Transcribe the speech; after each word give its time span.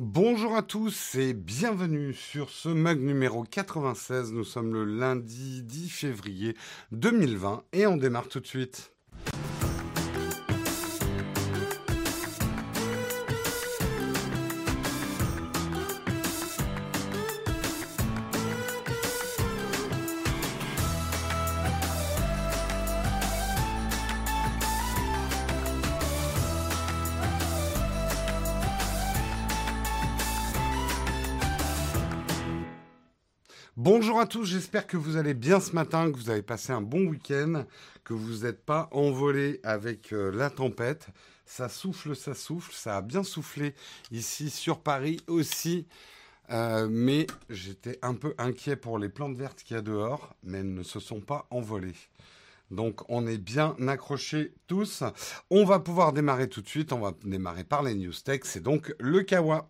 Bonjour 0.00 0.54
à 0.54 0.62
tous 0.62 1.16
et 1.16 1.34
bienvenue 1.34 2.14
sur 2.14 2.50
ce 2.50 2.68
mug 2.68 3.00
numéro 3.00 3.42
96. 3.42 4.32
Nous 4.32 4.44
sommes 4.44 4.72
le 4.72 4.84
lundi 4.84 5.64
10 5.64 5.88
février 5.88 6.56
2020 6.92 7.64
et 7.72 7.88
on 7.88 7.96
démarre 7.96 8.28
tout 8.28 8.38
de 8.38 8.46
suite. 8.46 8.92
Bonjour 34.00 34.20
à 34.20 34.26
tous, 34.26 34.44
j'espère 34.44 34.86
que 34.86 34.96
vous 34.96 35.16
allez 35.16 35.34
bien 35.34 35.58
ce 35.58 35.72
matin, 35.72 36.12
que 36.12 36.16
vous 36.16 36.30
avez 36.30 36.40
passé 36.40 36.70
un 36.72 36.80
bon 36.80 37.08
week-end, 37.08 37.64
que 38.04 38.14
vous 38.14 38.44
n'êtes 38.44 38.64
pas 38.64 38.88
envolé 38.92 39.58
avec 39.64 40.12
euh, 40.12 40.30
la 40.30 40.50
tempête. 40.50 41.08
Ça 41.44 41.68
souffle, 41.68 42.14
ça 42.14 42.34
souffle, 42.34 42.72
ça 42.72 42.98
a 42.98 43.02
bien 43.02 43.24
soufflé 43.24 43.74
ici 44.12 44.50
sur 44.50 44.78
Paris 44.78 45.18
aussi. 45.26 45.88
Euh, 46.50 46.86
mais 46.88 47.26
j'étais 47.50 47.98
un 48.02 48.14
peu 48.14 48.34
inquiet 48.38 48.76
pour 48.76 49.00
les 49.00 49.08
plantes 49.08 49.36
vertes 49.36 49.64
qu'il 49.64 49.74
y 49.74 49.80
a 49.80 49.82
dehors, 49.82 50.36
mais 50.44 50.58
elles 50.58 50.72
ne 50.72 50.84
se 50.84 51.00
sont 51.00 51.20
pas 51.20 51.48
envolées. 51.50 51.96
Donc 52.70 53.00
on 53.08 53.26
est 53.26 53.36
bien 53.36 53.74
accrochés 53.88 54.54
tous. 54.68 55.02
On 55.50 55.64
va 55.64 55.80
pouvoir 55.80 56.12
démarrer 56.12 56.48
tout 56.48 56.62
de 56.62 56.68
suite, 56.68 56.92
on 56.92 57.00
va 57.00 57.14
démarrer 57.24 57.64
par 57.64 57.82
les 57.82 57.96
news 57.96 58.12
tech, 58.12 58.42
c'est 58.44 58.62
donc 58.62 58.94
le 59.00 59.24
Kawa. 59.24 59.68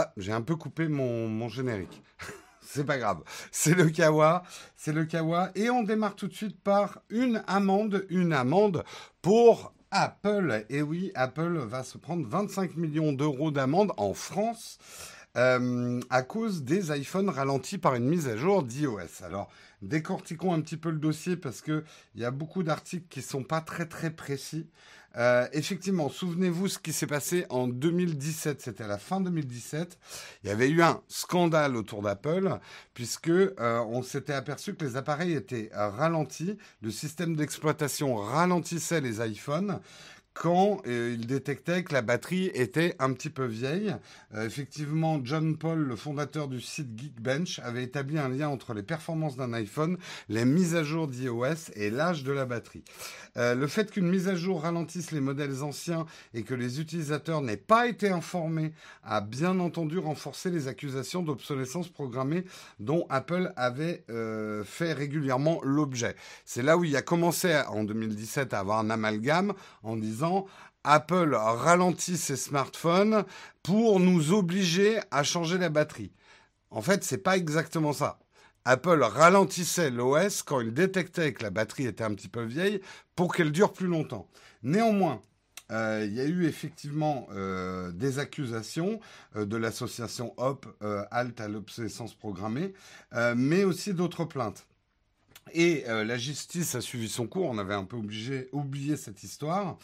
Ah, 0.00 0.12
j'ai 0.16 0.30
un 0.30 0.42
peu 0.42 0.54
coupé 0.54 0.86
mon, 0.86 1.48
générique. 1.48 2.04
c'est 2.60 2.84
pas 2.84 2.98
grave. 2.98 3.18
C'est 3.50 3.74
le 3.74 3.90
Kawa. 3.90 4.44
C'est 4.76 4.92
le 4.92 5.04
Kawa. 5.04 5.50
Et 5.56 5.70
on 5.70 5.82
démarre 5.82 6.14
tout 6.14 6.28
de 6.28 6.34
suite 6.34 6.62
par 6.62 7.00
une 7.10 7.42
amende. 7.48 8.06
Une 8.08 8.32
amende 8.32 8.84
pour 9.22 9.74
Apple. 9.90 10.64
Et 10.68 10.82
oui, 10.82 11.10
Apple 11.16 11.58
va 11.66 11.82
se 11.82 11.98
prendre 11.98 12.24
25 12.28 12.76
millions 12.76 13.12
d'euros 13.12 13.50
d'amende 13.50 13.90
en 13.96 14.14
France. 14.14 14.78
Euh, 15.36 16.00
à 16.10 16.22
cause 16.22 16.62
des 16.62 16.96
iPhones 16.96 17.28
ralentis 17.28 17.78
par 17.78 17.96
une 17.96 18.08
mise 18.08 18.28
à 18.28 18.36
jour 18.36 18.62
d'iOS. 18.62 19.24
Alors, 19.24 19.48
décortiquons 19.82 20.54
un 20.54 20.60
petit 20.60 20.76
peu 20.76 20.90
le 20.90 20.98
dossier 20.98 21.36
parce 21.36 21.60
qu'il 21.60 21.82
y 22.14 22.24
a 22.24 22.30
beaucoup 22.30 22.62
d'articles 22.62 23.08
qui 23.10 23.18
ne 23.18 23.24
sont 23.24 23.42
pas 23.42 23.62
très 23.62 23.86
très 23.86 24.10
précis. 24.10 24.68
Euh, 25.16 25.48
effectivement, 25.52 26.08
souvenez-vous 26.08 26.68
ce 26.68 26.78
qui 26.78 26.92
s'est 26.92 27.06
passé 27.06 27.46
en 27.48 27.66
2017. 27.66 28.60
C'était 28.60 28.84
à 28.84 28.86
la 28.86 28.98
fin 28.98 29.20
2017. 29.20 29.98
Il 30.44 30.48
y 30.48 30.52
avait 30.52 30.68
eu 30.68 30.82
un 30.82 31.00
scandale 31.08 31.76
autour 31.76 32.02
d'Apple 32.02 32.58
puisque 32.94 33.28
euh, 33.28 33.50
on 33.58 34.02
s'était 34.02 34.34
aperçu 34.34 34.74
que 34.74 34.84
les 34.84 34.96
appareils 34.96 35.32
étaient 35.32 35.70
ralentis, 35.72 36.56
le 36.82 36.90
système 36.90 37.36
d'exploitation 37.36 38.16
ralentissait 38.16 39.00
les 39.00 39.26
iPhones 39.26 39.80
quand 40.38 40.80
euh, 40.86 41.16
il 41.18 41.26
détectait 41.26 41.82
que 41.82 41.92
la 41.92 42.02
batterie 42.02 42.46
était 42.54 42.94
un 43.00 43.12
petit 43.12 43.30
peu 43.30 43.44
vieille. 43.44 43.94
Euh, 44.34 44.46
effectivement, 44.46 45.20
John 45.24 45.56
Paul, 45.56 45.80
le 45.80 45.96
fondateur 45.96 46.46
du 46.48 46.60
site 46.60 46.96
Geekbench, 46.96 47.58
avait 47.60 47.82
établi 47.82 48.18
un 48.18 48.28
lien 48.28 48.48
entre 48.48 48.72
les 48.72 48.84
performances 48.84 49.36
d'un 49.36 49.52
iPhone, 49.52 49.98
les 50.28 50.44
mises 50.44 50.76
à 50.76 50.84
jour 50.84 51.08
d'iOS 51.08 51.72
et 51.74 51.90
l'âge 51.90 52.22
de 52.22 52.32
la 52.32 52.46
batterie. 52.46 52.84
Euh, 53.36 53.54
le 53.54 53.66
fait 53.66 53.90
qu'une 53.90 54.08
mise 54.08 54.28
à 54.28 54.36
jour 54.36 54.62
ralentisse 54.62 55.10
les 55.10 55.20
modèles 55.20 55.62
anciens 55.62 56.06
et 56.34 56.42
que 56.42 56.54
les 56.54 56.80
utilisateurs 56.80 57.40
n'aient 57.40 57.56
pas 57.56 57.88
été 57.88 58.08
informés 58.08 58.72
a 59.02 59.20
bien 59.20 59.58
entendu 59.58 59.98
renforcé 59.98 60.50
les 60.50 60.68
accusations 60.68 61.22
d'obsolescence 61.22 61.88
programmée 61.88 62.44
dont 62.78 63.06
Apple 63.10 63.52
avait 63.56 64.04
fait 64.64 64.92
régulièrement 64.92 65.60
l'objet. 65.62 66.14
C'est 66.44 66.62
là 66.62 66.76
où 66.76 66.84
il 66.84 66.96
a 66.96 67.02
commencé 67.02 67.60
en 67.68 67.84
2017 67.84 68.54
à 68.54 68.60
avoir 68.60 68.78
un 68.78 68.90
amalgame 68.90 69.52
en 69.82 69.96
disant 69.96 70.27
Apple 70.84 71.34
ralentit 71.34 72.16
ses 72.16 72.36
smartphones 72.36 73.24
pour 73.62 74.00
nous 74.00 74.32
obliger 74.32 74.98
à 75.10 75.22
changer 75.22 75.58
la 75.58 75.68
batterie. 75.68 76.12
En 76.70 76.82
fait, 76.82 77.04
c'est 77.04 77.18
pas 77.18 77.36
exactement 77.36 77.92
ça. 77.92 78.18
Apple 78.64 79.02
ralentissait 79.02 79.90
l'OS 79.90 80.42
quand 80.42 80.60
il 80.60 80.74
détectait 80.74 81.32
que 81.32 81.42
la 81.42 81.50
batterie 81.50 81.86
était 81.86 82.04
un 82.04 82.14
petit 82.14 82.28
peu 82.28 82.42
vieille 82.42 82.80
pour 83.16 83.34
qu'elle 83.34 83.52
dure 83.52 83.72
plus 83.72 83.86
longtemps. 83.86 84.28
Néanmoins, 84.62 85.22
euh, 85.70 86.04
il 86.06 86.14
y 86.14 86.20
a 86.20 86.24
eu 86.24 86.46
effectivement 86.46 87.28
euh, 87.32 87.92
des 87.92 88.18
accusations 88.18 89.00
euh, 89.36 89.44
de 89.44 89.56
l'association 89.56 90.34
HOP, 90.38 90.66
Halt 91.10 91.40
à 91.40 91.48
l'obsolescence 91.48 92.14
programmée, 92.14 92.72
mais 93.36 93.64
aussi 93.64 93.94
d'autres 93.94 94.24
plaintes. 94.24 94.66
Et 95.52 95.84
la 95.86 96.18
justice 96.18 96.74
a 96.74 96.80
suivi 96.80 97.08
son 97.08 97.26
cours, 97.26 97.46
on 97.46 97.58
avait 97.58 97.74
un 97.74 97.84
peu 97.84 97.96
obligé, 97.96 98.48
oublié 98.52 98.96
cette 98.96 99.22
histoire. 99.22 99.78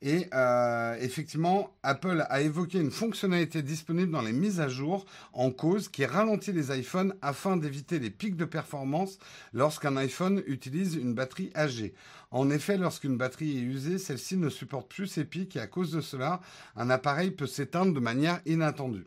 Et 0.00 0.28
euh, 0.32 0.96
effectivement, 1.00 1.74
Apple 1.82 2.24
a 2.28 2.40
évoqué 2.40 2.78
une 2.78 2.92
fonctionnalité 2.92 3.62
disponible 3.62 4.12
dans 4.12 4.22
les 4.22 4.32
mises 4.32 4.60
à 4.60 4.68
jour 4.68 5.04
en 5.32 5.50
cause 5.50 5.88
qui 5.88 6.04
ralentit 6.04 6.52
les 6.52 6.76
iPhones 6.76 7.14
afin 7.20 7.56
d'éviter 7.56 7.98
les 7.98 8.10
pics 8.10 8.36
de 8.36 8.44
performance 8.44 9.18
lorsqu'un 9.52 9.96
iPhone 9.96 10.42
utilise 10.46 10.94
une 10.94 11.14
batterie 11.14 11.50
âgée. 11.56 11.94
En 12.30 12.48
effet, 12.50 12.76
lorsqu'une 12.76 13.16
batterie 13.16 13.58
est 13.58 13.62
usée, 13.62 13.98
celle-ci 13.98 14.36
ne 14.36 14.50
supporte 14.50 14.88
plus 14.88 15.08
ces 15.08 15.24
pics 15.24 15.56
et 15.56 15.60
à 15.60 15.66
cause 15.66 15.90
de 15.90 16.00
cela, 16.00 16.40
un 16.76 16.90
appareil 16.90 17.32
peut 17.32 17.46
s'éteindre 17.46 17.92
de 17.92 18.00
manière 18.00 18.40
inattendue. 18.46 19.06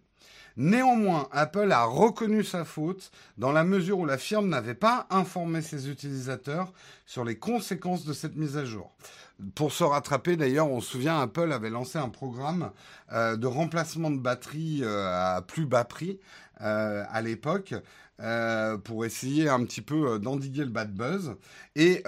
Néanmoins, 0.62 1.28
Apple 1.32 1.72
a 1.72 1.86
reconnu 1.86 2.44
sa 2.44 2.66
faute 2.66 3.10
dans 3.40 3.52
la 3.52 3.64
mesure 3.64 3.98
où 3.98 4.06
la 4.06 4.20
firme 4.20 4.48
n'avait 4.48 4.76
pas 4.76 5.08
informé 5.10 5.64
ses 5.64 5.90
utilisateurs 5.90 6.72
sur 7.08 7.26
les 7.26 7.36
conséquences 7.36 8.06
de 8.06 8.14
cette 8.14 8.36
mise 8.36 8.58
à 8.58 8.64
jour. 8.64 8.92
Pour 9.56 9.72
se 9.72 9.84
rattraper, 9.84 10.36
d'ailleurs, 10.36 10.70
on 10.70 10.80
se 10.80 10.92
souvient, 10.92 11.20
Apple 11.20 11.52
avait 11.52 11.72
lancé 11.72 11.98
un 11.98 12.10
programme 12.10 12.70
euh, 13.12 13.38
de 13.38 13.48
remplacement 13.48 14.12
de 14.12 14.20
batterie 14.20 14.82
euh, 14.84 15.38
à 15.38 15.42
plus 15.42 15.66
bas 15.66 15.84
prix 15.84 16.20
euh, 16.62 17.04
à 17.12 17.24
l'époque. 17.24 17.74
Pour 18.84 19.06
essayer 19.06 19.50
un 19.50 19.64
petit 19.64 19.82
peu 19.82 20.20
d'endiguer 20.20 20.64
le 20.64 20.70
bad 20.70 20.94
buzz. 20.94 21.36
Et 21.76 22.04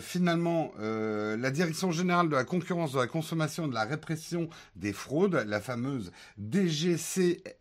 finalement, 0.00 0.72
la 0.78 1.50
Direction 1.50 1.90
générale 1.92 2.28
de 2.28 2.34
la 2.34 2.44
concurrence, 2.44 2.92
de 2.92 2.98
la 2.98 3.06
consommation 3.06 3.68
de 3.68 3.74
la 3.74 3.84
répression 3.84 4.48
des 4.76 4.92
fraudes, 4.92 5.44
la 5.46 5.60
fameuse 5.60 6.12
DGCCRF 6.38 7.58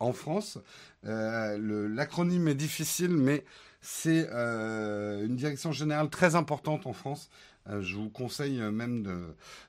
en 0.00 0.12
France, 0.12 0.58
l'acronyme 1.04 2.48
est 2.48 2.54
difficile, 2.54 3.16
mais 3.16 3.44
c'est 3.82 4.28
euh, 4.32 5.26
une 5.26 5.34
direction 5.34 5.72
générale 5.72 6.08
très 6.08 6.36
importante 6.36 6.86
en 6.86 6.92
France 6.92 7.28
euh, 7.28 7.51
je 7.80 7.96
vous 7.96 8.10
conseille 8.10 8.58
même 8.58 9.02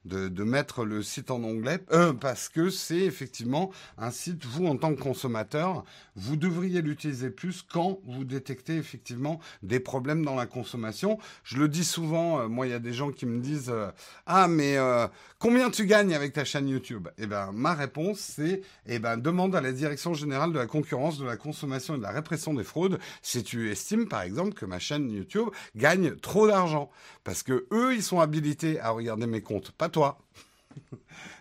de, 0.06 0.30
de, 0.30 0.44
mettre 0.44 0.86
le 0.86 1.04
site 1.04 1.32
en 1.32 1.44
anglais 1.44 1.80
euh, 1.92 2.14
parce 2.14 2.50
que 2.50 2.70
c'est 2.70 3.00
effectivement 3.00 3.72
un 3.98 4.12
site, 4.12 4.46
vous 4.46 4.66
en 4.66 4.78
tant 4.78 4.94
que 4.96 5.02
consommateur, 5.02 5.84
vous 6.16 6.36
devriez 6.36 6.82
l'utiliser 6.82 7.30
plus 7.30 7.62
quand 7.62 8.00
vous 8.06 8.24
détectez 8.24 8.78
effectivement 8.78 9.40
des 9.62 9.80
problèmes 9.80 10.26
dans 10.26 10.36
la 10.36 10.46
consommation. 10.46 11.18
Je 11.44 11.58
le 11.58 11.68
dis 11.68 11.84
souvent, 11.84 12.40
euh, 12.40 12.48
moi 12.48 12.68
il 12.68 12.72
y 12.72 12.76
a 12.76 12.80
des 12.80 12.94
gens 12.94 13.12
qui 13.12 13.26
me 13.26 13.40
disent 13.40 13.74
Ah 14.26 14.48
mais 14.48 14.78
combien 15.40 15.70
tu 15.70 15.86
gagnes 15.86 16.14
avec 16.14 16.34
ta 16.34 16.46
chaîne 16.46 16.68
YouTube? 16.68 17.08
Eh 17.18 17.28
bien 17.28 17.52
ma 17.52 17.74
réponse 17.74 18.20
c'est 18.20 18.62
Eh 18.88 19.00
ben 19.00 19.18
demande 19.18 19.56
à 19.56 19.62
la 19.62 19.72
Direction 19.72 20.14
Générale 20.14 20.52
de 20.52 20.60
la 20.60 20.68
Concurrence, 20.68 21.18
de 21.20 21.26
la 21.26 21.38
Consommation 21.38 21.96
et 21.96 21.98
de 21.98 22.04
la 22.04 22.12
Répression 22.12 22.54
des 22.54 22.64
Fraudes 22.64 23.00
si 23.22 23.44
tu 23.44 23.72
estimes 23.72 24.08
par 24.08 24.22
exemple 24.22 24.54
que 24.54 24.66
ma 24.66 24.80
chaîne 24.80 25.10
YouTube 25.12 25.50
gagne 25.76 26.16
trop 26.16 26.48
d'argent. 26.48 26.90
Parce 27.24 27.44
que 27.44 27.66
eux, 27.72 27.83
ils 27.92 28.04
sont 28.04 28.20
habilités 28.20 28.80
à 28.80 28.92
regarder 28.92 29.28
mes 29.28 29.42
comptes, 29.42 29.72
pas 29.72 29.90
toi. 29.90 30.20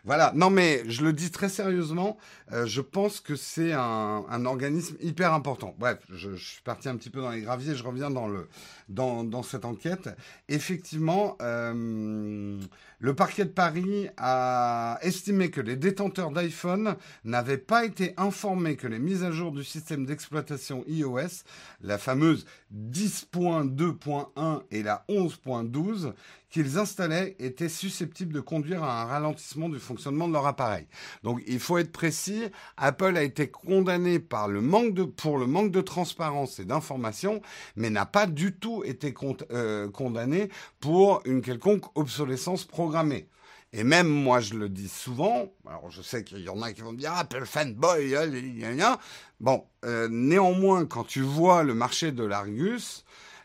Voilà, 0.04 0.32
non 0.34 0.50
mais 0.50 0.82
je 0.88 1.04
le 1.04 1.12
dis 1.12 1.30
très 1.30 1.48
sérieusement, 1.48 2.18
euh, 2.50 2.66
je 2.66 2.80
pense 2.80 3.20
que 3.20 3.36
c'est 3.36 3.72
un, 3.72 4.44
organisme 4.44 4.96
hyper 5.00 5.32
important. 5.32 5.76
Bref, 5.78 5.98
je, 6.12 6.34
suis 6.34 6.60
parti 6.62 6.88
un 6.88 6.96
petit 6.96 7.08
peu 7.08 7.20
dans 7.20 7.30
les 7.30 7.42
graviers, 7.42 7.76
je 7.76 7.84
reviens 7.84 8.10
dans, 8.10 9.42
cette 9.44 9.64
enquête. 9.64 10.10
Effectivement, 10.48 11.36
euh, 11.40 12.58
le 12.98 13.14
parquet 13.14 13.44
de 13.44 13.50
Paris 13.50 14.08
a 14.16 14.98
estimé 15.02 15.50
que 15.50 15.60
les 15.60 15.76
détenteurs 15.76 16.32
d'iPhone 16.32 16.96
n'avaient 17.22 17.56
pas 17.56 17.84
été 17.84 18.12
informés 18.16 18.74
que 18.74 18.88
les 18.88 18.98
mises 18.98 19.22
à 19.22 19.30
jour 19.30 19.52
du 19.52 19.62
système 19.62 20.04
d'exploitation 20.04 20.84
iOS, 20.88 21.44
la 21.80 21.96
fameuse 21.96 22.44
10.2.1 22.74 24.62
et 24.72 24.82
la 24.82 25.04
11.12, 25.08 26.12
qu'ils 26.50 26.78
installaient 26.78 27.34
étaient 27.38 27.68
susceptibles 27.68 28.34
de 28.34 28.40
conduire 28.40 28.82
à 28.82 29.02
un 29.02 29.04
ralentissement 29.06 29.68
du 29.68 29.78
fonctionnement 29.78 29.91
fonctionnement 29.92 30.26
de 30.26 30.32
leur 30.32 30.46
appareil. 30.46 30.86
Donc 31.22 31.42
il 31.46 31.60
faut 31.60 31.78
être 31.78 31.92
précis, 31.92 32.44
Apple 32.76 33.16
a 33.16 33.22
été 33.22 33.48
condamné 33.48 34.18
par 34.18 34.48
le 34.48 34.60
manque 34.60 34.94
de, 34.94 35.04
pour 35.04 35.36
le 35.38 35.46
manque 35.46 35.70
de 35.70 35.82
transparence 35.82 36.58
et 36.58 36.64
d'information, 36.64 37.42
mais 37.76 37.90
n'a 37.90 38.06
pas 38.06 38.26
du 38.26 38.54
tout 38.54 38.82
été 38.84 39.14
euh, 39.50 39.90
condamné 39.90 40.48
pour 40.80 41.20
une 41.26 41.42
quelconque 41.42 41.84
obsolescence 41.94 42.64
programmée. 42.64 43.28
Et 43.74 43.84
même 43.84 44.08
moi, 44.08 44.40
je 44.40 44.54
le 44.54 44.68
dis 44.68 44.88
souvent. 44.88 45.50
Alors, 45.66 45.90
je 45.90 46.02
sais 46.02 46.24
qu'il 46.24 46.40
y 46.40 46.48
en 46.50 46.60
a 46.60 46.72
qui 46.72 46.82
vont 46.82 46.92
me 46.92 46.98
dire 46.98 47.14
Apple 47.14 47.46
fanboy, 47.46 48.14
hein, 48.14 48.98
Bon, 49.40 49.64
euh, 49.86 50.08
néanmoins, 50.10 50.84
quand 50.84 51.04
tu 51.04 51.22
vois 51.22 51.62
le 51.62 51.72
marché 51.72 52.12
de 52.12 52.22
l'Argus, 52.22 53.04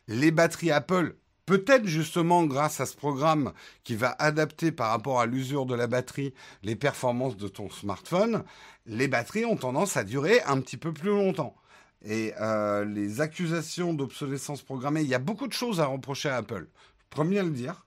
les 0.09 0.31
batteries 0.31 0.71
Apple, 0.71 1.15
peut-être 1.47 1.87
justement 1.87 2.43
grâce 2.45 2.81
à 2.81 2.85
ce 2.85 2.95
programme 2.95 3.53
qui 3.83 3.95
va 3.95 4.15
adapter 4.19 4.71
par 4.71 4.91
rapport 4.91 5.19
à 5.19 5.25
l'usure 5.25 5.65
de 5.65 5.73
la 5.73 5.87
batterie 5.87 6.33
les 6.61 6.75
performances 6.75 7.37
de 7.37 7.47
ton 7.47 7.69
smartphone, 7.71 8.43
les 8.85 9.07
batteries 9.07 9.45
ont 9.45 9.55
tendance 9.55 9.97
à 9.97 10.03
durer 10.03 10.41
un 10.43 10.59
petit 10.59 10.77
peu 10.77 10.93
plus 10.93 11.09
longtemps. 11.09 11.55
Et 12.05 12.33
euh, 12.39 12.85
les 12.85 13.21
accusations 13.21 13.93
d'obsolescence 13.93 14.61
programmée, 14.61 15.01
il 15.01 15.07
y 15.07 15.15
a 15.15 15.19
beaucoup 15.19 15.47
de 15.47 15.53
choses 15.53 15.79
à 15.79 15.85
reprocher 15.85 16.29
à 16.29 16.35
Apple. 16.35 16.67
Premier 17.09 17.39
à 17.39 17.43
le 17.43 17.49
dire. 17.49 17.85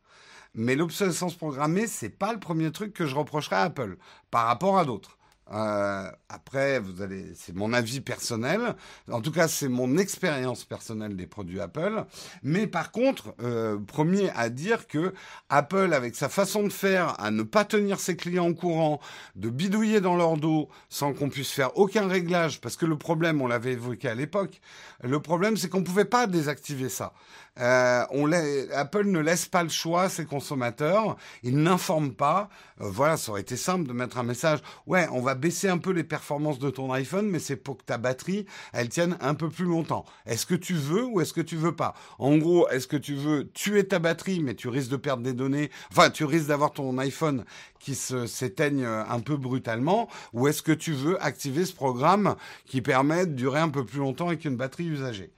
Mais 0.54 0.74
l'obsolescence 0.74 1.36
programmée, 1.36 1.86
c'est 1.86 2.08
pas 2.08 2.32
le 2.32 2.40
premier 2.40 2.72
truc 2.72 2.92
que 2.92 3.06
je 3.06 3.14
reprocherais 3.14 3.56
à 3.56 3.62
Apple 3.62 3.98
par 4.30 4.46
rapport 4.46 4.78
à 4.78 4.84
d'autres. 4.84 5.18
Euh, 5.52 6.10
après, 6.28 6.78
vous 6.78 7.02
allez, 7.02 7.32
c'est 7.34 7.54
mon 7.54 7.72
avis 7.72 8.00
personnel. 8.00 8.74
En 9.10 9.20
tout 9.20 9.32
cas, 9.32 9.48
c'est 9.48 9.68
mon 9.68 9.96
expérience 9.98 10.64
personnelle 10.64 11.16
des 11.16 11.26
produits 11.26 11.60
Apple. 11.60 12.04
Mais 12.42 12.66
par 12.66 12.92
contre, 12.92 13.34
euh, 13.42 13.78
premier 13.78 14.30
à 14.30 14.48
dire 14.48 14.86
que 14.86 15.12
Apple, 15.48 15.92
avec 15.92 16.14
sa 16.14 16.28
façon 16.28 16.62
de 16.62 16.72
faire, 16.72 17.20
à 17.20 17.30
ne 17.30 17.42
pas 17.42 17.64
tenir 17.64 17.98
ses 17.98 18.16
clients 18.16 18.48
au 18.48 18.54
courant, 18.54 19.00
de 19.34 19.48
bidouiller 19.48 20.00
dans 20.00 20.16
leur 20.16 20.36
dos 20.36 20.68
sans 20.88 21.12
qu'on 21.12 21.28
puisse 21.28 21.50
faire 21.50 21.76
aucun 21.76 22.06
réglage, 22.06 22.60
parce 22.60 22.76
que 22.76 22.86
le 22.86 22.96
problème, 22.96 23.42
on 23.42 23.46
l'avait 23.46 23.72
évoqué 23.72 24.08
à 24.08 24.14
l'époque, 24.14 24.60
le 25.02 25.20
problème, 25.20 25.56
c'est 25.56 25.68
qu'on 25.68 25.82
pouvait 25.82 26.04
pas 26.04 26.26
désactiver 26.26 26.88
ça. 26.88 27.12
Euh, 27.58 28.66
Apple 28.74 29.06
ne 29.06 29.18
laisse 29.18 29.46
pas 29.46 29.62
le 29.62 29.68
choix 29.68 30.02
à 30.02 30.08
ses 30.08 30.24
consommateurs. 30.24 31.16
Il 31.42 31.58
n'informe 31.58 32.12
pas. 32.12 32.48
Voilà, 32.78 33.16
ça 33.16 33.32
aurait 33.32 33.40
été 33.40 33.56
simple 33.56 33.86
de 33.86 33.92
mettre 33.92 34.18
un 34.18 34.22
message. 34.22 34.60
Ouais, 34.86 35.08
on 35.12 35.20
va 35.20 35.34
baisser 35.40 35.68
un 35.68 35.78
peu 35.78 35.90
les 35.90 36.04
performances 36.04 36.58
de 36.58 36.70
ton 36.70 36.92
iPhone, 36.92 37.26
mais 37.28 37.38
c'est 37.38 37.56
pour 37.56 37.78
que 37.78 37.84
ta 37.84 37.98
batterie, 37.98 38.46
elle 38.72 38.88
tienne 38.88 39.16
un 39.20 39.34
peu 39.34 39.48
plus 39.48 39.64
longtemps. 39.64 40.04
Est-ce 40.26 40.46
que 40.46 40.54
tu 40.54 40.74
veux 40.74 41.04
ou 41.04 41.20
est-ce 41.20 41.32
que 41.32 41.40
tu 41.40 41.56
veux 41.56 41.74
pas? 41.74 41.94
En 42.18 42.36
gros, 42.36 42.68
est-ce 42.68 42.86
que 42.86 42.96
tu 42.96 43.14
veux 43.14 43.48
tuer 43.52 43.84
ta 43.88 43.98
batterie, 43.98 44.40
mais 44.40 44.54
tu 44.54 44.68
risques 44.68 44.90
de 44.90 44.96
perdre 44.96 45.22
des 45.22 45.32
données? 45.32 45.70
Enfin, 45.90 46.10
tu 46.10 46.24
risques 46.24 46.48
d'avoir 46.48 46.72
ton 46.72 46.96
iPhone 46.98 47.44
qui 47.78 47.94
s'éteigne 47.94 48.84
un 48.84 49.20
peu 49.20 49.36
brutalement, 49.36 50.08
ou 50.32 50.46
est-ce 50.48 50.62
que 50.62 50.72
tu 50.72 50.92
veux 50.92 51.22
activer 51.24 51.64
ce 51.64 51.72
programme 51.72 52.36
qui 52.66 52.82
permet 52.82 53.26
de 53.26 53.32
durer 53.32 53.60
un 53.60 53.70
peu 53.70 53.84
plus 53.84 54.00
longtemps 54.00 54.28
avec 54.28 54.44
une 54.44 54.56
batterie 54.56 54.88
usagée? 54.88 55.32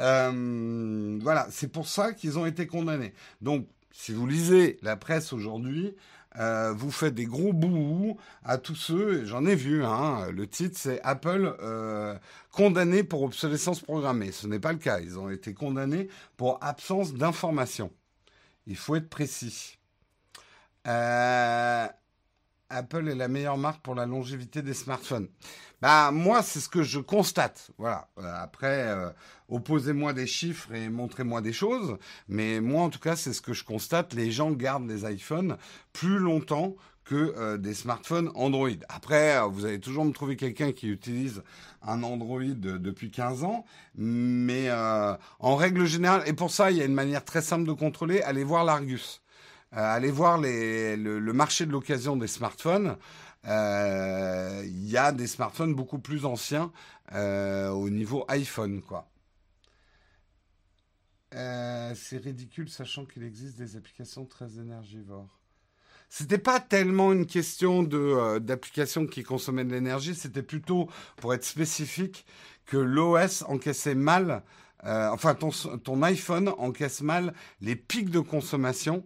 Euh, 0.00 1.18
voilà, 1.22 1.46
c'est 1.50 1.70
pour 1.70 1.86
ça 1.86 2.12
qu'ils 2.12 2.38
ont 2.38 2.46
été 2.46 2.66
condamnés. 2.66 3.12
Donc, 3.42 3.66
si 3.92 4.12
vous 4.12 4.26
lisez 4.26 4.78
la 4.82 4.96
presse 4.96 5.32
aujourd'hui, 5.32 5.94
euh, 6.38 6.72
vous 6.72 6.90
faites 6.90 7.14
des 7.14 7.26
gros 7.26 7.52
bouts 7.52 8.18
à 8.42 8.58
tous 8.58 8.74
ceux, 8.74 9.24
j'en 9.24 9.46
ai 9.46 9.54
vu, 9.54 9.84
hein, 9.84 10.30
le 10.32 10.46
titre 10.48 10.76
c'est 10.76 11.00
Apple 11.02 11.56
euh, 11.60 12.18
condamné 12.50 13.04
pour 13.04 13.22
obsolescence 13.22 13.80
programmée. 13.80 14.32
Ce 14.32 14.46
n'est 14.46 14.58
pas 14.58 14.72
le 14.72 14.78
cas, 14.78 15.00
ils 15.00 15.18
ont 15.18 15.30
été 15.30 15.54
condamnés 15.54 16.08
pour 16.36 16.58
absence 16.62 17.14
d'information. 17.14 17.92
Il 18.66 18.76
faut 18.76 18.96
être 18.96 19.08
précis. 19.08 19.78
Apple 22.70 23.08
est 23.08 23.14
la 23.14 23.28
meilleure 23.28 23.58
marque 23.58 23.82
pour 23.82 23.94
la 23.94 24.06
longévité 24.06 24.62
des 24.62 24.74
smartphones. 24.74 25.28
Bah 25.82 26.10
moi 26.10 26.42
c'est 26.42 26.60
ce 26.60 26.68
que 26.68 26.82
je 26.82 26.98
constate. 26.98 27.70
Voilà. 27.78 28.08
Après, 28.40 28.94
opposez-moi 29.48 30.12
des 30.12 30.26
chiffres 30.26 30.72
et 30.72 30.88
montrez-moi 30.88 31.40
des 31.40 31.52
choses. 31.52 31.98
Mais 32.28 32.60
moi, 32.60 32.82
en 32.82 32.90
tout 32.90 32.98
cas, 32.98 33.16
c'est 33.16 33.32
ce 33.32 33.42
que 33.42 33.52
je 33.52 33.64
constate. 33.64 34.14
Les 34.14 34.30
gens 34.30 34.50
gardent 34.52 34.88
les 34.88 35.04
iPhones 35.10 35.56
plus 35.92 36.18
longtemps 36.18 36.76
que 37.04 37.34
euh, 37.36 37.58
des 37.58 37.74
smartphones 37.74 38.30
Android. 38.34 38.70
Après, 38.88 39.36
euh, 39.36 39.44
vous 39.44 39.66
allez 39.66 39.80
toujours 39.80 40.04
me 40.04 40.12
trouver 40.12 40.36
quelqu'un 40.36 40.72
qui 40.72 40.88
utilise 40.88 41.42
un 41.82 42.02
Android 42.02 42.40
depuis 42.42 43.10
15 43.10 43.44
ans, 43.44 43.64
mais 43.94 44.70
euh, 44.70 45.14
en 45.38 45.56
règle 45.56 45.84
générale, 45.84 46.22
et 46.26 46.32
pour 46.32 46.50
ça, 46.50 46.70
il 46.70 46.78
y 46.78 46.82
a 46.82 46.86
une 46.86 46.94
manière 46.94 47.24
très 47.24 47.42
simple 47.42 47.66
de 47.66 47.72
contrôler, 47.72 48.22
allez 48.22 48.44
voir 48.44 48.64
l'Argus. 48.64 49.20
Allez 49.74 50.10
voir 50.10 50.38
le, 50.38 51.32
marché 51.32 51.66
de 51.66 51.72
l'occasion 51.72 52.16
des 52.16 52.28
smartphones. 52.28 52.96
Il 53.44 54.88
y 54.88 54.96
a 54.96 55.12
des 55.12 55.26
smartphones 55.26 55.74
beaucoup 55.74 55.98
plus 55.98 56.24
anciens 56.24 56.72
au 57.12 57.90
niveau 57.90 58.24
iPhone, 58.28 58.80
quoi. 58.82 59.08
Euh, 61.34 61.92
c'est 61.96 62.18
ridicule, 62.18 62.68
sachant 62.68 63.04
qu'il 63.04 63.24
existe 63.24 63.58
des 63.58 63.76
applications 63.76 64.24
très 64.24 64.58
énergivores. 64.58 65.40
C'était 66.08 66.38
pas 66.38 66.60
tellement 66.60 67.12
une 67.12 67.26
question 67.26 67.82
de 67.82 67.98
euh, 67.98 68.38
d'applications 68.38 69.06
qui 69.06 69.24
consommaient 69.24 69.64
de 69.64 69.72
l'énergie, 69.72 70.14
c'était 70.14 70.44
plutôt 70.44 70.88
pour 71.16 71.34
être 71.34 71.44
spécifique 71.44 72.24
que 72.66 72.76
l'OS 72.76 73.42
encaissait 73.48 73.96
mal, 73.96 74.44
euh, 74.84 75.08
enfin 75.10 75.34
ton, 75.34 75.50
ton 75.50 76.02
iPhone 76.02 76.50
encaisse 76.58 77.00
mal 77.00 77.34
les 77.60 77.74
pics 77.74 78.10
de 78.10 78.20
consommation 78.20 79.04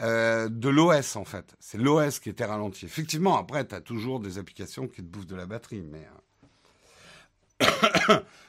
de 0.00 0.68
l'OS 0.68 1.16
en 1.16 1.24
fait. 1.24 1.54
C'est 1.60 1.78
l'OS 1.78 2.18
qui 2.18 2.28
était 2.28 2.44
ralenti. 2.44 2.84
Effectivement, 2.84 3.36
après, 3.36 3.66
tu 3.66 3.74
as 3.74 3.80
toujours 3.80 4.20
des 4.20 4.38
applications 4.38 4.88
qui 4.88 4.96
te 4.96 5.06
bouffent 5.06 5.26
de 5.26 5.36
la 5.36 5.46
batterie, 5.46 5.82
mais 5.82 6.06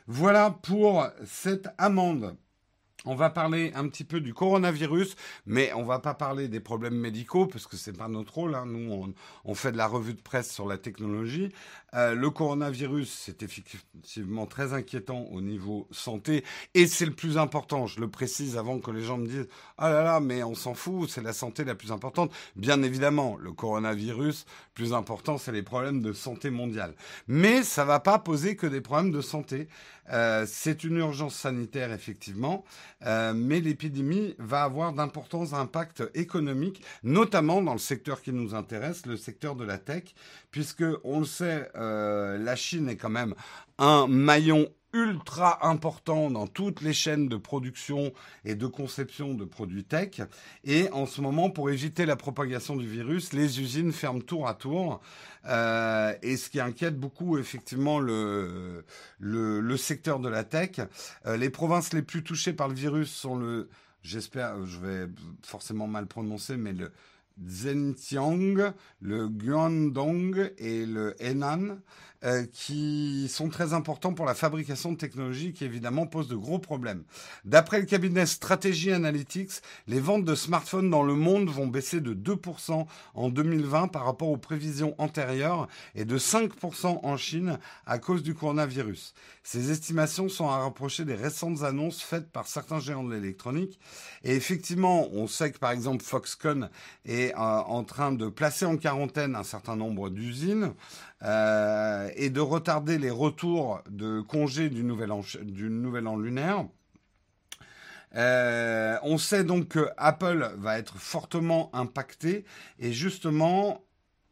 voilà 0.07 0.51
pour 0.51 1.07
cette 1.25 1.69
amende. 1.77 2.35
On 3.05 3.15
va 3.15 3.29
parler 3.29 3.71
un 3.75 3.87
petit 3.87 4.03
peu 4.03 4.19
du 4.19 4.33
coronavirus, 4.33 5.15
mais 5.45 5.71
on 5.73 5.83
va 5.83 5.99
pas 5.99 6.13
parler 6.13 6.47
des 6.47 6.59
problèmes 6.59 6.95
médicaux 6.95 7.45
parce 7.45 7.67
que 7.67 7.77
c'est 7.77 7.95
pas 7.95 8.07
notre 8.07 8.33
rôle. 8.33 8.55
Hein. 8.55 8.65
Nous, 8.65 9.13
on, 9.45 9.55
fait 9.55 9.71
de 9.71 9.77
la 9.77 9.87
revue 9.87 10.13
de 10.13 10.21
presse 10.21 10.51
sur 10.51 10.67
la 10.67 10.77
technologie. 10.77 11.49
Euh, 11.93 12.15
le 12.15 12.29
coronavirus, 12.29 13.09
c'est 13.09 13.43
effectivement 13.43 14.45
très 14.47 14.73
inquiétant 14.73 15.27
au 15.31 15.41
niveau 15.41 15.87
santé 15.91 16.43
et 16.73 16.87
c'est 16.87 17.05
le 17.05 17.13
plus 17.13 17.37
important. 17.37 17.85
Je 17.87 17.99
le 17.99 18.09
précise 18.09 18.57
avant 18.57 18.79
que 18.79 18.91
les 18.91 19.03
gens 19.03 19.17
me 19.17 19.27
disent 19.27 19.47
ah 19.77 19.89
là 19.89 20.03
là, 20.03 20.19
mais 20.19 20.43
on 20.43 20.55
s'en 20.55 20.73
fout, 20.73 21.09
c'est 21.09 21.21
la 21.21 21.33
santé 21.33 21.63
la 21.63 21.75
plus 21.75 21.91
importante. 21.91 22.31
Bien 22.55 22.81
évidemment, 22.83 23.37
le 23.37 23.51
coronavirus, 23.51 24.45
plus 24.73 24.93
important, 24.93 25.37
c'est 25.37 25.51
les 25.51 25.63
problèmes 25.63 26.01
de 26.01 26.11
santé 26.11 26.49
mondiale. 26.49 26.95
Mais 27.27 27.63
ça 27.63 27.85
va 27.85 27.99
pas 27.99 28.19
poser 28.19 28.55
que 28.55 28.67
des 28.67 28.81
problèmes 28.81 29.11
de 29.11 29.21
santé. 29.21 29.67
Euh, 30.11 30.45
c'est 30.47 30.83
une 30.83 30.97
urgence 30.97 31.35
sanitaire, 31.35 31.91
effectivement, 31.91 32.63
euh, 33.03 33.33
mais 33.35 33.59
l'épidémie 33.59 34.35
va 34.39 34.63
avoir 34.63 34.93
d'importants 34.93 35.53
impacts 35.53 36.03
économiques, 36.13 36.81
notamment 37.03 37.61
dans 37.61 37.73
le 37.73 37.79
secteur 37.79 38.21
qui 38.21 38.31
nous 38.31 38.55
intéresse, 38.55 39.05
le 39.05 39.17
secteur 39.17 39.55
de 39.55 39.65
la 39.65 39.77
tech, 39.77 40.03
puisque, 40.51 40.85
on 41.03 41.19
le 41.19 41.25
sait, 41.25 41.69
euh, 41.75 42.37
la 42.37 42.55
Chine 42.55 42.89
est 42.89 42.95
quand 42.97 43.09
même 43.09 43.35
un 43.77 44.07
maillon 44.07 44.69
ultra 44.95 45.67
important 45.67 46.31
dans 46.31 46.47
toutes 46.47 46.79
les 46.81 46.93
chaînes 46.93 47.27
de 47.27 47.35
production 47.35 48.13
et 48.45 48.55
de 48.55 48.65
conception 48.65 49.33
de 49.33 49.43
produits 49.43 49.83
tech. 49.83 50.21
Et 50.63 50.89
en 50.91 51.05
ce 51.05 51.19
moment, 51.19 51.49
pour 51.49 51.69
éviter 51.69 52.05
la 52.05 52.15
propagation 52.15 52.77
du 52.77 52.87
virus, 52.87 53.33
les 53.33 53.59
usines 53.59 53.91
ferment 53.91 54.21
tour 54.21 54.47
à 54.47 54.53
tour. 54.53 55.01
Euh, 55.47 56.13
et 56.21 56.37
ce 56.37 56.49
qui 56.49 56.61
inquiète 56.61 56.97
beaucoup, 56.97 57.37
effectivement, 57.37 57.99
le, 57.99 58.85
le, 59.19 59.77
secteur 59.77 60.19
de 60.19 60.29
la 60.29 60.45
tech. 60.45 60.79
Euh, 61.25 61.35
les 61.35 61.49
provinces 61.49 61.91
les 61.91 62.01
plus 62.01 62.23
touchées 62.23 62.53
par 62.53 62.69
le 62.69 62.73
virus 62.73 63.11
sont 63.11 63.35
le, 63.35 63.69
j'espère, 64.01 64.65
je 64.65 64.79
vais 64.79 65.07
forcément 65.43 65.87
mal 65.87 66.07
prononcer, 66.07 66.55
mais 66.55 66.71
le 66.71 66.91
Zhenjiang, 67.43 68.73
le 69.01 69.27
Guangdong 69.27 70.51
et 70.57 70.85
le 70.85 71.15
Henan. 71.19 71.77
Euh, 72.25 72.43
qui 72.51 73.27
sont 73.29 73.49
très 73.49 73.73
importants 73.73 74.13
pour 74.13 74.25
la 74.25 74.33
fabrication 74.33 74.91
de 74.91 74.97
technologies 74.97 75.53
qui 75.53 75.63
évidemment 75.63 76.07
posent 76.07 76.27
de 76.27 76.35
gros 76.35 76.57
problèmes. 76.57 77.03
D'après 77.43 77.79
le 77.79 77.85
cabinet 77.85 78.25
Strategy 78.25 78.91
Analytics, 78.91 79.61
les 79.85 79.99
ventes 79.99 80.25
de 80.25 80.33
smartphones 80.33 80.89
dans 80.89 81.03
le 81.03 81.13
monde 81.13 81.49
vont 81.49 81.67
baisser 81.67 82.01
de 82.01 82.15
2% 82.15 82.87
en 83.13 83.29
2020 83.29 83.89
par 83.89 84.05
rapport 84.05 84.29
aux 84.29 84.37
prévisions 84.37 84.95
antérieures 84.97 85.67
et 85.93 86.03
de 86.03 86.17
5% 86.17 87.01
en 87.03 87.17
Chine 87.17 87.59
à 87.85 87.99
cause 87.99 88.23
du 88.23 88.33
coronavirus. 88.33 89.13
Ces 89.43 89.69
estimations 89.69 90.27
sont 90.27 90.47
à 90.47 90.57
rapprocher 90.57 91.05
des 91.05 91.13
récentes 91.13 91.61
annonces 91.61 92.01
faites 92.01 92.31
par 92.31 92.47
certains 92.47 92.79
géants 92.79 93.03
de 93.03 93.13
l'électronique. 93.13 93.79
Et 94.23 94.35
effectivement, 94.35 95.09
on 95.11 95.27
sait 95.27 95.51
que 95.51 95.59
par 95.59 95.71
exemple 95.71 96.03
Foxconn 96.03 96.71
est 97.05 97.24
euh, 97.33 97.37
en 97.37 97.83
train 97.83 98.11
de 98.11 98.27
placer 98.27 98.65
en 98.65 98.77
quarantaine 98.77 99.35
un 99.35 99.43
certain 99.43 99.75
nombre 99.75 100.09
d'usines. 100.09 100.73
Euh, 101.23 102.09
et 102.15 102.29
de 102.29 102.39
retarder 102.39 102.97
les 102.97 103.09
retours 103.09 103.81
de 103.89 104.21
congés 104.21 104.69
du 104.69 104.83
nouvel 104.83 105.11
an, 105.11 105.21
du 105.41 105.69
lunaire. 105.69 106.65
Euh, 108.15 108.97
on 109.01 109.17
sait 109.17 109.43
donc 109.43 109.69
que 109.69 109.89
Apple 109.97 110.51
va 110.57 110.77
être 110.77 110.97
fortement 110.97 111.69
impacté 111.73 112.45
et 112.79 112.93
justement 112.93 113.84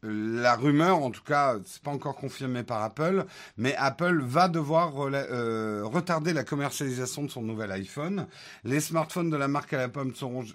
la 0.06 0.54
rumeur, 0.54 1.02
en 1.02 1.10
tout 1.10 1.22
cas, 1.22 1.56
c'est 1.64 1.82
pas 1.82 1.90
encore 1.90 2.14
confirmé 2.14 2.62
par 2.62 2.82
Apple, 2.82 3.24
mais 3.56 3.74
Apple 3.76 4.20
va 4.22 4.48
devoir 4.48 4.92
euh, 4.98 5.82
retarder 5.84 6.34
la 6.34 6.44
commercialisation 6.44 7.22
de 7.24 7.30
son 7.30 7.42
nouvel 7.42 7.72
iPhone. 7.72 8.26
Les 8.64 8.80
smartphones 8.80 9.30
de 9.30 9.36
la 9.36 9.48
marque 9.48 9.72
à 9.72 9.78
la 9.78 9.88
pomme 9.88 10.14
seront, 10.14 10.42
je, 10.42 10.54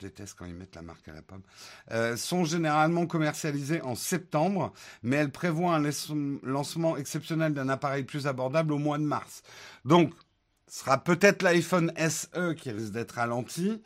déteste 0.00 0.34
quand 0.36 0.46
ils 0.46 0.54
mettent 0.54 0.74
la 0.74 0.82
marque 0.82 1.06
à 1.06 1.14
la 1.14 1.22
pomme, 1.22 1.42
euh, 1.92 2.16
sont 2.16 2.44
généralement 2.44 3.06
commercialisés 3.06 3.80
en 3.82 3.94
septembre, 3.94 4.72
mais 5.02 5.16
elle 5.16 5.30
prévoit 5.30 5.76
un 5.76 5.90
lancement 6.42 6.96
exceptionnel 6.96 7.54
d'un 7.54 7.68
appareil 7.68 8.02
plus 8.02 8.26
abordable 8.26 8.72
au 8.72 8.78
mois 8.78 8.98
de 8.98 9.04
mars. 9.04 9.42
Donc, 9.84 10.12
ce 10.66 10.80
sera 10.80 10.98
peut-être 10.98 11.42
l'iPhone 11.42 11.92
SE 11.96 12.52
qui 12.54 12.70
risque 12.70 12.92
d'être 12.92 13.12
ralenti. 13.12 13.80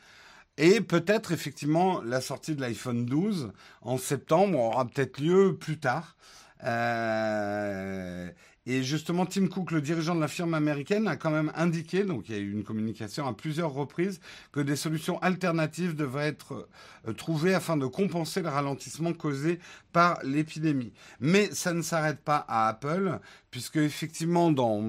Et 0.58 0.80
peut-être 0.80 1.32
effectivement 1.32 2.02
la 2.02 2.20
sortie 2.20 2.54
de 2.54 2.60
l'iPhone 2.60 3.06
12 3.06 3.52
en 3.80 3.96
septembre 3.96 4.58
aura 4.58 4.84
peut-être 4.86 5.18
lieu 5.18 5.56
plus 5.56 5.78
tard. 5.78 6.16
Euh, 6.64 8.30
et 8.64 8.84
justement, 8.84 9.26
Tim 9.26 9.48
Cook, 9.48 9.72
le 9.72 9.80
dirigeant 9.80 10.14
de 10.14 10.20
la 10.20 10.28
firme 10.28 10.54
américaine, 10.54 11.08
a 11.08 11.16
quand 11.16 11.32
même 11.32 11.50
indiqué, 11.56 12.04
donc 12.04 12.28
il 12.28 12.34
y 12.36 12.38
a 12.38 12.40
eu 12.40 12.52
une 12.52 12.62
communication 12.62 13.26
à 13.26 13.32
plusieurs 13.32 13.72
reprises, 13.72 14.20
que 14.52 14.60
des 14.60 14.76
solutions 14.76 15.18
alternatives 15.18 15.96
devraient 15.96 16.28
être 16.28 16.68
euh, 17.08 17.12
trouvées 17.12 17.54
afin 17.54 17.76
de 17.76 17.86
compenser 17.86 18.40
le 18.40 18.48
ralentissement 18.48 19.14
causé 19.14 19.58
par 19.92 20.20
l'épidémie. 20.22 20.92
Mais 21.18 21.50
ça 21.52 21.72
ne 21.72 21.82
s'arrête 21.82 22.20
pas 22.20 22.44
à 22.46 22.68
Apple, 22.68 23.18
puisque 23.50 23.78
effectivement, 23.78 24.52
dans 24.52 24.80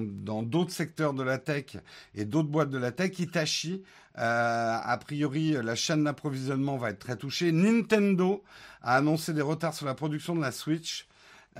d'autres 0.44 0.70
secteurs 0.70 1.12
de 1.12 1.24
la 1.24 1.38
tech 1.38 1.76
et 2.14 2.24
d'autres 2.24 2.50
boîtes 2.50 2.70
de 2.70 2.78
la 2.78 2.92
tech, 2.92 3.18
Hitachi, 3.18 3.82
euh, 4.18 4.78
a 4.82 4.96
priori, 4.98 5.56
la 5.62 5.74
chaîne 5.74 6.04
d'approvisionnement 6.04 6.76
va 6.76 6.90
être 6.90 7.00
très 7.00 7.16
touchée. 7.16 7.52
Nintendo 7.52 8.44
a 8.82 8.96
annoncé 8.96 9.32
des 9.32 9.42
retards 9.42 9.74
sur 9.74 9.86
la 9.86 9.94
production 9.94 10.34
de 10.34 10.40
la 10.40 10.52
Switch. 10.52 11.08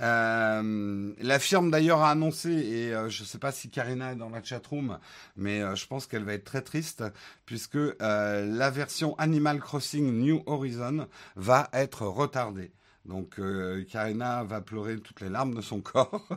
Euh, 0.01 1.13
la 1.19 1.39
firme 1.39 1.71
d'ailleurs 1.71 2.01
a 2.01 2.11
annoncé, 2.11 2.51
et 2.51 2.93
euh, 2.93 3.09
je 3.09 3.23
ne 3.23 3.27
sais 3.27 3.37
pas 3.37 3.51
si 3.51 3.69
Karina 3.69 4.11
est 4.11 4.17
dans 4.17 4.29
la 4.29 4.43
chatroom, 4.43 4.99
mais 5.37 5.61
euh, 5.61 5.75
je 5.75 5.87
pense 5.87 6.05
qu'elle 6.05 6.23
va 6.23 6.33
être 6.33 6.43
très 6.43 6.61
triste, 6.61 7.03
puisque 7.45 7.77
la 7.99 8.69
version 8.69 9.17
Animal 9.17 9.59
Crossing 9.59 10.19
New 10.19 10.43
Horizon 10.45 11.07
va 11.35 11.69
être 11.73 12.03
retardée. 12.03 12.71
Donc 13.05 13.39
Karina 13.87 14.43
va 14.43 14.61
pleurer 14.61 14.97
toutes 14.97 15.21
les 15.21 15.29
larmes 15.29 15.53
de 15.53 15.61
son 15.61 15.79
corps 15.81 16.27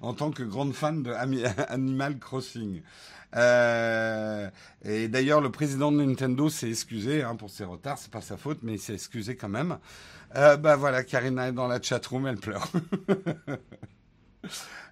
en 0.00 0.12
tant 0.12 0.32
que 0.32 0.42
grande 0.42 0.74
fan 0.74 1.04
de 1.04 1.12
Animal 1.68 2.18
Crossing. 2.18 2.82
Et 3.36 5.08
d'ailleurs, 5.08 5.40
le 5.40 5.50
président 5.50 5.90
de 5.90 6.02
Nintendo 6.02 6.48
s'est 6.48 6.68
excusé 6.68 7.22
hein, 7.22 7.36
pour 7.36 7.50
ses 7.50 7.64
retards. 7.64 7.98
C'est 7.98 8.10
pas 8.10 8.20
sa 8.20 8.36
faute, 8.36 8.58
mais 8.62 8.74
il 8.74 8.80
s'est 8.80 8.94
excusé 8.94 9.36
quand 9.36 9.48
même. 9.48 9.78
Euh, 10.36 10.56
bah 10.56 10.76
voilà, 10.76 11.04
Karina 11.04 11.48
est 11.48 11.52
dans 11.52 11.68
la 11.68 11.80
chatroom, 11.80 12.26
elle 12.26 12.38
pleure. 12.38 12.68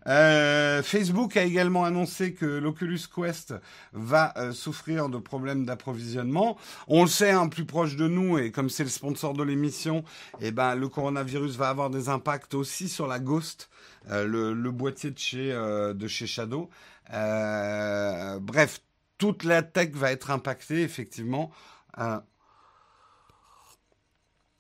Euh, 0.08 0.82
Facebook 0.82 1.36
a 1.36 1.44
également 1.44 1.84
annoncé 1.84 2.34
que 2.34 2.44
l'Oculus 2.44 3.02
Quest 3.14 3.54
va 3.92 4.32
euh, 4.36 4.50
souffrir 4.50 5.08
de 5.08 5.18
problèmes 5.18 5.64
d'approvisionnement. 5.64 6.58
On 6.88 7.02
le 7.02 7.08
sait, 7.08 7.30
hein, 7.30 7.46
plus 7.46 7.66
proche 7.66 7.94
de 7.94 8.08
nous, 8.08 8.36
et 8.36 8.50
comme 8.50 8.68
c'est 8.68 8.82
le 8.82 8.88
sponsor 8.88 9.32
de 9.32 9.44
l'émission, 9.44 10.02
eh 10.40 10.50
ben, 10.50 10.74
le 10.74 10.88
coronavirus 10.88 11.54
va 11.54 11.68
avoir 11.68 11.88
des 11.88 12.08
impacts 12.08 12.54
aussi 12.54 12.88
sur 12.88 13.06
la 13.06 13.20
Ghost, 13.20 13.70
le, 14.10 14.52
le, 14.54 14.70
boîtier 14.72 15.12
de 15.12 15.18
chez, 15.20 15.52
de 15.52 16.08
chez 16.08 16.26
Shadow. 16.26 16.68
Bref, 17.08 18.80
toute 19.18 19.44
la 19.44 19.62
tech 19.62 19.92
va 19.92 20.12
être 20.12 20.30
impactée, 20.30 20.82
effectivement. 20.82 21.50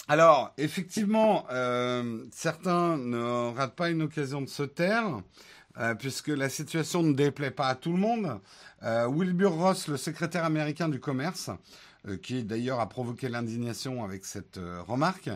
Alors, 0.08 0.52
effectivement, 0.58 1.46
euh, 1.52 2.24
certains 2.32 2.98
ne 2.98 3.54
ratent 3.54 3.76
pas 3.76 3.88
une 3.88 4.02
occasion 4.02 4.42
de 4.42 4.48
se 4.48 4.64
taire, 4.64 5.22
euh, 5.78 5.94
puisque 5.94 6.28
la 6.28 6.48
situation 6.48 7.02
ne 7.02 7.14
déplaît 7.14 7.52
pas 7.52 7.68
à 7.68 7.74
tout 7.76 7.92
le 7.92 7.98
monde. 7.98 8.40
Euh, 8.82 9.06
Wilbur 9.08 9.52
Ross, 9.54 9.86
le 9.86 9.96
secrétaire 9.96 10.44
américain 10.44 10.88
du 10.88 10.98
commerce, 10.98 11.50
qui 12.22 12.42
d'ailleurs 12.42 12.80
a 12.80 12.88
provoqué 12.88 13.28
l'indignation 13.28 14.04
avec 14.04 14.24
cette 14.24 14.58
remarque, 14.86 15.30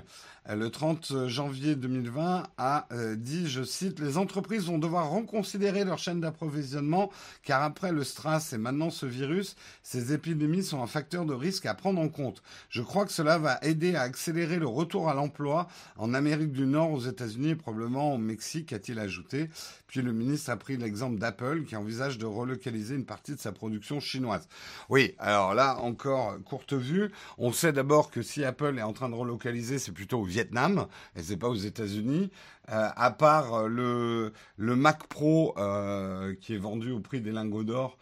le 0.54 0.70
30 0.70 1.26
janvier 1.26 1.75
2020, 1.75 2.44
a 2.56 2.87
euh, 2.92 3.16
dit, 3.16 3.49
je 3.49 3.64
cite, 3.64 3.99
les 3.99 4.16
entreprises 4.16 4.66
vont 4.66 4.78
devoir 4.78 5.11
reconsidérer 5.11 5.85
leur 5.85 5.99
chaîne 5.99 6.20
d'approvisionnement 6.20 7.11
car 7.42 7.62
après 7.62 7.90
le 7.90 8.04
STRAS 8.04 8.50
et 8.52 8.58
maintenant 8.58 8.90
ce 8.90 9.06
virus, 9.06 9.56
ces 9.82 10.12
épidémies 10.12 10.62
sont 10.62 10.82
un 10.82 10.87
facteur 10.87 11.25
de 11.25 11.35
risque 11.35 11.66
à 11.66 11.75
prendre 11.75 12.00
en 12.00 12.08
compte. 12.08 12.42
Je 12.68 12.82
crois 12.82 13.06
que 13.06 13.12
cela 13.12 13.38
va 13.38 13.58
aider 13.62 13.96
à 13.96 14.02
accélérer 14.02 14.58
le 14.58 14.68
retour 14.68 15.08
à 15.08 15.14
l'emploi 15.14 15.66
en 15.96 16.14
Amérique 16.14 16.52
du 16.52 16.66
Nord, 16.66 16.92
aux 16.92 17.00
États-Unis 17.00 17.50
et 17.50 17.56
probablement 17.56 18.14
au 18.14 18.18
Mexique, 18.18 18.73
a-t-il 18.73 18.99
ajouté. 19.00 19.50
Puis 19.88 20.02
le 20.02 20.12
ministre 20.12 20.50
a 20.50 20.56
pris 20.56 20.76
l'exemple 20.76 21.18
d'Apple 21.18 21.64
qui 21.64 21.75
envisage 21.75 22.18
de 22.18 22.26
relocaliser 22.26 22.94
une 22.94 23.06
partie 23.06 23.35
de 23.35 23.40
sa 23.40 23.50
production 23.50 23.99
chinoise. 23.99 24.49
Oui, 24.88 25.14
alors 25.18 25.54
là 25.54 25.78
encore 25.80 26.38
vue. 26.73 27.11
On 27.39 27.53
sait 27.53 27.73
d'abord 27.73 28.11
que 28.11 28.23
si 28.23 28.45
Apple 28.45 28.79
est 28.79 28.83
en 28.83 28.93
train 28.93 29.09
de 29.09 29.15
relocaliser, 29.15 29.79
c'est 29.79 29.93
plutôt 29.93 30.21
au 30.21 30.25
Vietnam, 30.25 30.87
et 31.17 31.23
c'est 31.23 31.37
pas 31.37 31.49
aux 31.49 31.55
États-Unis. 31.55 32.31
Euh, 32.71 32.89
à 32.97 33.11
part 33.13 33.55
euh, 33.55 33.69
le, 33.69 34.33
le 34.57 34.77
Mac 34.77 35.07
Pro 35.07 35.55
euh, 35.57 36.35
qui 36.41 36.55
est 36.55 36.59
vendu 36.59 36.91
au 36.91 36.99
prix 36.99 37.21
des 37.21 37.33
lingots 37.33 37.65
d'or, 37.65 37.99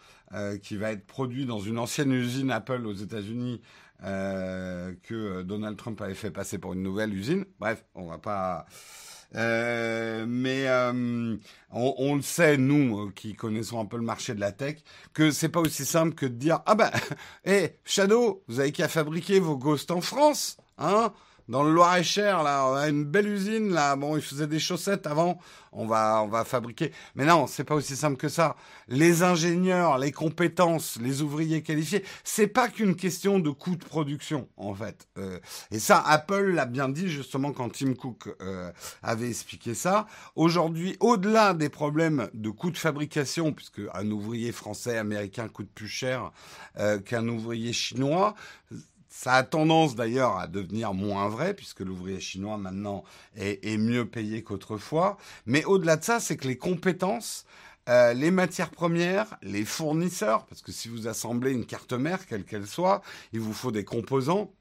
qui 0.63 0.77
va 0.77 0.91
être 0.91 1.07
produit 1.07 1.47
dans 1.47 1.61
une 1.61 1.79
ancienne 1.79 2.11
usine 2.11 2.51
Apple 2.51 2.87
aux 2.87 2.93
États-Unis 2.93 3.61
que 4.03 5.43
Donald 5.43 5.77
Trump 5.77 6.01
avait 6.01 6.15
fait 6.15 6.33
passer 6.33 6.59
pour 6.59 6.73
une 6.73 6.83
nouvelle 6.83 7.15
usine. 7.15 7.45
Bref, 7.61 7.85
on 7.95 8.09
va 8.09 8.19
pas. 8.19 8.67
Mais 9.35 10.69
on, 11.71 11.95
on, 11.99 12.17
le 12.17 12.23
sait, 12.23 12.57
nous 12.57 13.11
qui 13.13 13.35
connaissons 13.35 13.81
un 13.81 13.87
peu 13.87 13.97
le 13.97 14.03
marché 14.03 14.35
de 14.35 14.41
la 14.41 14.53
tech, 14.53 14.77
que 15.13 15.31
c'est 15.31 15.49
pas 15.49 15.61
aussi 15.61 15.85
simple 15.85 16.15
que 16.15 16.27
de 16.27 16.35
dire 16.35 16.61
ah 16.67 16.75
ben, 16.75 16.91
hé 17.45 17.77
Shadow, 17.85 18.43
vous 18.49 18.61
avez 18.61 18.73
qu'à 18.73 18.89
fabriquer 18.89 19.41
vos 19.41 19.57
ghosts 19.57 19.91
en 19.91 20.01
France, 20.01 20.57
hein 20.79 21.13
dans 21.49 21.63
le 21.63 21.73
Loir-et-Cher, 21.73 22.43
là, 22.43 22.67
on 22.67 22.75
a 22.75 22.89
une 22.89 23.05
belle 23.05 23.29
usine, 23.29 23.71
là. 23.71 23.97
Bon, 23.97 24.17
ils 24.17 24.23
faisaient 24.23 24.47
des 24.47 24.59
chaussettes 24.59 25.07
avant. 25.07 25.39
On 25.73 25.87
va, 25.87 26.23
on 26.23 26.29
va 26.29 26.45
fabriquer. 26.45 26.93
Mais 27.17 27.25
non, 27.25 27.47
c'est 27.47 27.65
pas 27.65 27.75
aussi 27.75 27.97
simple 27.97 28.17
que 28.17 28.29
ça. 28.29 28.55
Les 28.87 29.25
ingénieurs, 29.25 29.99
les 29.99 30.13
compétences, 30.13 30.99
les 31.01 31.21
ouvriers 31.21 31.63
qualifiés, 31.63 32.05
c'est 32.23 32.47
pas 32.47 32.69
qu'une 32.69 32.95
question 32.95 33.41
de 33.41 33.51
coût 33.51 33.75
de 33.75 33.85
production, 33.85 34.49
en 34.57 34.73
fait. 34.73 35.09
Euh, 35.19 35.41
et 35.73 35.81
ça, 35.81 36.01
Apple 36.07 36.53
l'a 36.53 36.67
bien 36.67 36.89
dit 36.89 37.09
justement 37.09 37.53
quand 37.53 37.71
Tim 37.71 37.95
Cook 37.95 38.33
euh, 38.41 38.71
avait 39.03 39.29
expliqué 39.29 39.75
ça. 39.75 40.07
Aujourd'hui, 40.37 40.97
au-delà 41.01 41.55
des 41.55 41.69
problèmes 41.69 42.29
de 42.35 42.51
coût 42.51 42.71
de 42.71 42.79
fabrication, 42.79 43.53
puisque 43.53 43.83
un 43.95 44.11
ouvrier 44.11 44.53
français, 44.53 44.97
américain 44.97 45.49
coûte 45.49 45.71
plus 45.75 45.89
cher 45.89 46.31
euh, 46.79 47.01
qu'un 47.01 47.27
ouvrier 47.29 47.73
chinois, 47.73 48.35
ça 49.25 49.33
a 49.33 49.43
tendance 49.43 49.95
d'ailleurs 49.97 50.37
à 50.37 50.47
devenir 50.49 50.93
moins 50.93 51.31
vrai, 51.31 51.55
puisque 51.55 51.81
l'ouvrier 51.81 52.21
chinois 52.21 52.59
maintenant 52.59 53.05
est, 53.37 53.79
mieux 53.79 54.05
payé 54.05 54.43
qu'autrefois. 54.43 55.17
Mais 55.47 55.65
au-delà 55.65 55.97
de 55.97 56.05
ça, 56.05 56.21
c'est 56.21 56.37
que 56.37 56.47
les 56.47 56.59
compétences, 56.59 57.47
euh, 57.89 58.13
les 58.13 58.31
matières 58.31 58.69
premières, 58.69 59.39
les 59.41 59.65
fournisseurs, 59.65 60.45
parce 60.45 60.61
que 60.61 60.73
si 60.73 60.89
vous 60.89 61.09
assemblez 61.09 61.53
une 61.53 61.65
carte 61.65 61.95
mère, 61.95 62.27
quelle 62.27 62.45
qu'elle 62.45 62.67
soit, 62.67 63.01
il 63.33 63.41
vous 63.41 63.55
faut 63.55 63.71
des 63.71 63.83
composants. 63.83 64.53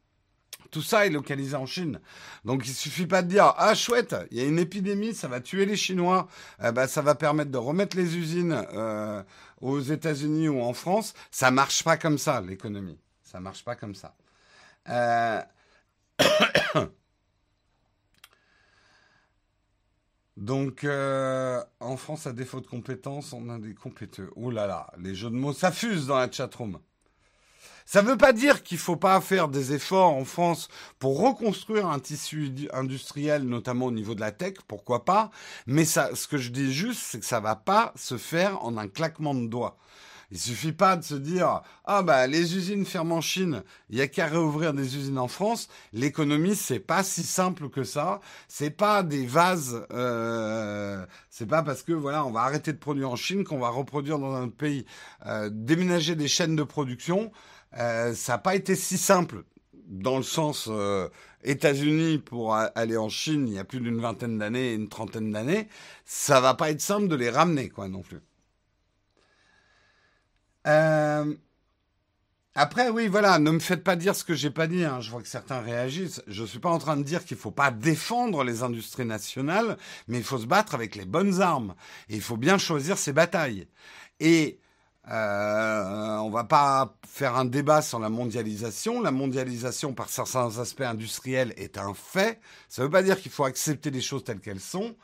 Tout 0.71 0.81
ça 0.81 1.05
est 1.05 1.09
localisé 1.09 1.57
en 1.57 1.65
Chine. 1.65 1.99
Donc 2.45 2.65
il 2.65 2.73
suffit 2.73 3.05
pas 3.05 3.21
de 3.21 3.27
dire 3.27 3.53
ah 3.57 3.75
chouette, 3.75 4.15
il 4.31 4.37
y 4.37 4.41
a 4.41 4.45
une 4.45 4.59
épidémie, 4.59 5.13
ça 5.13 5.27
va 5.27 5.41
tuer 5.41 5.65
les 5.65 5.75
Chinois, 5.75 6.29
bah, 6.73 6.87
ça 6.87 7.01
va 7.01 7.15
permettre 7.15 7.51
de 7.51 7.57
remettre 7.57 7.97
les 7.97 8.15
usines 8.15 8.65
euh, 8.73 9.21
aux 9.59 9.81
États-Unis 9.81 10.47
ou 10.47 10.61
en 10.61 10.73
France. 10.73 11.13
Ça 11.31 11.51
marche 11.51 11.83
pas 11.83 11.97
comme 11.97 12.17
ça 12.17 12.39
l'économie. 12.39 12.97
Ça 13.23 13.41
marche 13.41 13.65
pas 13.65 13.75
comme 13.75 13.93
ça. 13.93 14.15
Euh, 14.89 15.41
donc, 20.37 20.83
euh, 20.83 21.63
en 21.79 21.97
France, 21.97 22.27
à 22.27 22.33
défaut 22.33 22.61
de 22.61 22.67
compétences, 22.67 23.33
on 23.33 23.49
a 23.49 23.59
des 23.59 23.73
compéteux. 23.73 24.29
Ouh 24.35 24.51
là 24.51 24.67
là, 24.67 24.91
les 24.97 25.15
jeux 25.15 25.29
de 25.29 25.35
mots 25.35 25.53
s'affusent 25.53 26.07
dans 26.07 26.17
la 26.17 26.31
chatroom. 26.31 26.79
Ça 27.85 28.01
ne 28.01 28.07
veut 28.07 28.17
pas 28.17 28.33
dire 28.33 28.63
qu'il 28.63 28.77
ne 28.77 28.81
faut 28.81 28.95
pas 28.95 29.19
faire 29.19 29.49
des 29.49 29.73
efforts 29.73 30.13
en 30.13 30.23
France 30.23 30.69
pour 30.99 31.19
reconstruire 31.19 31.87
un 31.87 31.99
tissu 31.99 32.51
industriel, 32.71 33.43
notamment 33.43 33.87
au 33.87 33.91
niveau 33.91 34.15
de 34.15 34.21
la 34.21 34.31
tech, 34.31 34.53
pourquoi 34.67 35.03
pas. 35.03 35.31
Mais 35.67 35.83
ce 35.85 36.27
que 36.27 36.37
je 36.37 36.49
dis 36.49 36.73
juste, 36.73 37.01
c'est 37.03 37.19
que 37.19 37.25
ça 37.25 37.39
ne 37.39 37.43
va 37.43 37.55
pas 37.55 37.91
se 37.95 38.17
faire 38.17 38.63
en 38.63 38.77
un 38.77 38.87
claquement 38.87 39.35
de 39.35 39.47
doigts. 39.47 39.77
Il 40.33 40.39
suffit 40.39 40.71
pas 40.71 40.97
de 40.97 41.03
se 41.03 41.13
dire 41.13 41.61
ah 41.85 42.01
bah 42.01 42.25
les 42.25 42.57
usines 42.57 42.87
ferment 42.87 43.17
en 43.17 43.21
Chine, 43.21 43.61
il 43.91 43.99
y 43.99 44.01
a 44.01 44.07
qu'à 44.07 44.25
réouvrir 44.25 44.73
des 44.73 44.97
usines 44.97 45.19
en 45.19 45.27
France. 45.27 45.69
L'économie 45.93 46.55
c'est 46.55 46.79
pas 46.79 47.03
si 47.03 47.21
simple 47.21 47.69
que 47.69 47.83
ça. 47.83 48.19
C'est 48.47 48.71
pas 48.71 49.03
des 49.03 49.27
vases. 49.27 49.85
Euh, 49.91 51.05
c'est 51.29 51.45
pas 51.45 51.61
parce 51.61 51.83
que 51.83 51.93
voilà 51.93 52.25
on 52.25 52.31
va 52.31 52.41
arrêter 52.41 52.73
de 52.73 52.79
produire 52.79 53.11
en 53.11 53.15
Chine 53.15 53.43
qu'on 53.43 53.59
va 53.59 53.69
reproduire 53.69 54.17
dans 54.17 54.33
un 54.33 54.49
pays. 54.49 54.87
Euh, 55.27 55.51
déménager 55.53 56.15
des 56.15 56.27
chaînes 56.27 56.55
de 56.55 56.63
production, 56.63 57.31
euh, 57.77 58.15
ça 58.15 58.33
n'a 58.33 58.37
pas 58.39 58.55
été 58.55 58.75
si 58.75 58.97
simple 58.97 59.43
dans 59.85 60.17
le 60.17 60.23
sens 60.23 60.67
États-Unis 61.43 62.17
pour 62.17 62.55
aller 62.55 62.97
en 62.97 63.09
Chine 63.09 63.47
il 63.47 63.53
y 63.53 63.59
a 63.59 63.65
plus 63.65 63.81
d'une 63.81 64.01
vingtaine 64.01 64.39
d'années, 64.39 64.73
une 64.73 64.89
trentaine 64.89 65.31
d'années, 65.31 65.67
ça 66.05 66.41
va 66.41 66.55
pas 66.55 66.71
être 66.71 66.81
simple 66.81 67.07
de 67.07 67.15
les 67.15 67.29
ramener, 67.29 67.69
quoi, 67.69 67.87
non 67.87 68.01
plus. 68.01 68.21
Euh, 70.67 71.35
après, 72.55 72.89
oui, 72.89 73.07
voilà, 73.07 73.39
ne 73.39 73.49
me 73.49 73.59
faites 73.59 73.83
pas 73.83 73.95
dire 73.95 74.15
ce 74.15 74.23
que 74.23 74.35
j'ai 74.35 74.51
pas 74.51 74.67
dit. 74.67 74.83
Hein. 74.83 75.01
Je 75.01 75.09
vois 75.09 75.21
que 75.21 75.27
certains 75.27 75.59
réagissent. 75.59 76.21
Je 76.27 76.43
suis 76.43 76.59
pas 76.59 76.69
en 76.69 76.77
train 76.77 76.97
de 76.97 77.03
dire 77.03 77.25
qu'il 77.25 77.37
faut 77.37 77.51
pas 77.51 77.71
défendre 77.71 78.43
les 78.43 78.61
industries 78.61 79.05
nationales, 79.05 79.77
mais 80.07 80.19
il 80.19 80.23
faut 80.23 80.37
se 80.37 80.45
battre 80.45 80.75
avec 80.75 80.95
les 80.95 81.05
bonnes 81.05 81.41
armes. 81.41 81.73
Et 82.09 82.15
il 82.15 82.21
faut 82.21 82.37
bien 82.37 82.59
choisir 82.59 82.99
ses 82.99 83.11
batailles. 83.11 83.67
Et 84.19 84.59
euh, 85.09 86.17
on 86.17 86.29
va 86.29 86.43
pas 86.43 86.95
faire 87.07 87.35
un 87.35 87.45
débat 87.45 87.81
sur 87.81 87.97
la 87.97 88.09
mondialisation. 88.09 89.01
La 89.01 89.11
mondialisation, 89.11 89.93
par 89.93 90.09
certains 90.09 90.59
aspects 90.59 90.81
industriels, 90.81 91.53
est 91.57 91.79
un 91.79 91.95
fait. 91.95 92.39
Ça 92.69 92.83
veut 92.83 92.89
pas 92.89 93.03
dire 93.03 93.19
qu'il 93.19 93.31
faut 93.31 93.45
accepter 93.45 93.89
les 93.89 94.01
choses 94.01 94.23
telles 94.23 94.39
qu'elles 94.39 94.59
sont. 94.59 94.95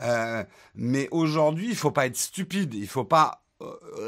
Euh, 0.00 0.44
mais 0.74 1.08
aujourd'hui, 1.10 1.68
il 1.68 1.76
faut 1.76 1.90
pas 1.90 2.06
être 2.06 2.16
stupide. 2.16 2.72
Il 2.72 2.88
faut 2.88 3.04
pas 3.04 3.42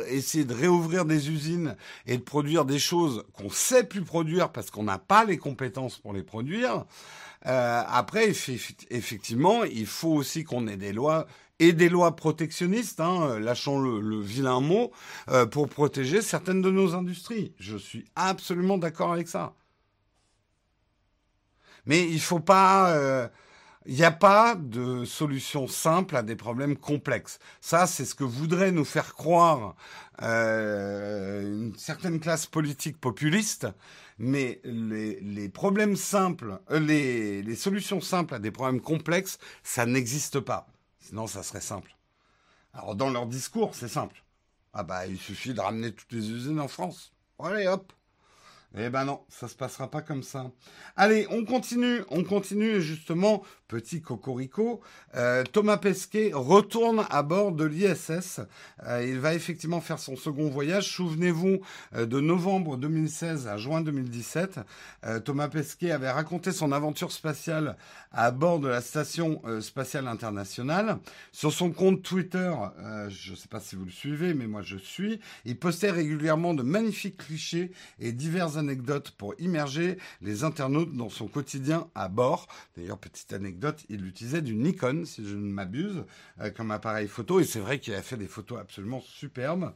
essayer 0.08 0.44
de 0.44 0.54
réouvrir 0.54 1.04
des 1.04 1.30
usines 1.30 1.76
et 2.06 2.18
de 2.18 2.22
produire 2.22 2.64
des 2.64 2.78
choses 2.78 3.24
qu'on 3.32 3.50
sait 3.50 3.84
plus 3.84 4.02
produire 4.02 4.52
parce 4.52 4.70
qu'on 4.70 4.82
n'a 4.82 4.98
pas 4.98 5.24
les 5.24 5.38
compétences 5.38 5.98
pour 5.98 6.12
les 6.12 6.22
produire. 6.22 6.84
Euh, 7.46 7.82
après, 7.86 8.28
effectivement, 8.90 9.64
il 9.64 9.86
faut 9.86 10.12
aussi 10.12 10.44
qu'on 10.44 10.66
ait 10.66 10.76
des 10.76 10.92
lois 10.92 11.26
et 11.60 11.72
des 11.72 11.88
lois 11.88 12.14
protectionnistes, 12.14 13.00
hein, 13.00 13.38
lâchons 13.38 13.80
le, 13.80 14.20
vilain 14.20 14.60
mot, 14.60 14.92
euh, 15.28 15.46
pour 15.46 15.68
protéger 15.68 16.22
certaines 16.22 16.62
de 16.62 16.70
nos 16.70 16.94
industries. 16.94 17.52
Je 17.58 17.76
suis 17.76 18.04
absolument 18.14 18.78
d'accord 18.78 19.12
avec 19.12 19.28
ça. 19.28 19.54
Mais 21.86 22.06
il 22.06 22.20
faut 22.20 22.38
pas 22.38 23.30
il 23.88 23.94
n'y 23.94 24.04
a 24.04 24.10
pas 24.10 24.54
de 24.54 25.06
solution 25.06 25.66
simple 25.66 26.14
à 26.14 26.22
des 26.22 26.36
problèmes 26.36 26.76
complexes. 26.76 27.38
Ça, 27.62 27.86
c'est 27.86 28.04
ce 28.04 28.14
que 28.14 28.22
voudrait 28.22 28.70
nous 28.70 28.84
faire 28.84 29.14
croire 29.14 29.76
euh, 30.20 31.42
une 31.42 31.74
certaine 31.74 32.20
classe 32.20 32.44
politique 32.44 33.00
populiste. 33.00 33.66
Mais 34.18 34.60
les, 34.62 35.48
problèmes 35.48 35.96
simples, 35.96 36.60
euh, 36.70 36.78
les, 36.80 37.42
les 37.42 37.56
solutions 37.56 38.02
simples 38.02 38.34
à 38.34 38.38
des 38.38 38.50
problèmes 38.50 38.82
complexes, 38.82 39.38
ça 39.62 39.86
n'existe 39.86 40.38
pas. 40.38 40.68
Sinon, 41.00 41.26
ça 41.26 41.42
serait 41.42 41.62
simple. 41.62 41.96
Alors, 42.74 42.94
dans 42.94 43.08
leur 43.08 43.24
discours, 43.24 43.74
c'est 43.74 43.88
simple. 43.88 44.22
Ah 44.74 44.82
bah, 44.82 45.06
il 45.06 45.18
suffit 45.18 45.54
de 45.54 45.60
ramener 45.62 45.92
toutes 45.92 46.12
les 46.12 46.30
usines 46.30 46.60
en 46.60 46.68
France. 46.68 47.14
Allez, 47.38 47.66
hop. 47.66 47.90
Eh 48.76 48.90
ben 48.90 49.04
non, 49.04 49.20
ça 49.28 49.48
se 49.48 49.54
passera 49.54 49.90
pas 49.90 50.02
comme 50.02 50.22
ça. 50.22 50.50
Allez, 50.96 51.26
on 51.30 51.44
continue, 51.44 52.02
on 52.10 52.22
continue 52.22 52.82
justement 52.82 53.42
petit 53.68 54.00
cocorico, 54.00 54.80
euh, 55.14 55.44
Thomas 55.44 55.76
Pesquet 55.76 56.30
retourne 56.32 57.04
à 57.10 57.22
bord 57.22 57.52
de 57.52 57.64
l'ISS. 57.64 58.40
Euh, 58.86 59.04
il 59.06 59.20
va 59.20 59.34
effectivement 59.34 59.82
faire 59.82 59.98
son 59.98 60.16
second 60.16 60.48
voyage. 60.48 60.90
Souvenez-vous, 60.90 61.60
euh, 61.94 62.06
de 62.06 62.18
novembre 62.18 62.78
2016 62.78 63.46
à 63.46 63.58
juin 63.58 63.82
2017, 63.82 64.60
Thomas 65.24 65.48
Pesquet 65.48 65.90
avait 65.90 66.10
raconté 66.10 66.50
son 66.50 66.72
aventure 66.72 67.12
spatiale 67.12 67.76
à 68.10 68.30
bord 68.30 68.58
de 68.58 68.68
la 68.68 68.80
station 68.80 69.42
spatiale 69.60 70.08
internationale. 70.08 70.98
Sur 71.32 71.52
son 71.52 71.70
compte 71.70 72.02
Twitter, 72.02 72.52
je 73.08 73.32
ne 73.32 73.36
sais 73.36 73.48
pas 73.48 73.60
si 73.60 73.76
vous 73.76 73.84
le 73.84 73.90
suivez, 73.90 74.32
mais 74.32 74.46
moi 74.46 74.62
je 74.62 74.76
suis, 74.76 75.20
il 75.44 75.58
postait 75.58 75.90
régulièrement 75.90 76.54
de 76.54 76.62
magnifiques 76.62 77.18
clichés 77.18 77.72
et 78.00 78.12
anecdotes 78.58 79.12
pour 79.12 79.34
immerger 79.38 79.96
les 80.20 80.44
internautes 80.44 80.94
dans 80.94 81.08
son 81.08 81.28
quotidien 81.28 81.88
à 81.94 82.08
bord. 82.08 82.46
D'ailleurs, 82.76 82.98
petite 82.98 83.32
anecdote 83.32 83.84
il 83.88 84.04
utilisait 84.06 84.42
du 84.42 84.54
Nikon, 84.54 85.04
si 85.06 85.26
je 85.26 85.34
ne 85.34 85.50
m'abuse, 85.50 86.04
euh, 86.40 86.50
comme 86.50 86.70
appareil 86.70 87.08
photo. 87.08 87.40
Et 87.40 87.44
c'est 87.44 87.60
vrai 87.60 87.78
qu'il 87.78 87.94
a 87.94 88.02
fait 88.02 88.16
des 88.16 88.26
photos 88.26 88.58
absolument 88.58 89.00
superbes. 89.00 89.72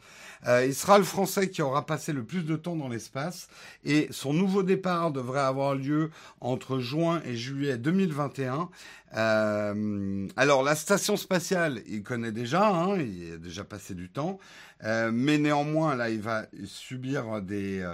Euh, 0.47 0.66
il 0.66 0.75
sera 0.75 0.99
le 0.99 1.05
Français 1.05 1.49
qui 1.49 1.62
aura 1.62 1.87
passé 1.87 2.12
le 2.12 2.25
plus 2.25 2.45
de 2.45 2.57
temps 2.57 2.77
dans 2.77 2.88
l'espace. 2.88 3.49
Et 3.85 4.09
son 4.11 4.33
nouveau 4.33 4.62
départ 4.62 5.12
devrait 5.12 5.40
avoir 5.40 5.75
lieu 5.75 6.11
entre 6.40 6.79
juin 6.79 7.23
et 7.25 7.37
juillet 7.37 7.79
2021. 7.79 8.68
Euh, 9.14 10.27
alors 10.37 10.62
la 10.62 10.75
station 10.75 11.16
spatiale, 11.16 11.83
il 11.87 12.03
connaît 12.03 12.33
déjà, 12.33 12.68
hein, 12.68 12.97
il 12.99 13.35
a 13.35 13.37
déjà 13.37 13.64
passé 13.64 13.95
du 13.95 14.09
temps, 14.09 14.38
mais 14.83 15.38
néanmoins 15.38 15.95
là, 15.95 16.11
il 16.11 16.21
va 16.21 16.47
subir 16.64 17.40
des 17.40 17.85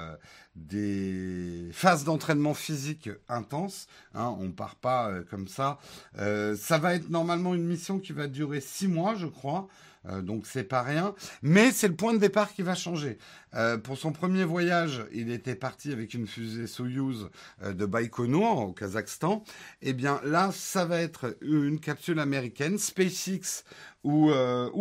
des 0.66 1.68
phases 1.72 2.04
d'entraînement 2.04 2.54
physique 2.54 3.10
intenses. 3.28 3.86
Hein, 4.14 4.36
on 4.40 4.50
part 4.50 4.76
pas 4.76 5.08
euh, 5.08 5.22
comme 5.28 5.48
ça. 5.48 5.78
Euh, 6.18 6.56
ça 6.56 6.78
va 6.78 6.94
être 6.94 7.10
normalement 7.10 7.54
une 7.54 7.64
mission 7.64 7.98
qui 7.98 8.12
va 8.12 8.26
durer 8.26 8.60
six 8.60 8.88
mois, 8.88 9.14
je 9.14 9.26
crois. 9.26 9.68
Euh, 10.08 10.22
donc 10.22 10.46
c'est 10.46 10.64
pas 10.64 10.82
rien, 10.82 11.14
mais 11.42 11.70
c'est 11.72 11.88
le 11.88 11.94
point 11.94 12.12
de 12.12 12.18
départ 12.18 12.52
qui 12.52 12.62
va 12.62 12.74
changer. 12.74 13.18
Euh, 13.54 13.78
pour 13.78 13.96
son 13.96 14.12
premier 14.12 14.44
voyage, 14.44 15.04
il 15.12 15.30
était 15.30 15.54
parti 15.54 15.92
avec 15.92 16.14
une 16.14 16.26
fusée 16.26 16.66
Soyuz 16.66 17.28
euh, 17.62 17.72
de 17.72 17.86
Baïkonour 17.86 18.60
au 18.60 18.72
Kazakhstan. 18.72 19.44
Eh 19.82 19.92
bien 19.92 20.20
là, 20.24 20.50
ça 20.52 20.84
va 20.84 21.00
être 21.00 21.36
une 21.40 21.80
capsule 21.80 22.20
américaine, 22.20 22.78
SpaceX 22.78 23.64
ou 24.04 24.30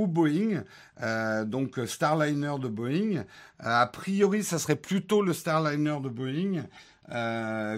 Boeing, 0.08 0.64
donc 1.46 1.80
Starliner 1.86 2.56
de 2.62 2.68
Boeing. 2.70 3.26
a 3.60 3.88
priori, 3.88 4.44
ça 4.44 4.58
serait 4.58 4.78
plutôt 4.78 5.22
le 5.22 5.34
Starliner 5.34 5.98
de 6.02 6.08
Boeing, 6.08 6.64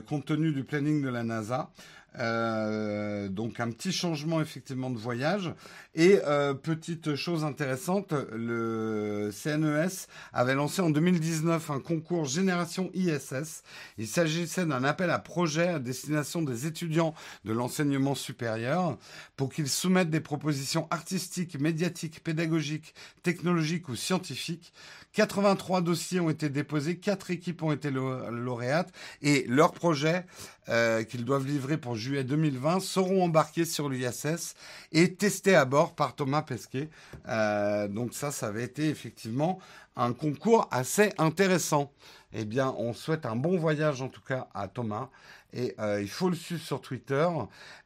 compte 0.05 0.25
tenu 0.25 0.51
du 0.51 0.63
planning 0.63 1.01
de 1.01 1.09
la 1.09 1.23
NASA. 1.23 1.71
Euh, 2.17 3.29
donc 3.29 3.59
un 3.59 3.69
petit 3.69 3.91
changement 3.91 4.41
effectivement 4.41 4.89
de 4.89 4.97
voyage. 4.97 5.53
Et 5.95 6.19
euh, 6.25 6.53
petite 6.53 7.15
chose 7.15 7.43
intéressante, 7.43 8.13
le 8.31 9.31
CNES 9.31 10.07
avait 10.33 10.55
lancé 10.55 10.81
en 10.81 10.89
2019 10.89 11.69
un 11.69 11.79
concours 11.79 12.25
Génération 12.25 12.89
ISS. 12.93 13.63
Il 13.97 14.07
s'agissait 14.07 14.65
d'un 14.65 14.83
appel 14.83 15.09
à 15.11 15.19
projet 15.19 15.67
à 15.67 15.79
destination 15.79 16.41
des 16.41 16.65
étudiants 16.65 17.13
de 17.45 17.53
l'enseignement 17.53 18.15
supérieur 18.15 18.97
pour 19.35 19.51
qu'ils 19.51 19.69
soumettent 19.69 20.09
des 20.09 20.19
propositions 20.19 20.87
artistiques, 20.89 21.59
médiatiques, 21.59 22.23
pédagogiques, 22.23 22.93
technologiques 23.23 23.89
ou 23.89 23.95
scientifiques 23.95 24.73
83 25.13 25.81
dossiers 25.81 26.19
ont 26.19 26.29
été 26.29 26.49
déposés, 26.49 26.97
4 26.97 27.31
équipes 27.31 27.63
ont 27.63 27.71
été 27.71 27.89
lauréates 27.91 28.91
et 29.21 29.45
leurs 29.47 29.73
projets 29.73 30.25
euh, 30.69 31.03
qu'ils 31.03 31.25
doivent 31.25 31.47
livrer 31.47 31.77
pour 31.77 31.95
juillet 31.95 32.23
2020 32.23 32.79
seront 32.79 33.23
embarqués 33.23 33.65
sur 33.65 33.89
l'ISS 33.89 34.55
et 34.91 35.15
testés 35.15 35.55
à 35.55 35.65
bord 35.65 35.95
par 35.95 36.15
Thomas 36.15 36.43
Pesquet. 36.43 36.89
Euh, 37.27 37.87
donc 37.87 38.13
ça, 38.13 38.31
ça 38.31 38.47
avait 38.47 38.63
été 38.63 38.87
effectivement 38.89 39.59
un 39.95 40.13
concours 40.13 40.67
assez 40.71 41.11
intéressant. 41.17 41.91
Eh 42.31 42.45
bien, 42.45 42.75
on 42.77 42.93
souhaite 42.93 43.25
un 43.25 43.35
bon 43.35 43.57
voyage 43.57 44.03
en 44.03 44.09
tout 44.09 44.21
cas 44.21 44.47
à 44.53 44.67
Thomas. 44.67 45.09
Et 45.53 45.73
euh, 45.79 46.01
il 46.01 46.09
faut 46.09 46.29
le 46.29 46.35
suivre 46.35 46.61
sur 46.61 46.79
Twitter. 46.81 47.27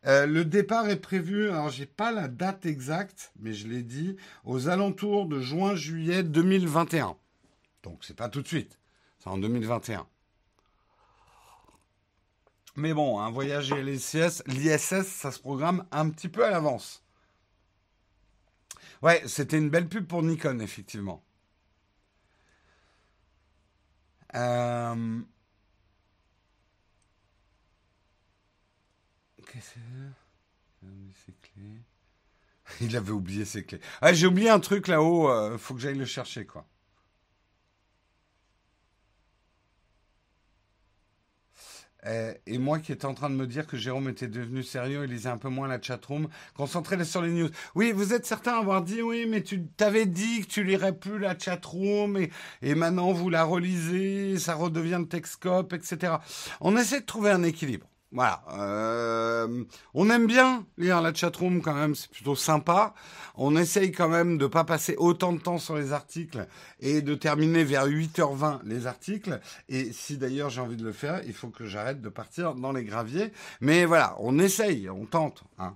le 0.03 0.43
départ 0.43 0.89
est 0.89 0.99
prévu, 0.99 1.49
alors 1.49 1.69
j'ai 1.69 1.85
pas 1.85 2.11
la 2.11 2.27
date 2.27 2.65
exacte, 2.65 3.31
mais 3.39 3.53
je 3.53 3.67
l'ai 3.67 3.83
dit, 3.83 4.17
aux 4.43 4.67
alentours 4.67 5.27
de 5.27 5.39
juin-juillet 5.39 6.23
2021. 6.23 7.15
Donc 7.83 7.99
c'est 8.01 8.15
pas 8.15 8.29
tout 8.29 8.41
de 8.41 8.47
suite, 8.47 8.79
c'est 9.19 9.29
en 9.29 9.37
2021. 9.37 10.05
Mais 12.75 12.93
bon, 12.93 13.19
un 13.19 13.29
voyage 13.29 13.71
à 13.71 13.81
l'ISS, 13.81 14.43
l'ISS, 14.47 15.05
ça 15.05 15.31
se 15.31 15.39
programme 15.39 15.85
un 15.91 16.09
petit 16.09 16.27
peu 16.27 16.43
à 16.43 16.49
l'avance. 16.49 17.03
Ouais, 19.03 19.21
c'était 19.27 19.57
une 19.57 19.69
belle 19.69 19.87
pub 19.87 20.07
pour 20.07 20.23
Nikon, 20.23 20.59
effectivement. 20.59 21.23
Euh... 24.33 25.21
Il 32.81 32.95
avait 32.95 33.11
oublié 33.11 33.45
ses 33.45 33.63
clés. 33.63 33.81
Ah, 34.01 34.13
j'ai 34.13 34.27
oublié 34.27 34.49
un 34.49 34.59
truc 34.59 34.87
là-haut, 34.87 35.29
euh, 35.29 35.57
faut 35.57 35.73
que 35.73 35.79
j'aille 35.81 35.97
le 35.97 36.05
chercher, 36.05 36.45
quoi. 36.45 36.65
Euh, 42.05 42.33
et 42.45 42.57
moi 42.57 42.79
qui 42.79 42.91
étais 42.91 43.05
en 43.05 43.13
train 43.13 43.29
de 43.29 43.35
me 43.35 43.47
dire 43.47 43.65
que 43.65 43.77
Jérôme 43.77 44.09
était 44.09 44.27
devenu 44.27 44.61
sérieux, 44.61 45.05
il 45.05 45.11
lisait 45.11 45.29
un 45.29 45.37
peu 45.37 45.47
moins 45.49 45.67
la 45.67 45.81
chatroom, 45.81 46.27
concentrez 46.53 47.01
sur 47.05 47.21
les 47.21 47.31
news. 47.31 47.49
Oui, 47.75 47.93
vous 47.93 48.13
êtes 48.13 48.25
certain 48.25 48.57
d'avoir 48.57 48.81
dit 48.81 49.01
oui, 49.01 49.25
mais 49.25 49.41
tu 49.41 49.65
t'avais 49.77 50.05
dit 50.05 50.41
que 50.41 50.47
tu 50.47 50.63
lirais 50.63 50.93
plus 50.93 51.17
la 51.17 51.37
chatroom 51.37 52.17
et, 52.17 52.29
et 52.61 52.75
maintenant 52.75 53.13
vous 53.13 53.29
la 53.29 53.43
relisez, 53.45 54.37
ça 54.37 54.55
redevient 54.55 54.97
le 54.99 55.07
Texcope, 55.07 55.73
etc. 55.73 56.17
On 56.59 56.75
essaie 56.75 57.01
de 57.01 57.05
trouver 57.05 57.31
un 57.31 57.43
équilibre. 57.43 57.87
Voilà. 58.13 58.43
Euh, 58.53 59.63
on 59.95 60.09
aime 60.11 60.27
bien 60.27 60.65
lire 60.77 61.01
la 61.01 61.13
chatroom 61.13 61.61
quand 61.61 61.73
même, 61.73 61.95
c'est 61.95 62.11
plutôt 62.11 62.35
sympa. 62.35 62.93
On 63.35 63.55
essaye 63.55 63.91
quand 63.91 64.07
même 64.07 64.37
de 64.37 64.45
pas 64.45 64.63
passer 64.63 64.95
autant 64.97 65.33
de 65.33 65.39
temps 65.39 65.57
sur 65.57 65.75
les 65.75 65.93
articles 65.93 66.47
et 66.79 67.01
de 67.01 67.15
terminer 67.15 67.63
vers 67.63 67.87
8h20 67.87 68.59
les 68.65 68.85
articles. 68.85 69.39
Et 69.67 69.91
si 69.91 70.17
d'ailleurs 70.17 70.51
j'ai 70.51 70.61
envie 70.61 70.77
de 70.77 70.85
le 70.85 70.93
faire, 70.93 71.21
il 71.25 71.33
faut 71.33 71.49
que 71.49 71.65
j'arrête 71.65 72.01
de 72.01 72.09
partir 72.09 72.53
dans 72.53 72.71
les 72.71 72.83
graviers. 72.83 73.33
Mais 73.61 73.85
voilà, 73.85 74.15
on 74.19 74.37
essaye, 74.37 74.89
on 74.91 75.05
tente. 75.05 75.43
Hein. 75.57 75.75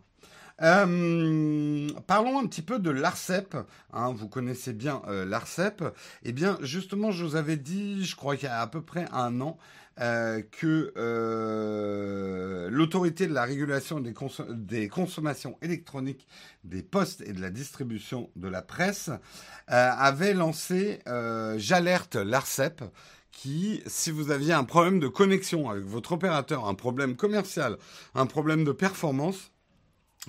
Euh, 0.62 1.88
parlons 2.08 2.39
un 2.39 2.47
petit 2.47 2.62
peu 2.62 2.80
de 2.80 2.89
l'ARCEP. 2.89 3.56
Hein, 3.93 4.13
vous 4.15 4.28
connaissez 4.28 4.73
bien 4.73 5.02
euh, 5.08 5.26
l'ARCEP. 5.26 5.84
Eh 6.23 6.34
bien, 6.34 6.58
justement, 6.62 7.12
je 7.12 7.26
vous 7.26 7.36
avais 7.36 7.58
dit, 7.58 8.06
je 8.06 8.15
crois 8.15 8.36
qu'il 8.36 8.47
y 8.47 8.52
a 8.52 8.62
à 8.62 8.67
peu 8.67 8.82
près 8.82 9.06
un 9.12 9.41
an, 9.41 9.58
euh, 9.99 10.43
que 10.51 10.93
euh, 10.95 12.69
l'autorité 12.69 13.25
de 13.25 13.33
la 13.33 13.45
régulation 13.45 13.99
des, 13.99 14.88
consommations 14.89 15.57
électroniques 15.63 16.27
des 16.63 16.83
postes 16.83 17.21
et 17.21 17.33
de 17.33 17.41
la 17.41 17.49
distribution 17.49 18.29
de 18.36 18.47
la 18.47 18.62
presse 18.62 19.10
euh, 19.10 19.17
avait 19.67 20.36
lancé 20.36 20.99
J'alerte 21.57 22.15
l'ARCEP 22.15 22.83
qui, 23.31 23.81
si 23.88 24.12
vous 24.12 24.29
aviez 24.29 24.53
un 24.53 24.63
problème 24.63 24.99
de 24.99 25.07
connexion 25.07 25.69
avec 25.69 25.86
votre 25.86 26.12
opérateur, 26.12 26.67
un 26.67 26.75
problème 26.75 27.15
commercial, 27.15 27.77
un 28.13 28.25
problème 28.27 28.63
de 28.63 28.71
performance, 28.71 29.51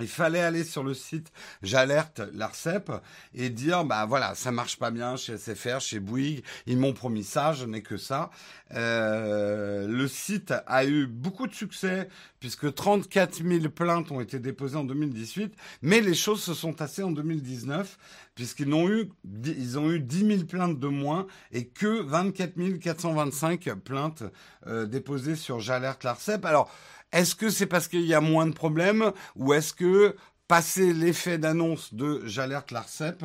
il 0.01 0.09
fallait 0.09 0.41
aller 0.41 0.65
sur 0.65 0.85
le 0.85 0.95
site 0.95 1.33
J'alerte 1.63 2.21
l'ARCEP 2.33 2.93
et 3.35 3.51
dire 3.51 3.85
bah 3.85 4.07
voilà 4.07 4.35
ça 4.35 4.53
marche 4.53 4.79
pas 4.79 4.91
bien 4.91 5.17
chez 5.17 5.37
SFR, 5.37 5.81
chez 5.81 5.99
Bouygues, 5.99 6.45
ils 6.67 6.79
m'ont 6.79 6.93
promis 6.93 7.25
ça, 7.25 7.53
je 7.53 7.65
n'ai 7.65 7.83
que 7.83 7.97
ça. 7.97 8.31
Euh, 8.75 9.87
le 9.89 10.09
site 10.09 10.53
a 10.67 10.85
eu 10.85 11.07
beaucoup 11.07 11.47
de 11.47 11.55
succès 11.55 12.09
puisque 12.41 12.73
34 12.75 13.43
000 13.43 13.69
plaintes 13.71 14.11
ont 14.11 14.21
été 14.21 14.39
déposées 14.39 14.77
en 14.77 14.85
2018, 14.85 15.55
mais 15.83 16.01
les 16.01 16.15
choses 16.15 16.43
se 16.43 16.55
sont 16.55 16.73
tassées 16.73 17.03
en 17.03 17.11
2019 17.11 17.99
puisqu'ils 18.35 18.73
ont 18.75 18.89
eu 18.89 19.11
ils 19.45 19.79
ont 19.79 19.91
eu 19.91 20.01
10 20.01 20.27
000 20.27 20.45
plaintes 20.45 20.79
de 20.79 20.89
moins 20.89 21.27
et 21.53 21.67
que 21.67 22.03
24 22.03 22.79
425 22.79 23.75
plaintes 23.75 24.25
euh, 24.67 24.87
déposées 24.87 25.37
sur 25.37 25.61
J'alerte 25.61 26.05
l'ARCEP. 26.05 26.45
Alors 26.45 26.71
est-ce 27.13 27.35
que 27.35 27.49
c'est 27.49 27.67
parce 27.67 27.89
qu'il 27.89 28.05
y 28.05 28.15
a 28.15 28.21
moins 28.21 28.47
de 28.47 28.53
problèmes 28.53 29.13
ou 29.35 29.55
est-ce 29.55 29.73
que 29.73 30.15
passé 30.49 30.95
l'effet 30.95 31.37
d'annonce 31.37 31.93
de 31.93 32.23
j'alerte 32.25 32.71
l'ARCEP, 32.71 33.23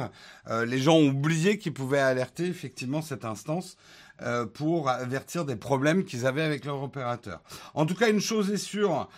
euh, 0.49 0.65
les 0.65 0.79
gens 0.79 0.95
ont 0.95 1.07
oublié 1.07 1.57
qu'ils 1.57 1.73
pouvaient 1.73 1.99
alerter 1.99 2.45
effectivement 2.45 3.01
cette 3.01 3.23
instance 3.23 3.77
euh, 4.21 4.45
pour 4.45 4.89
avertir 4.89 5.43
des 5.45 5.55
problèmes 5.55 6.05
qu'ils 6.05 6.25
avaient 6.25 6.43
avec 6.43 6.65
leur 6.65 6.81
opérateur. 6.83 7.41
En 7.73 7.85
tout 7.85 7.95
cas, 7.95 8.09
une 8.09 8.21
chose 8.21 8.51
est 8.51 8.57
sûre, 8.57 9.09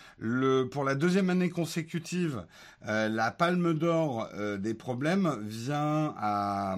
pour 0.71 0.83
la 0.83 0.95
deuxième 0.95 1.29
année 1.29 1.49
consécutive, 1.49 2.45
euh, 2.87 3.09
la 3.09 3.31
palme 3.31 3.73
d'or 3.73 4.29
des 4.59 4.73
problèmes 4.73 5.37
vient 5.41 6.13
à 6.17 6.77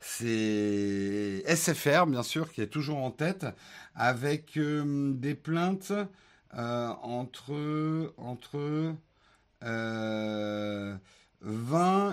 c'est 0.00 1.42
SFR, 1.46 2.06
bien 2.06 2.22
sûr, 2.22 2.52
qui 2.52 2.60
est 2.60 2.68
toujours 2.68 2.98
en 2.98 3.10
tête, 3.10 3.46
avec 3.94 4.58
des 4.58 5.34
plaintes 5.34 5.92
euh, 6.54 6.88
entre, 7.02 8.14
entre 8.16 8.94
20 9.60 9.68
euh, 9.68 10.96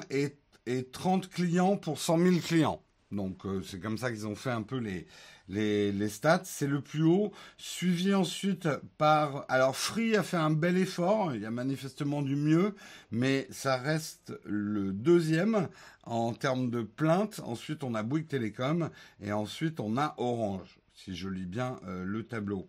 et, 0.10 0.36
et, 0.66 0.84
30 0.84 1.30
clients 1.30 1.78
pour 1.78 1.98
100 1.98 2.18
000 2.18 2.36
clients. 2.40 2.82
Donc 3.12 3.46
euh, 3.46 3.62
c'est 3.62 3.80
comme 3.80 3.98
ça 3.98 4.12
qu'ils 4.12 4.28
ont 4.28 4.36
fait 4.36 4.52
un 4.52 4.64
peu 4.64 4.78
les, 4.78 5.08
les, 5.50 6.10
stats. 6.10 6.42
C'est 6.46 6.68
le 6.68 6.82
plus 6.82 7.04
haut, 7.04 7.32
suivi 7.58 8.14
ensuite 8.14 8.68
par... 8.98 9.46
Alors 9.50 9.76
Free 9.76 10.16
a 10.16 10.24
fait 10.24 10.38
un 10.38 10.52
bel 10.52 10.78
effort, 10.78 11.34
il 11.34 11.42
y 11.42 11.46
a 11.46 11.52
manifestement 11.52 12.22
du 12.22 12.36
mieux, 12.36 12.76
mais 13.12 13.48
ça 13.52 13.78
reste 13.78 14.34
le 14.46 14.92
deuxième 14.92 15.68
en 16.04 16.34
termes 16.34 16.70
de 16.70 16.82
plaintes. 16.82 17.42
Ensuite 17.44 17.84
on 17.84 17.96
a 17.96 18.04
Bouygues 18.04 18.28
Télécom 18.28 18.90
et 19.22 19.32
ensuite 19.32 19.80
on 19.80 19.98
a 19.98 20.16
Orange, 20.18 20.80
si 20.94 21.16
je 21.16 21.30
lis 21.30 21.46
bien 21.46 21.80
le 21.86 22.24
tableau. 22.24 22.68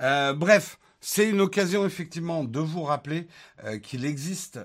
Euh, 0.00 0.32
bref, 0.32 0.78
c'est 1.00 1.28
une 1.28 1.40
occasion 1.40 1.86
effectivement 1.86 2.44
de 2.44 2.60
vous 2.60 2.82
rappeler 2.82 3.28
euh, 3.64 3.78
qu'il 3.78 4.04
existe. 4.04 4.58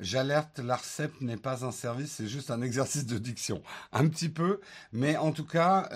Euh, 0.00 0.04
j'alerte, 0.04 0.58
l'ARCEP 0.58 1.20
n'est 1.20 1.36
pas 1.36 1.64
un 1.64 1.72
service, 1.72 2.12
c'est 2.12 2.26
juste 2.26 2.50
un 2.50 2.62
exercice 2.62 3.06
de 3.06 3.18
diction. 3.18 3.62
Un 3.92 4.08
petit 4.08 4.28
peu, 4.28 4.60
mais 4.92 5.16
en 5.16 5.32
tout 5.32 5.46
cas, 5.46 5.88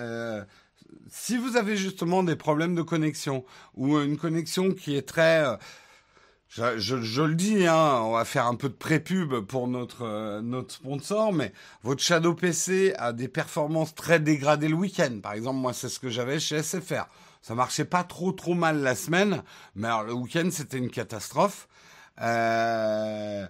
si 1.11 1.37
vous 1.37 1.57
avez 1.57 1.77
justement 1.77 2.23
des 2.23 2.37
problèmes 2.37 2.75
de 2.75 2.83
connexion 2.83 3.45
ou 3.75 3.99
une 3.99 4.17
connexion 4.17 4.73
qui 4.73 4.97
est 4.97 5.09
très... 5.09 5.45
Je, 6.49 6.79
je, 6.79 7.23
le 7.23 7.35
dis, 7.35 7.67
hein, 7.67 8.01
on 8.03 8.13
va 8.13 8.25
faire 8.25 8.47
un 8.47 8.55
peu 8.55 8.69
de 8.69 8.75
pré-pub 8.75 9.41
pour 9.41 9.67
notre, 9.67 10.41
notre 10.41 10.73
sponsor, 10.75 11.33
mais 11.33 11.53
votre 11.83 12.01
Shadow 12.01 12.33
PC 12.33 12.95
a 12.97 13.13
des 13.13 13.27
performances 13.27 13.93
très 13.93 14.21
dégradées 14.21 14.69
le 14.69 14.77
week-end. 14.77 15.19
Par 15.21 15.33
exemple, 15.33 15.59
moi, 15.59 15.73
c'est 15.73 15.89
ce 15.89 15.99
que 15.99 16.11
j'avais 16.11 16.39
chez 16.39 16.63
SFR. 16.63 17.09
Ça 17.43 17.57
marchait 17.57 17.85
pas 17.85 18.05
trop 18.05 18.31
trop 18.31 18.55
mal 18.55 18.83
la 18.83 18.95
semaine, 18.95 19.43
mais 19.75 19.89
alors, 19.89 20.05
le 20.05 20.13
week-end, 20.13 20.49
c'était 20.53 20.79
une 20.79 20.91
catastrophe. 20.91 21.67
Euh, 22.21 23.47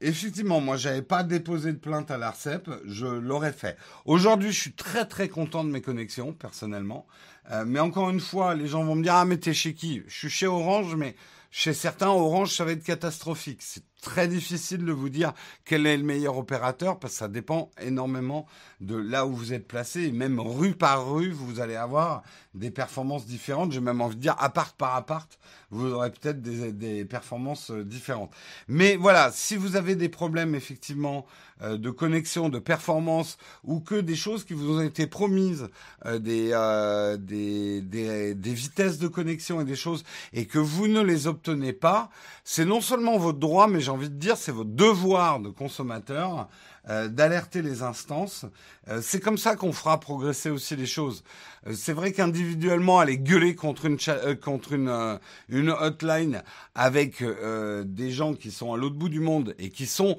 effectivement, 0.00 0.60
moi, 0.60 0.76
j'avais 0.76 1.02
pas 1.02 1.22
déposé 1.22 1.72
de 1.72 1.78
plainte 1.78 2.10
à 2.10 2.18
l'ARCEP, 2.18 2.70
je 2.84 3.06
l'aurais 3.06 3.52
fait. 3.52 3.76
Aujourd'hui, 4.04 4.52
je 4.52 4.60
suis 4.60 4.72
très 4.72 5.06
très 5.06 5.28
content 5.28 5.64
de 5.64 5.70
mes 5.70 5.80
connexions, 5.80 6.32
personnellement. 6.32 7.06
Euh, 7.50 7.64
mais 7.66 7.80
encore 7.80 8.10
une 8.10 8.20
fois, 8.20 8.54
les 8.54 8.66
gens 8.66 8.84
vont 8.84 8.94
me 8.94 9.02
dire, 9.02 9.14
ah, 9.14 9.24
mais 9.24 9.36
t'es 9.36 9.54
chez 9.54 9.74
qui? 9.74 10.02
Je 10.06 10.16
suis 10.16 10.30
chez 10.30 10.46
Orange, 10.46 10.94
mais 10.96 11.14
chez 11.50 11.72
certains, 11.72 12.08
Orange, 12.08 12.54
ça 12.54 12.64
va 12.64 12.72
être 12.72 12.84
catastrophique. 12.84 13.60
C'est 13.62 13.84
très 14.04 14.28
difficile 14.28 14.84
de 14.84 14.92
vous 14.92 15.08
dire 15.08 15.32
quel 15.64 15.86
est 15.86 15.96
le 15.96 16.04
meilleur 16.04 16.36
opérateur 16.38 16.98
parce 17.00 17.14
que 17.14 17.18
ça 17.18 17.28
dépend 17.28 17.70
énormément 17.80 18.46
de 18.80 18.94
là 18.96 19.26
où 19.26 19.34
vous 19.34 19.52
êtes 19.52 19.66
placé. 19.66 20.02
Et 20.02 20.12
même 20.12 20.38
rue 20.38 20.74
par 20.74 21.10
rue, 21.10 21.30
vous 21.30 21.58
allez 21.58 21.74
avoir 21.74 22.22
des 22.54 22.70
performances 22.70 23.26
différentes. 23.26 23.72
J'ai 23.72 23.80
même 23.80 24.00
envie 24.00 24.16
de 24.16 24.20
dire 24.20 24.36
appart 24.38 24.76
par 24.76 24.94
appart, 24.94 25.38
vous 25.70 25.90
aurez 25.90 26.10
peut-être 26.10 26.42
des, 26.42 26.72
des, 26.72 27.04
performances 27.04 27.70
euh, 27.70 27.82
différentes. 27.82 28.30
Mais 28.68 28.96
voilà, 28.96 29.30
si 29.32 29.56
vous 29.56 29.74
avez 29.74 29.96
des 29.96 30.08
problèmes 30.08 30.54
effectivement 30.54 31.26
euh, 31.62 31.78
de 31.78 31.90
connexion, 31.90 32.48
de 32.48 32.58
performance 32.58 33.38
ou 33.62 33.78
que 33.78 33.94
des 33.94 34.16
choses 34.16 34.42
qui 34.44 34.54
vous 34.54 34.76
ont 34.76 34.82
été 34.82 35.06
promises, 35.06 35.68
euh, 36.04 36.18
des, 36.18 36.50
euh, 36.52 37.16
des, 37.16 37.80
des, 37.80 38.34
des 38.34 38.52
vitesses 38.52 38.98
de 38.98 39.06
connexion 39.06 39.60
et 39.60 39.64
des 39.64 39.76
choses 39.76 40.02
et 40.32 40.46
que 40.46 40.58
vous 40.58 40.88
ne 40.88 41.00
les 41.00 41.28
obtenez 41.28 41.72
pas, 41.72 42.10
c'est 42.42 42.64
non 42.64 42.80
seulement 42.80 43.18
votre 43.18 43.38
droit, 43.38 43.68
mais 43.68 43.80
j'ai 43.80 43.92
envie 43.94 44.10
de 44.10 44.16
dire 44.16 44.36
c'est 44.36 44.52
votre 44.52 44.70
devoir 44.70 45.40
de 45.40 45.48
consommateur 45.48 46.48
euh, 46.90 47.08
d'alerter 47.08 47.62
les 47.62 47.82
instances. 47.82 48.44
Euh, 48.88 49.00
c'est 49.02 49.20
comme 49.20 49.38
ça 49.38 49.56
qu'on 49.56 49.72
fera 49.72 49.98
progresser 49.98 50.50
aussi 50.50 50.76
les 50.76 50.84
choses. 50.84 51.24
Euh, 51.66 51.72
c'est 51.74 51.94
vrai 51.94 52.12
qu'individuellement, 52.12 52.98
aller 52.98 53.16
gueuler 53.16 53.54
contre 53.54 53.86
une 53.86 53.96
contre 54.42 54.74
une 54.74 55.18
une 55.48 55.70
hotline 55.70 56.42
avec 56.74 57.22
des 57.22 58.10
gens 58.10 58.34
qui 58.34 58.50
sont 58.50 58.74
à 58.74 58.76
l'autre 58.76 58.96
bout 58.96 59.08
du 59.08 59.20
monde 59.20 59.54
et 59.58 59.70
qui 59.70 59.86
sont 59.86 60.18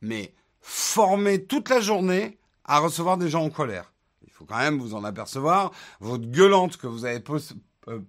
mais 0.00 0.32
formés 0.60 1.44
toute 1.44 1.68
la 1.70 1.80
journée 1.80 2.38
à 2.64 2.78
recevoir 2.78 3.18
des 3.18 3.28
gens 3.28 3.44
en 3.44 3.50
colère. 3.50 3.92
Il 4.26 4.32
faut 4.32 4.44
quand 4.44 4.58
même 4.58 4.78
vous 4.78 4.94
en 4.94 5.02
apercevoir. 5.02 5.72
Votre 6.00 6.26
gueulante 6.26 6.76
que 6.76 6.86
vous 6.86 7.04
avez 7.04 7.20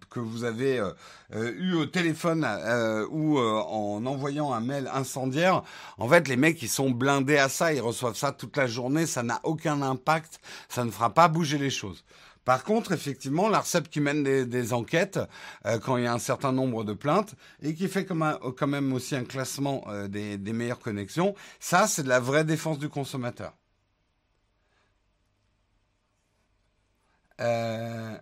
que 0.10 0.20
vous 0.20 0.44
avez 0.44 0.80
euh, 0.80 0.92
euh, 1.34 1.54
eu 1.58 1.76
au 1.76 1.86
téléphone 1.86 2.48
ou 3.10 3.40
en 3.40 4.06
envoyant 4.06 4.54
un 4.54 4.60
mail 4.60 4.90
incendiaire, 4.94 5.64
en 5.98 6.08
fait, 6.08 6.28
les 6.28 6.38
mecs, 6.38 6.62
ils 6.62 6.70
sont 6.70 6.90
blindés 6.90 7.38
à 7.38 7.50
ça, 7.50 7.74
ils 7.74 7.82
reçoivent 7.82 8.16
ça 8.16 8.32
toute 8.32 8.58
la 8.58 8.68
journée, 8.68 9.06
ça 9.06 9.24
n'a 9.24 9.40
aucun 9.44 9.82
impact, 9.82 10.40
ça 10.70 10.84
ne 10.84 10.92
fera 10.92 11.14
pas 11.14 11.28
bouger 11.28 11.58
les 11.58 11.70
choses. 11.70 12.04
Par 12.46 12.64
contre, 12.64 12.94
effectivement, 12.94 13.50
l'ARCEP 13.50 13.90
qui 13.90 14.00
mène 14.00 14.24
des, 14.24 14.74
enquêtes 14.74 15.20
quand 15.84 15.98
il 15.98 16.06
y 16.06 16.08
a 16.08 16.14
un 16.14 16.20
certain 16.20 16.54
nombre 16.54 16.86
de 16.86 16.94
plaintes 16.94 17.36
et 17.62 17.74
qui 17.74 17.90
fait 17.90 18.06
quand 18.06 18.68
même 18.68 18.94
aussi 18.94 19.18
un 19.18 19.26
classement 19.26 19.86
des, 20.08 20.38
des 20.38 20.54
meilleures 20.54 20.80
connexions, 20.80 21.36
ça, 21.60 21.88
c'est 21.88 22.04
de 22.04 22.10
la 22.10 22.22
vraie 22.22 22.46
défense 22.46 22.80
du 22.80 22.88
consommateur. 22.88 23.54
Euh, 27.40 28.18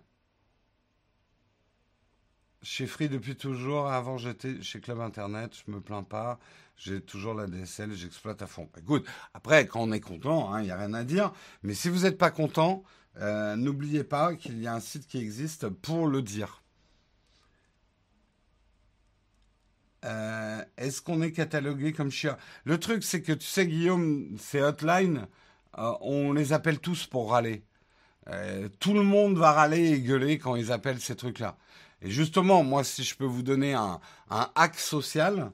chez 2.66 2.88
Free 2.88 3.08
depuis 3.08 3.36
toujours. 3.36 3.88
Avant, 3.88 4.18
j'étais 4.18 4.62
chez 4.62 4.82
Club 4.82 5.00
Internet. 5.00 5.52
Je 5.66 5.72
me 5.72 5.80
plains 5.80 6.04
pas. 6.04 6.40
J'ai 6.78 7.00
toujours 7.00 7.36
la 7.36 7.48
DSL. 7.48 7.94
J'exploite 7.94 8.42
à 8.42 8.48
fond. 8.48 8.68
Écoute, 8.78 9.06
après, 9.34 9.68
quand 9.68 9.82
on 9.82 9.92
est 9.92 10.02
content, 10.02 10.52
il 10.58 10.62
hein, 10.62 10.64
n'y 10.64 10.72
a 10.72 10.78
rien 10.78 10.94
à 10.94 11.04
dire. 11.04 11.32
Mais 11.64 11.76
si 11.76 11.90
vous 11.90 12.02
n'êtes 12.02 12.18
pas 12.18 12.32
content, 12.32 12.84
euh, 13.22 13.56
n'oubliez 13.56 14.04
pas 14.04 14.36
qu'il 14.36 14.60
y 14.60 14.68
a 14.68 14.74
un 14.74 14.80
site 14.80 15.08
qui 15.08 15.20
existe 15.20 15.70
pour 15.70 16.08
le 16.08 16.22
dire. 16.24 16.64
Euh, 20.04 20.64
est-ce 20.78 21.02
qu'on 21.02 21.22
est 21.22 21.32
catalogué 21.32 21.94
comme 21.94 22.12
chien? 22.12 22.36
Le 22.64 22.80
truc, 22.80 23.04
c'est 23.04 23.22
que 23.22 23.32
tu 23.32 23.46
sais, 23.46 23.68
Guillaume, 23.68 24.38
ces 24.40 24.62
hotlines, 24.62 25.28
euh, 25.78 25.94
on 26.02 26.34
les 26.34 26.52
appelle 26.52 26.80
tous 26.80 27.06
pour 27.06 27.32
râler. 27.32 27.64
tout 28.80 28.94
le 28.94 29.04
monde 29.04 29.38
va 29.38 29.52
râler 29.52 29.92
et 29.92 30.02
gueuler 30.02 30.40
quand 30.40 30.56
ils 30.56 30.72
appellent 30.72 31.00
ces 31.00 31.16
trucs-là. 31.16 31.58
Et 32.06 32.12
justement, 32.12 32.64
moi, 32.64 32.84
si 32.84 33.04
je 33.04 33.16
peux 33.16 33.26
vous 33.26 33.42
donner 33.42 33.74
un, 33.74 34.00
hack 34.30 34.78
social, 34.78 35.52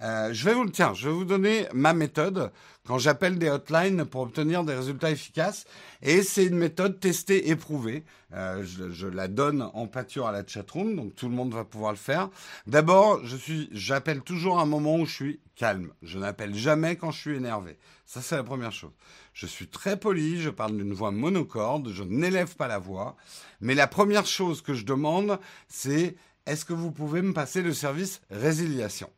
euh, 0.00 0.32
je 0.32 0.44
vais 0.46 0.54
vous 0.54 0.64
le 0.64 0.70
tiens, 0.70 0.94
je 0.94 1.08
vais 1.08 1.14
vous 1.14 1.26
donner 1.26 1.66
ma 1.74 1.92
méthode 1.92 2.50
quand 2.86 2.98
j'appelle 2.98 3.38
des 3.38 3.48
hotlines 3.48 4.04
pour 4.04 4.22
obtenir 4.22 4.64
des 4.64 4.74
résultats 4.74 5.10
efficaces. 5.10 5.64
Et 6.02 6.22
c'est 6.22 6.44
une 6.44 6.56
méthode 6.56 6.98
testée, 6.98 7.50
éprouvée. 7.50 8.04
Euh, 8.32 8.64
je, 8.64 9.06
la 9.06 9.28
donne 9.28 9.70
en 9.74 9.86
pâture 9.86 10.26
à 10.26 10.32
la 10.32 10.46
chatroom, 10.46 10.96
donc 10.96 11.14
tout 11.14 11.28
le 11.28 11.34
monde 11.34 11.52
va 11.52 11.64
pouvoir 11.64 11.92
le 11.92 11.98
faire. 11.98 12.30
D'abord, 12.66 13.24
je 13.24 13.36
suis, 13.36 13.68
j'appelle 13.72 14.22
toujours 14.22 14.58
un 14.58 14.66
moment 14.66 14.96
où 14.96 15.06
je 15.06 15.14
suis 15.14 15.40
calme. 15.54 15.92
Je 16.02 16.18
n'appelle 16.18 16.54
jamais 16.54 16.96
quand 16.96 17.10
je 17.10 17.20
suis 17.20 17.36
énervé. 17.36 17.78
Ça, 18.06 18.20
c'est 18.20 18.36
la 18.36 18.42
première 18.42 18.72
chose. 18.72 18.92
Je 19.32 19.46
suis 19.46 19.68
très 19.68 19.98
poli, 19.98 20.40
je 20.40 20.50
parle 20.50 20.76
d'une 20.76 20.92
voix 20.92 21.10
monocorde, 21.10 21.90
je 21.90 22.02
n'élève 22.02 22.56
pas 22.56 22.68
la 22.68 22.78
voix. 22.78 23.16
Mais 23.60 23.74
la 23.74 23.86
première 23.86 24.26
chose 24.26 24.60
que 24.60 24.74
je 24.74 24.84
demande, 24.84 25.38
c'est 25.68 26.16
est-ce 26.46 26.64
que 26.64 26.72
vous 26.72 26.90
pouvez 26.90 27.22
me 27.22 27.32
passer 27.32 27.62
le 27.62 27.72
service 27.72 28.20
résiliation? 28.30 29.10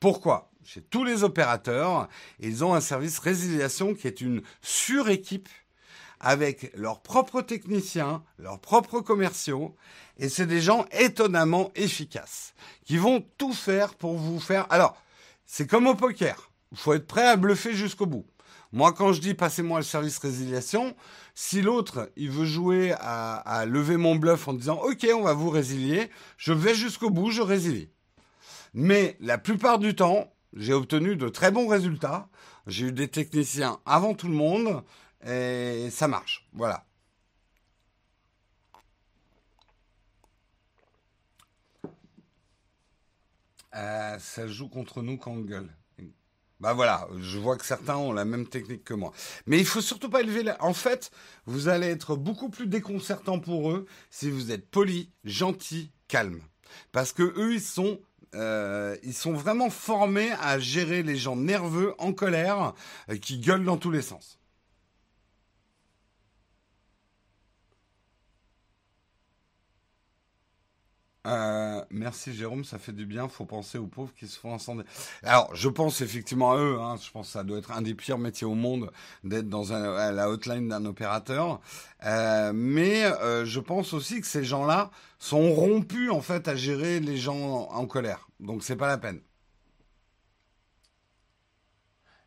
Pourquoi? 0.00 0.50
Chez 0.64 0.80
tous 0.80 1.04
les 1.04 1.24
opérateurs, 1.24 2.08
ils 2.40 2.64
ont 2.64 2.72
un 2.74 2.80
service 2.80 3.18
résiliation 3.18 3.94
qui 3.94 4.06
est 4.06 4.22
une 4.22 4.40
suréquipe 4.62 5.48
avec 6.20 6.72
leurs 6.74 7.02
propres 7.02 7.42
techniciens, 7.42 8.22
leurs 8.38 8.60
propres 8.60 9.00
commerciaux, 9.00 9.76
et 10.16 10.30
c'est 10.30 10.46
des 10.46 10.62
gens 10.62 10.86
étonnamment 10.90 11.70
efficaces, 11.74 12.54
qui 12.86 12.96
vont 12.96 13.22
tout 13.36 13.52
faire 13.52 13.94
pour 13.94 14.16
vous 14.16 14.40
faire... 14.40 14.66
Alors, 14.70 14.96
c'est 15.44 15.66
comme 15.66 15.86
au 15.86 15.94
poker, 15.94 16.50
il 16.72 16.78
faut 16.78 16.94
être 16.94 17.06
prêt 17.06 17.26
à 17.26 17.36
bluffer 17.36 17.74
jusqu'au 17.74 18.06
bout. 18.06 18.24
Moi, 18.72 18.94
quand 18.94 19.12
je 19.12 19.20
dis 19.20 19.34
passez-moi 19.34 19.80
le 19.80 19.84
service 19.84 20.18
résiliation, 20.18 20.96
si 21.34 21.60
l'autre, 21.60 22.10
il 22.16 22.30
veut 22.30 22.46
jouer 22.46 22.94
à, 22.98 23.34
à, 23.34 23.66
lever 23.66 23.98
mon 23.98 24.16
bluff 24.16 24.48
en 24.48 24.54
disant 24.54 24.80
OK, 24.82 25.06
on 25.14 25.22
va 25.22 25.34
vous 25.34 25.50
résilier, 25.50 26.10
je 26.38 26.54
vais 26.54 26.74
jusqu'au 26.74 27.10
bout, 27.10 27.30
je 27.30 27.42
résilie. 27.42 27.90
Mais 28.72 29.16
la 29.20 29.38
plupart 29.38 29.78
du 29.78 29.94
temps, 29.94 30.33
j'ai 30.54 30.72
obtenu 30.72 31.16
de 31.16 31.28
très 31.28 31.50
bons 31.50 31.68
résultats. 31.68 32.28
J'ai 32.66 32.86
eu 32.86 32.92
des 32.92 33.08
techniciens 33.08 33.80
avant 33.84 34.14
tout 34.14 34.28
le 34.28 34.34
monde 34.34 34.82
et 35.26 35.88
ça 35.90 36.08
marche. 36.08 36.48
Voilà. 36.52 36.86
Euh, 43.74 44.18
ça 44.18 44.46
joue 44.46 44.68
contre 44.68 45.02
nous 45.02 45.18
quand 45.18 45.32
on 45.32 45.40
gueule. 45.40 45.68
Bah 46.60 46.72
voilà, 46.72 47.08
je 47.18 47.38
vois 47.38 47.58
que 47.58 47.66
certains 47.66 47.96
ont 47.96 48.12
la 48.12 48.24
même 48.24 48.46
technique 48.46 48.84
que 48.84 48.94
moi. 48.94 49.12
Mais 49.46 49.58
il 49.58 49.66
faut 49.66 49.80
surtout 49.80 50.08
pas 50.08 50.20
élever 50.20 50.44
la... 50.44 50.62
En 50.62 50.72
fait, 50.72 51.10
vous 51.46 51.68
allez 51.68 51.88
être 51.88 52.16
beaucoup 52.16 52.48
plus 52.48 52.68
déconcertant 52.68 53.40
pour 53.40 53.70
eux 53.72 53.86
si 54.08 54.30
vous 54.30 54.52
êtes 54.52 54.70
poli, 54.70 55.10
gentil, 55.24 55.90
calme. 56.06 56.40
Parce 56.92 57.12
que 57.12 57.22
eux, 57.22 57.54
ils 57.54 57.60
sont 57.60 58.00
euh, 58.34 58.96
ils 59.02 59.14
sont 59.14 59.32
vraiment 59.32 59.70
formés 59.70 60.30
à 60.40 60.58
gérer 60.58 61.02
les 61.02 61.16
gens 61.16 61.36
nerveux, 61.36 61.94
en 61.98 62.12
colère, 62.12 62.74
euh, 63.10 63.16
qui 63.16 63.38
gueulent 63.38 63.64
dans 63.64 63.76
tous 63.76 63.90
les 63.90 64.02
sens. 64.02 64.38
Euh, 71.26 71.82
merci 71.90 72.34
Jérôme, 72.34 72.64
ça 72.64 72.78
fait 72.78 72.92
du 72.92 73.06
bien. 73.06 73.28
Faut 73.28 73.46
penser 73.46 73.78
aux 73.78 73.86
pauvres 73.86 74.12
qui 74.14 74.28
se 74.28 74.38
font 74.38 74.54
incendier. 74.54 74.84
Alors, 75.22 75.54
je 75.54 75.68
pense 75.68 76.00
effectivement 76.00 76.52
à 76.52 76.58
eux. 76.58 76.78
Hein. 76.80 76.96
Je 77.02 77.10
pense 77.10 77.28
que 77.28 77.32
ça 77.32 77.44
doit 77.44 77.58
être 77.58 77.72
un 77.72 77.82
des 77.82 77.94
pires 77.94 78.18
métiers 78.18 78.46
au 78.46 78.54
monde 78.54 78.90
d'être 79.24 79.48
dans 79.48 79.70
la 79.70 80.28
hotline 80.28 80.68
d'un 80.68 80.84
opérateur. 80.84 81.60
Euh, 82.04 82.52
mais 82.54 83.04
euh, 83.04 83.44
je 83.44 83.60
pense 83.60 83.94
aussi 83.94 84.20
que 84.20 84.26
ces 84.26 84.44
gens-là 84.44 84.90
sont 85.18 85.52
rompus 85.52 86.10
en 86.10 86.20
fait 86.20 86.48
à 86.48 86.56
gérer 86.56 87.00
les 87.00 87.16
gens 87.16 87.68
en, 87.70 87.74
en 87.74 87.86
colère. 87.86 88.28
Donc 88.40 88.62
c'est 88.62 88.76
pas 88.76 88.88
la 88.88 88.98
peine. 88.98 89.20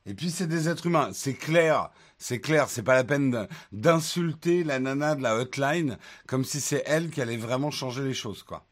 Et 0.08 0.14
puis 0.14 0.32
c'est 0.32 0.48
des 0.48 0.70
êtres 0.70 0.86
humains, 0.86 1.10
c'est 1.14 1.34
clair, 1.34 1.92
c'est 2.18 2.40
clair, 2.40 2.70
c'est 2.70 2.82
pas 2.82 2.96
la 2.96 3.04
peine 3.04 3.46
d'insulter 3.74 4.64
la 4.64 4.80
nana 4.80 5.16
de 5.16 5.22
la 5.22 5.36
hotline 5.36 5.98
comme 6.28 6.46
si 6.46 6.62
c'est 6.62 6.82
elle 6.86 7.10
qui 7.12 7.22
allait 7.22 7.36
vraiment 7.36 7.72
changer 7.72 8.04
les 8.04 8.14
choses, 8.14 8.42
quoi. 8.42 8.66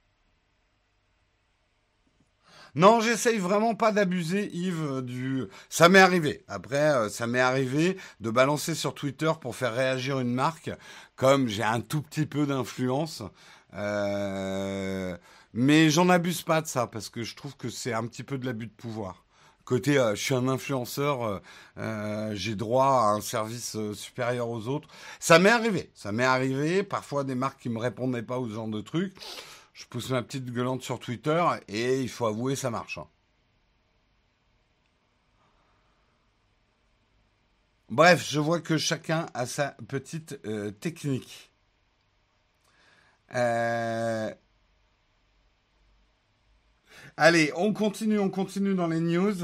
Non, 2.76 3.00
j'essaye 3.00 3.38
vraiment 3.38 3.74
pas 3.74 3.92
d'abuser, 3.92 4.50
Yves, 4.54 5.02
du... 5.02 5.46
Ça 5.70 5.90
m'est 5.90 6.00
arrivé. 6.00 6.44
Après, 6.48 6.78
euh, 6.78 7.10
ça 7.10 7.26
m'est 7.26 7.40
arrivé 7.40 7.98
de 8.20 8.30
balancer 8.30 8.76
sur 8.76 8.94
Twitter 8.94 9.32
pour 9.42 9.56
faire 9.56 9.74
réagir 9.74 10.20
une 10.20 10.34
marque, 10.34 10.72
comme 11.16 11.48
j'ai 11.48 11.64
un 11.64 11.82
tout 11.82 12.02
petit 12.02 12.26
peu 12.26 12.46
d'influence. 12.46 13.24
Euh... 13.74 15.18
Mais 15.54 15.90
j'en 15.90 16.10
abuse 16.10 16.42
pas 16.42 16.62
de 16.62 16.68
ça, 16.68 16.86
parce 16.86 17.10
que 17.10 17.24
je 17.24 17.34
trouve 17.36 17.56
que 17.56 17.70
c'est 17.70 17.94
un 17.94 18.06
petit 18.08 18.24
peu 18.24 18.38
de 18.38 18.46
l'abus 18.46 18.68
de 18.68 18.74
pouvoir. 18.74 19.26
Côté, 19.66 19.98
euh, 19.98 20.14
je 20.14 20.22
suis 20.22 20.36
un 20.36 20.48
influenceur, 20.48 21.24
euh, 21.24 21.40
euh 21.80 22.32
j'ai 22.36 22.56
droit 22.56 22.86
à 22.86 23.16
un 23.16 23.22
service 23.22 23.76
euh, 23.76 23.94
supérieur 23.96 24.48
aux 24.50 24.68
autres. 24.68 24.88
Ça 25.20 25.40
m'est 25.40 25.50
arrivé, 25.50 25.90
ça 25.96 26.12
m'est 26.12 26.24
arrivé. 26.24 26.84
Parfois 26.84 27.24
des 27.24 27.34
marques 27.34 27.62
qui 27.62 27.70
me 27.70 27.80
répondaient 27.80 28.22
pas 28.22 28.38
aux 28.38 28.48
genre 28.48 28.68
de 28.68 28.82
trucs 28.82 29.16
je 29.76 29.86
pousse 29.86 30.10
ma 30.10 30.24
petite 30.24 30.46
gueulante 30.46 30.82
sur 30.82 31.00
Twitter 31.00 31.44
et 31.68 32.02
il 32.02 32.10
faut 32.10 32.26
avouer, 32.26 32.56
ça 32.56 32.72
marche. 32.72 32.98
Hein. 32.98 33.08
Bref, 37.90 38.26
je 38.28 38.40
vois 38.40 38.62
que 38.62 38.78
chacun 38.78 39.28
a 39.34 39.46
sa 39.46 39.76
petite 39.88 40.40
euh, 40.46 40.72
technique. 40.72 41.52
Euh... 43.36 44.34
Allez, 47.18 47.52
on 47.58 47.74
continue, 47.74 48.18
on 48.18 48.30
continue 48.30 48.76
dans 48.76 48.88
les 48.88 49.02
news. 49.02 49.44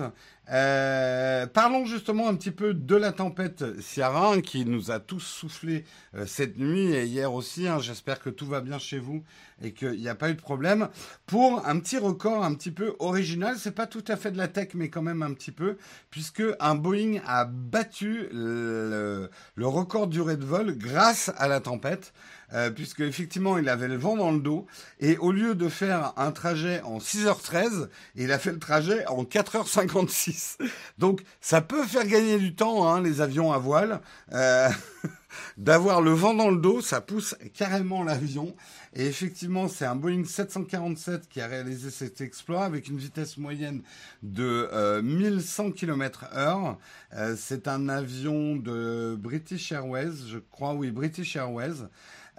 Euh, 0.52 1.48
parlons 1.48 1.86
justement 1.86 2.28
un 2.28 2.36
petit 2.36 2.52
peu 2.52 2.74
de 2.74 2.96
la 2.98 3.14
tempête 3.14 3.64
Ciara 3.80 4.42
qui 4.42 4.66
nous 4.66 4.92
a 4.92 5.00
tous 5.00 5.22
soufflé 5.22 5.86
euh, 6.14 6.26
cette 6.26 6.58
nuit 6.58 6.94
et 6.94 7.06
hier 7.06 7.34
aussi. 7.34 7.68
Hein. 7.68 7.80
J'espère 7.80 8.20
que 8.20 8.30
tout 8.30 8.46
va 8.46 8.60
bien 8.60 8.78
chez 8.78 9.00
vous 9.00 9.24
et 9.62 9.74
qu'il 9.74 10.00
n'y 10.00 10.10
a 10.10 10.16
pas 10.16 10.30
eu 10.30 10.36
de 10.36 10.42
problème. 10.42 10.90
Pour 11.26 11.66
un 11.66 11.80
petit 11.80 11.98
record 11.98 12.44
un 12.44 12.54
petit 12.54 12.72
peu 12.72 12.96
original, 13.00 13.56
c'est 13.58 13.72
pas 13.72 13.88
tout 13.88 14.04
à 14.10 14.18
fait 14.18 14.32
de 14.32 14.38
la 14.38 14.50
tech, 14.50 14.70
mais 14.74 14.90
quand 14.90 15.02
même 15.02 15.22
un 15.22 15.34
petit 15.34 15.52
peu, 15.52 15.78
puisque 16.10 16.44
un 16.60 16.76
Boeing 16.76 17.22
a 17.26 17.46
battu 17.46 18.28
le, 18.34 19.30
le 19.56 19.68
record 19.68 20.08
durée 20.08 20.36
de 20.36 20.46
vol 20.46 20.78
grâce 20.78 21.32
à 21.38 21.48
la 21.48 21.62
tempête. 21.62 22.12
Euh, 22.54 22.70
puisque 22.70 23.00
effectivement 23.00 23.58
il 23.58 23.70
avait 23.70 23.88
le 23.88 23.96
vent 23.96 24.18
dans 24.18 24.32
le 24.32 24.40
dos 24.40 24.66
et 25.00 25.18
au 25.18 25.32
lieu 25.32 25.56
de 25.56 25.70
faire 25.70 26.14
un 26.18 26.32
trajet 26.32 26.82
en 26.82 26.98
6h13, 26.98 27.88
il 28.16 28.32
a 28.32 28.40
fait 28.40 28.52
le 28.52 28.60
trajet 28.60 29.06
en 29.08 29.24
4h56. 29.24 30.58
Donc 30.98 31.22
ça 31.40 31.62
peut 31.62 31.86
faire 31.86 32.06
gagner 32.06 32.38
du 32.38 32.54
temps 32.54 32.88
hein, 32.88 33.02
les 33.02 33.22
avions 33.22 33.54
à 33.54 33.58
voile. 33.58 34.02
Euh, 34.34 34.70
D'avoir 35.58 36.02
le 36.02 36.12
vent 36.12 36.34
dans 36.34 36.50
le 36.50 36.58
dos, 36.58 36.82
ça 36.82 37.02
pousse 37.02 37.36
carrément 37.54 38.04
l'avion. 38.04 38.56
Et 38.94 39.06
effectivement, 39.06 39.68
c'est 39.68 39.86
un 39.86 39.96
Boeing 39.96 40.26
747 40.26 41.30
qui 41.30 41.40
a 41.40 41.48
réalisé 41.48 41.90
cet 41.90 42.22
exploit 42.22 42.66
avec 42.66 42.88
une 42.88 42.98
vitesse 42.98 43.38
moyenne 43.38 43.82
de 44.24 44.70
euh, 44.74 45.02
1100 45.02 45.72
km 45.72 46.26
heure. 46.36 46.78
Euh, 47.14 47.36
c'est 47.38 47.68
un 47.68 47.88
avion 47.88 48.56
de 48.56 49.16
British 49.18 49.72
Airways, 49.72 50.28
je 50.28 50.40
crois, 50.40 50.74
oui, 50.74 50.92
British 50.92 51.36
Airways. 51.36 51.86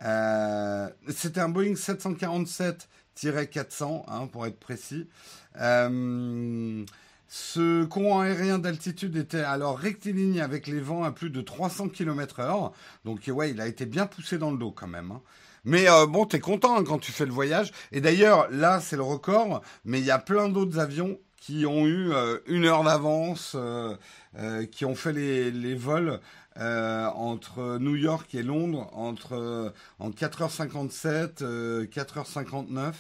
Euh, 0.05 0.89
C'était 1.09 1.41
un 1.41 1.49
Boeing 1.49 1.75
747-400, 1.75 4.05
hein, 4.09 4.27
pour 4.27 4.47
être 4.47 4.59
précis. 4.59 5.09
Euh, 5.61 6.85
ce 7.29 7.85
courant 7.85 8.21
aérien 8.21 8.59
d'altitude 8.59 9.17
était 9.17 9.41
alors 9.41 9.79
rectiligne 9.79 10.41
avec 10.41 10.67
les 10.67 10.81
vents 10.81 11.05
à 11.05 11.13
plus 11.13 11.31
de 11.31 11.41
300 11.41 11.89
km 11.89 12.41
heure. 12.41 12.73
Donc 13.05 13.29
ouais, 13.29 13.51
il 13.51 13.61
a 13.61 13.67
été 13.67 13.87
bien 13.87 14.07
poussé 14.07 14.39
dans 14.39 14.51
le 14.51 14.59
dos 14.59 14.71
quand 14.71 14.89
même. 14.89 15.13
Hein. 15.13 15.23
Mais 15.65 15.89
euh, 15.89 16.07
bon, 16.07 16.27
t'es 16.27 16.41
content 16.41 16.77
hein, 16.77 16.85
quand 16.85 16.99
tu 16.99 17.13
fais 17.13 17.25
le 17.25 17.33
voyage. 17.33 17.73
Et 17.93 18.01
d'ailleurs, 18.01 18.49
là, 18.51 18.81
c'est 18.81 18.97
le 18.97 19.03
record, 19.03 19.63
mais 19.85 20.01
il 20.01 20.05
y 20.05 20.11
a 20.11 20.19
plein 20.19 20.49
d'autres 20.49 20.79
avions 20.79 21.19
qui 21.37 21.67
ont 21.67 21.87
eu 21.89 22.13
une 22.47 22.67
heure 22.67 22.85
d'avance, 22.85 23.57
qui 24.71 24.85
ont 24.85 24.95
fait 24.95 25.13
les, 25.13 25.51
les 25.51 25.75
vols 25.75 26.21
euh, 26.59 27.07
entre 27.07 27.79
New 27.79 27.95
York 27.97 28.35
et 28.35 28.43
Londres 28.43 28.91
entre 28.93 29.33
euh, 29.33 29.71
en 29.99 30.11
4h57, 30.11 31.43
euh, 31.43 31.87
4h59. 31.87 32.95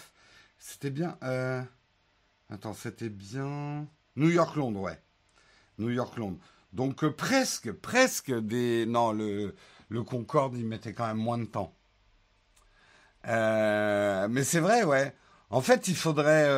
C'était 0.58 0.90
bien. 0.90 1.18
Euh... 1.22 1.62
Attends, 2.50 2.74
c'était 2.74 3.10
bien. 3.10 3.86
New 4.16 4.30
York-Londres, 4.30 4.80
ouais. 4.80 5.00
New 5.78 5.90
York-Londres. 5.90 6.38
Donc 6.72 7.06
presque, 7.08 7.72
presque 7.72 8.32
des. 8.32 8.86
Non, 8.86 9.12
le, 9.12 9.54
le 9.88 10.02
Concorde, 10.02 10.56
il 10.56 10.66
mettait 10.66 10.92
quand 10.92 11.06
même 11.06 11.18
moins 11.18 11.38
de 11.38 11.44
temps. 11.44 11.74
mais 13.24 14.44
c'est 14.44 14.60
vrai, 14.60 14.84
ouais. 14.84 15.14
En 15.50 15.60
fait, 15.60 15.88
il 15.88 15.96
faudrait, 15.96 16.48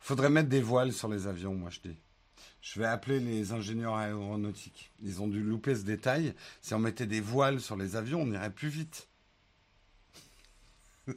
faudrait 0.00 0.30
mettre 0.30 0.48
des 0.48 0.62
voiles 0.62 0.92
sur 0.92 1.08
les 1.08 1.26
avions, 1.26 1.54
moi 1.54 1.70
je 1.70 1.80
dis. 1.80 1.98
Je 2.60 2.80
vais 2.80 2.86
appeler 2.86 3.20
les 3.20 3.52
ingénieurs 3.52 3.94
aéronautiques. 3.94 4.90
Ils 5.02 5.22
ont 5.22 5.28
dû 5.28 5.42
louper 5.42 5.74
ce 5.74 5.82
détail. 5.82 6.34
Si 6.60 6.74
on 6.74 6.78
mettait 6.78 7.06
des 7.06 7.20
voiles 7.20 7.60
sur 7.60 7.76
les 7.76 7.96
avions, 7.96 8.22
on 8.22 8.32
irait 8.32 8.50
plus 8.50 8.68
vite. 8.68 9.08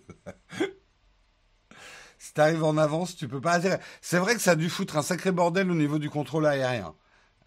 si 2.19 2.33
t'arrives 2.33 2.63
en 2.63 2.77
avance, 2.77 3.15
tu 3.15 3.27
peux 3.27 3.41
pas 3.41 3.59
C'est 4.01 4.19
vrai 4.19 4.35
que 4.35 4.41
ça 4.41 4.51
a 4.51 4.55
dû 4.55 4.69
foutre 4.69 4.97
un 4.97 5.01
sacré 5.01 5.31
bordel 5.31 5.71
au 5.71 5.75
niveau 5.75 5.99
du 5.99 6.09
contrôle 6.09 6.45
aérien. 6.45 6.93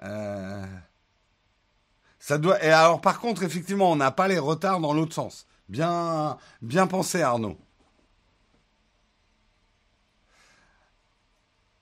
Euh, 0.03 0.67
ça 2.19 2.39
doit. 2.39 2.63
Et 2.65 2.71
alors, 2.71 3.01
par 3.01 3.21
contre, 3.21 3.43
effectivement, 3.43 3.91
on 3.93 3.97
n'a 3.97 4.11
pas 4.11 4.29
les 4.29 4.39
retards 4.39 4.81
dans 4.81 4.93
l'autre 4.93 5.15
sens. 5.15 5.47
Bien, 5.69 6.39
bien 6.63 6.87
pensé, 6.87 7.23
Arnaud. 7.23 7.57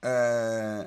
Euh, 0.04 0.84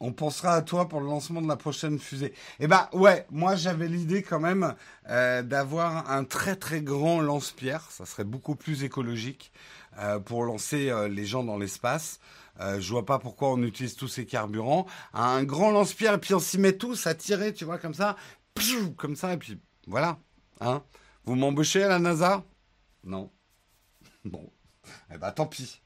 on 0.00 0.12
pensera 0.12 0.54
à 0.54 0.62
toi 0.62 0.88
pour 0.88 1.00
le 1.00 1.06
lancement 1.06 1.42
de 1.42 1.48
la 1.48 1.56
prochaine 1.56 1.98
fusée. 1.98 2.32
Eh 2.60 2.66
ben 2.66 2.88
ouais, 2.92 3.26
moi 3.30 3.56
j'avais 3.56 3.88
l'idée 3.88 4.22
quand 4.22 4.40
même 4.40 4.74
euh, 5.08 5.42
d'avoir 5.42 6.10
un 6.10 6.24
très 6.24 6.56
très 6.56 6.80
grand 6.80 7.20
lance-pierre. 7.20 7.90
Ça 7.90 8.06
serait 8.06 8.24
beaucoup 8.24 8.54
plus 8.54 8.84
écologique 8.84 9.52
euh, 9.98 10.18
pour 10.18 10.44
lancer 10.44 10.92
les 11.10 11.24
gens 11.24 11.44
dans 11.44 11.58
l'espace. 11.58 12.20
je 12.60 12.90
vois 12.90 13.06
pas 13.06 13.18
pourquoi 13.18 13.52
on 13.52 13.62
utilise 13.62 13.96
tous 13.96 14.08
ces 14.08 14.26
carburants. 14.26 14.86
Un 15.14 15.44
grand 15.44 15.70
lance-pierre 15.70 16.14
et 16.14 16.18
puis 16.18 16.34
on 16.34 16.40
s'y 16.40 16.58
met 16.58 16.74
tous 16.74 17.06
à 17.06 17.14
tirer, 17.14 17.52
tu 17.52 17.64
vois, 17.64 17.78
comme 17.78 17.94
ça, 17.94 18.16
comme 18.96 19.16
ça 19.16 19.32
et 19.32 19.36
puis 19.36 19.60
voilà. 19.86 20.18
Hein 20.60 20.82
Vous 21.24 21.34
m'embauchez 21.34 21.82
à 21.82 21.88
la 21.88 21.98
NASA? 21.98 22.44
Non. 23.04 23.30
Bon. 24.24 24.52
Eh 25.12 25.18
ben 25.18 25.32
tant 25.32 25.46
pis. 25.46 25.80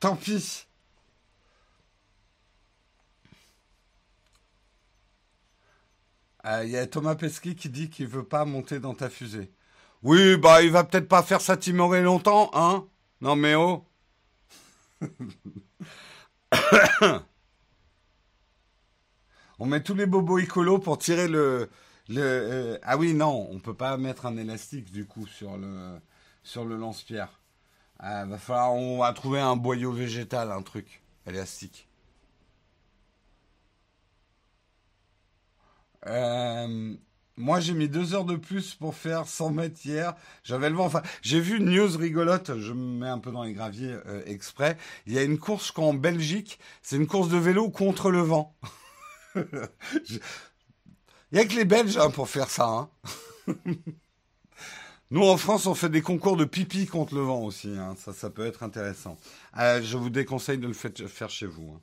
Tant 0.00 0.16
pis. 0.16 0.67
Euh, 6.46 6.64
il 6.64 6.70
y 6.70 6.76
a 6.76 6.86
Thomas 6.86 7.14
Pesquet 7.16 7.54
qui 7.54 7.68
dit 7.68 7.90
qu'il 7.90 8.06
veut 8.08 8.24
pas 8.24 8.44
monter 8.44 8.80
dans 8.80 8.94
ta 8.94 9.10
fusée. 9.10 9.50
Oui, 10.02 10.36
bah 10.36 10.62
il 10.62 10.70
va 10.72 10.84
peut-être 10.84 11.08
pas 11.08 11.22
faire 11.22 11.40
ça 11.40 11.56
timorer 11.56 12.02
longtemps, 12.02 12.50
hein 12.54 12.86
Non 13.20 13.36
mais 13.36 13.54
oh 13.56 13.84
On 19.58 19.66
met 19.66 19.82
tous 19.82 19.94
les 19.94 20.06
bobos 20.06 20.38
écolos 20.38 20.78
pour 20.78 20.98
tirer 20.98 21.28
le... 21.28 21.70
euh, 22.10 22.78
ah 22.82 22.96
oui, 22.96 23.14
non, 23.14 23.48
on 23.50 23.58
peut 23.60 23.74
pas 23.74 23.96
mettre 23.96 24.26
un 24.26 24.36
élastique 24.36 24.90
du 24.92 25.06
coup 25.06 25.26
sur 25.26 25.56
le, 25.56 26.00
sur 26.42 26.64
le 26.64 26.76
lance-pierre. 26.76 27.40
Ah, 27.98 28.24
va 28.26 28.38
falloir, 28.38 28.74
on 28.74 28.98
va 28.98 29.12
trouver 29.12 29.40
un 29.40 29.56
boyau 29.56 29.92
végétal, 29.92 30.52
un 30.52 30.62
truc 30.62 31.02
élastique. 31.26 31.87
Euh, 36.06 36.94
moi, 37.38 37.60
j'ai 37.60 37.72
mis 37.72 37.88
deux 37.88 38.14
heures 38.14 38.24
de 38.24 38.34
plus 38.34 38.74
pour 38.74 38.96
faire 38.96 39.26
100 39.26 39.50
mètres 39.50 39.78
hier. 39.84 40.14
J'avais 40.42 40.68
le 40.70 40.76
vent. 40.76 40.86
Enfin, 40.86 41.02
j'ai 41.22 41.40
vu 41.40 41.58
une 41.58 41.70
news 41.70 41.96
rigolote. 41.96 42.58
Je 42.58 42.72
me 42.72 42.98
mets 42.98 43.08
un 43.08 43.18
peu 43.18 43.30
dans 43.30 43.44
les 43.44 43.52
graviers 43.52 43.96
euh, 44.06 44.22
exprès. 44.26 44.76
Il 45.06 45.12
y 45.12 45.18
a 45.18 45.22
une 45.22 45.38
course 45.38 45.70
qu'en 45.70 45.94
Belgique, 45.94 46.58
c'est 46.82 46.96
une 46.96 47.06
course 47.06 47.28
de 47.28 47.36
vélo 47.36 47.70
contre 47.70 48.10
le 48.10 48.20
vent. 48.20 48.56
Il 51.30 51.36
y 51.36 51.38
a 51.38 51.44
que 51.44 51.54
les 51.54 51.64
Belges 51.64 51.96
hein, 51.98 52.10
pour 52.10 52.28
faire 52.28 52.50
ça. 52.50 52.66
Hein. 52.66 52.90
Nous, 55.10 55.22
en 55.22 55.36
France, 55.36 55.66
on 55.66 55.74
fait 55.74 55.88
des 55.88 56.02
concours 56.02 56.36
de 56.36 56.44
pipi 56.44 56.86
contre 56.86 57.14
le 57.14 57.20
vent 57.20 57.42
aussi. 57.42 57.68
Hein. 57.68 57.94
Ça, 57.96 58.12
ça 58.12 58.30
peut 58.30 58.46
être 58.46 58.62
intéressant. 58.62 59.16
Euh, 59.58 59.80
je 59.82 59.96
vous 59.96 60.10
déconseille 60.10 60.58
de 60.58 60.66
le 60.66 60.74
faire 60.74 61.30
chez 61.30 61.46
vous. 61.46 61.78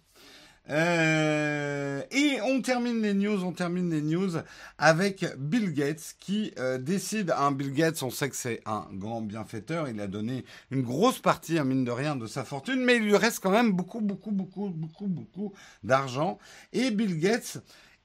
Euh, 0.69 2.01
et 2.09 2.39
on 2.41 2.61
termine 2.61 3.01
les 3.01 3.13
news, 3.13 3.43
on 3.43 3.51
termine 3.51 3.91
les 3.91 4.01
news 4.01 4.31
avec 4.77 5.25
Bill 5.37 5.73
Gates 5.73 6.15
qui 6.19 6.53
euh, 6.57 6.79
décide, 6.79 7.33
hein, 7.37 7.51
Bill 7.51 7.71
Gates, 7.71 8.01
on 8.01 8.09
sait 8.09 8.29
que 8.29 8.35
c'est 8.35 8.61
un 8.65 8.87
grand 8.93 9.21
bienfaiteur, 9.21 9.87
il 9.87 10.01
a 10.01 10.07
donné 10.07 10.43
une 10.71 10.81
grosse 10.81 11.19
partie, 11.19 11.59
hein, 11.59 11.65
mine 11.65 11.83
de 11.83 11.91
rien, 11.91 12.15
de 12.15 12.25
sa 12.25 12.43
fortune, 12.43 12.83
mais 12.83 12.95
il 12.95 13.03
lui 13.03 13.15
reste 13.15 13.41
quand 13.41 13.51
même 13.51 13.73
beaucoup, 13.73 14.01
beaucoup, 14.01 14.31
beaucoup, 14.31 14.69
beaucoup, 14.69 15.07
beaucoup 15.07 15.53
d'argent. 15.83 16.39
Et 16.73 16.89
Bill 16.89 17.19
Gates, 17.19 17.59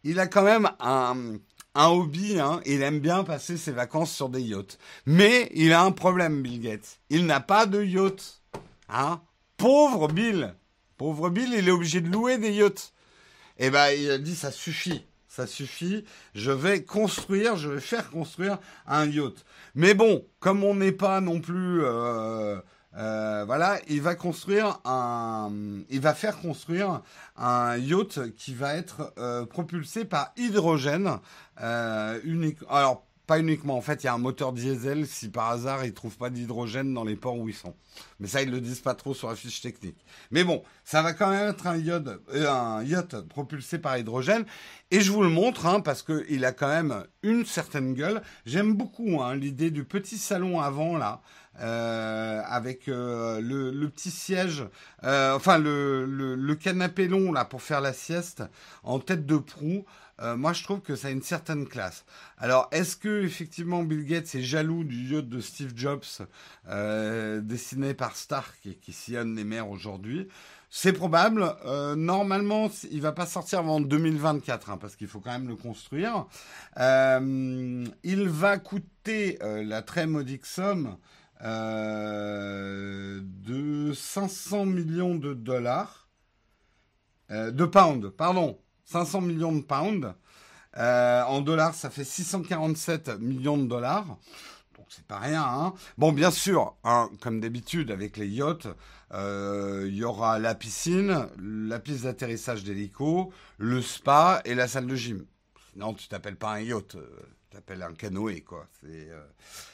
il 0.05 0.21
a 0.21 0.27
quand 0.27 0.45
même 0.45 0.71
un, 0.81 1.39
un 1.75 1.87
hobby, 1.87 2.39
hein, 2.39 2.61
il 2.67 2.83
aime 2.83 3.01
bien 3.01 3.25
passer 3.25 3.57
ses 3.57 3.73
vacances 3.73 4.13
sur 4.13 4.29
des 4.29 4.43
yachts. 4.43 4.79
Mais 5.07 5.51
il 5.55 5.73
a 5.73 5.83
un 5.83 5.93
problème, 5.93 6.43
Bill 6.43 6.61
Gates. 6.61 6.99
Il 7.09 7.27
n'a 7.27 7.41
pas 7.41 7.65
de 7.65 7.83
yacht. 7.83 8.43
Hein? 8.89 9.23
Pauvre 9.57 10.09
Bill. 10.09 10.55
Pauvre 11.01 11.31
Bill, 11.31 11.55
il 11.57 11.67
est 11.67 11.71
obligé 11.71 12.03
de 12.03 12.11
louer 12.11 12.37
des 12.37 12.53
yachts. 12.53 12.93
Eh 13.57 13.71
ben, 13.71 13.89
il 13.89 14.11
a 14.11 14.19
dit, 14.19 14.37
ça 14.37 14.51
suffit. 14.51 15.03
Ça 15.29 15.47
suffit. 15.47 16.05
Je 16.35 16.51
vais 16.51 16.85
construire, 16.85 17.57
je 17.57 17.71
vais 17.71 17.81
faire 17.81 18.11
construire 18.11 18.59
un 18.87 19.07
yacht. 19.07 19.47
Mais 19.75 19.95
bon, 19.95 20.27
comme 20.41 20.63
on 20.63 20.75
n'est 20.75 20.93
pas 20.93 21.23
non 21.23 21.41
plus... 21.41 21.83
Euh, 21.83 22.61
euh, 22.99 23.45
voilà, 23.47 23.79
il 23.89 24.03
va 24.03 24.15
construire 24.15 24.79
un, 24.85 25.51
il 25.89 26.03
va 26.03 26.13
faire 26.13 26.39
construire 26.39 27.01
un 27.39 27.79
yacht 27.79 28.35
qui 28.37 28.53
va 28.53 28.75
être 28.75 29.15
euh, 29.17 29.47
propulsé 29.47 30.05
par 30.05 30.35
hydrogène 30.37 31.19
unique. 32.25 32.59
Alors 32.69 33.07
pas 33.31 33.39
uniquement, 33.39 33.77
en 33.77 33.81
fait, 33.81 34.03
il 34.03 34.07
y 34.07 34.09
a 34.09 34.15
un 34.15 34.19
moteur 34.19 34.53
diesel 34.53 35.07
si 35.07 35.29
par 35.29 35.51
hasard 35.51 35.85
ils 35.85 35.95
trouvent 35.95 36.17
pas 36.17 36.31
d'hydrogène 36.31 36.93
dans 36.93 37.05
les 37.05 37.15
ports 37.15 37.39
où 37.39 37.49
ils 37.49 37.55
sont. 37.55 37.77
Mais 38.19 38.27
ça 38.27 38.43
ils 38.43 38.51
le 38.51 38.61
disent 38.61 38.81
pas 38.81 38.97
trop 38.97 39.15
sur 39.15 39.29
la 39.29 39.37
fiche 39.37 39.61
technique. 39.61 40.05
Mais 40.33 40.43
bon, 40.43 40.65
ça 40.83 41.01
va 41.01 41.13
quand 41.13 41.31
même 41.31 41.51
être 41.51 41.69
un 41.69 41.77
yacht, 41.77 42.09
un 42.35 42.83
yacht 42.83 43.21
propulsé 43.29 43.79
par 43.79 43.97
hydrogène. 43.99 44.47
Et 44.91 45.01
je 45.01 45.13
vous 45.13 45.23
le 45.23 45.29
montre 45.29 45.67
hein, 45.67 45.79
parce 45.79 46.03
que 46.03 46.27
il 46.29 46.45
a 46.45 46.51
quand 46.51 46.67
même 46.67 47.05
une 47.23 47.47
certaine 47.47 47.95
gueule. 47.95 48.21
J'aime 48.47 48.75
beaucoup 48.75 49.23
hein, 49.23 49.37
l'idée 49.37 49.71
du 49.71 49.85
petit 49.85 50.19
salon 50.19 50.59
avant 50.61 50.99
là. 50.99 51.21
Euh, 51.61 52.41
avec 52.47 52.89
euh, 52.89 53.41
le, 53.41 53.89
petit 53.91 54.11
siège, 54.11 54.65
euh, 55.03 55.35
enfin 55.35 55.59
le, 55.59 56.07
le, 56.07 56.55
canapé 56.55 57.07
long 57.07 57.33
là 57.33 57.45
pour 57.45 57.61
faire 57.61 57.81
la 57.81 57.93
sieste 57.93 58.45
en 58.83 58.99
tête 58.99 59.27
de 59.27 59.37
proue. 59.37 59.85
Moi, 60.37 60.53
je 60.53 60.63
trouve 60.65 60.81
que 60.81 60.97
ça 60.97 61.09
a 61.09 61.11
une 61.11 61.23
certaine 61.23 61.67
classe. 61.67 62.05
Alors, 62.39 62.69
est-ce 62.73 62.97
que 62.97 63.23
effectivement 63.25 63.83
Bill 63.83 64.05
Gates 64.05 64.35
est 64.35 64.43
jaloux 64.43 64.85
du 64.85 65.15
yacht 65.15 65.29
de 65.29 65.41
Steve 65.41 65.73
Jobs, 65.75 66.05
dessiné 67.43 67.95
par 67.95 68.17
Stark 68.17 68.55
et 68.67 68.75
qui 68.75 68.93
sillonne 68.93 69.35
les 69.37 69.45
mers 69.45 69.71
aujourd'hui? 69.71 70.29
C'est 70.69 70.93
probable. 70.93 71.55
normalement, 71.97 72.71
il 72.91 73.01
va 73.01 73.13
pas 73.13 73.27
sortir 73.27 73.61
avant 73.61 73.81
2024, 73.81 74.71
hein, 74.71 74.79
parce 74.79 74.95
qu'il 74.95 75.09
faut 75.09 75.21
quand 75.21 75.33
même 75.33 75.49
le 75.49 75.57
construire. 75.57 76.27
il 76.77 78.29
va 78.29 78.59
coûter 78.59 79.39
la 79.43 79.83
très 79.83 80.07
modique 80.07 80.47
somme 80.47 80.97
euh, 81.43 83.21
de 83.23 83.95
500 83.95 84.67
millions 84.67 85.15
de 85.15 85.33
dollars, 85.33 86.09
euh, 87.31 87.51
de 87.51 87.65
pounds, 87.65 88.13
pardon, 88.15 88.59
500 88.91 89.21
millions 89.21 89.53
de 89.53 89.63
pounds. 89.63 90.15
Euh, 90.77 91.23
en 91.23 91.41
dollars, 91.41 91.75
ça 91.75 91.91
fait 91.91 92.05
647 92.05 93.21
millions 93.21 93.59
de 93.59 93.67
dollars. 93.67 94.07
Donc 94.77 94.87
c'est 94.89 95.07
pas 95.07 95.19
rien. 95.19 95.45
Hein. 95.45 95.75
Bon, 95.99 96.13
bien 96.13 96.31
sûr, 96.31 96.75
hein, 96.85 97.11
comme 97.21 97.41
d'habitude 97.41 97.91
avec 97.91 98.17
les 98.17 98.29
yachts, 98.29 98.69
il 99.13 99.95
y 99.95 100.05
aura 100.05 100.39
la 100.39 100.55
piscine, 100.55 101.29
la 101.41 101.81
piste 101.81 102.05
d'atterrissage 102.05 102.65
d'hélico, 102.65 103.33
le 103.59 103.83
spa 103.83 104.41
et 104.45 104.55
la 104.55 104.69
salle 104.69 104.87
de 104.87 104.95
gym. 104.95 105.27
Non, 105.77 105.95
tu 105.95 106.09
t'appelles 106.09 106.37
pas 106.37 106.53
un 106.53 106.61
yacht, 106.61 106.93
tu 106.93 106.99
t'appelles 107.51 107.83
un 107.83 107.95
canoë, 107.95 108.43
quoi. 108.43 108.69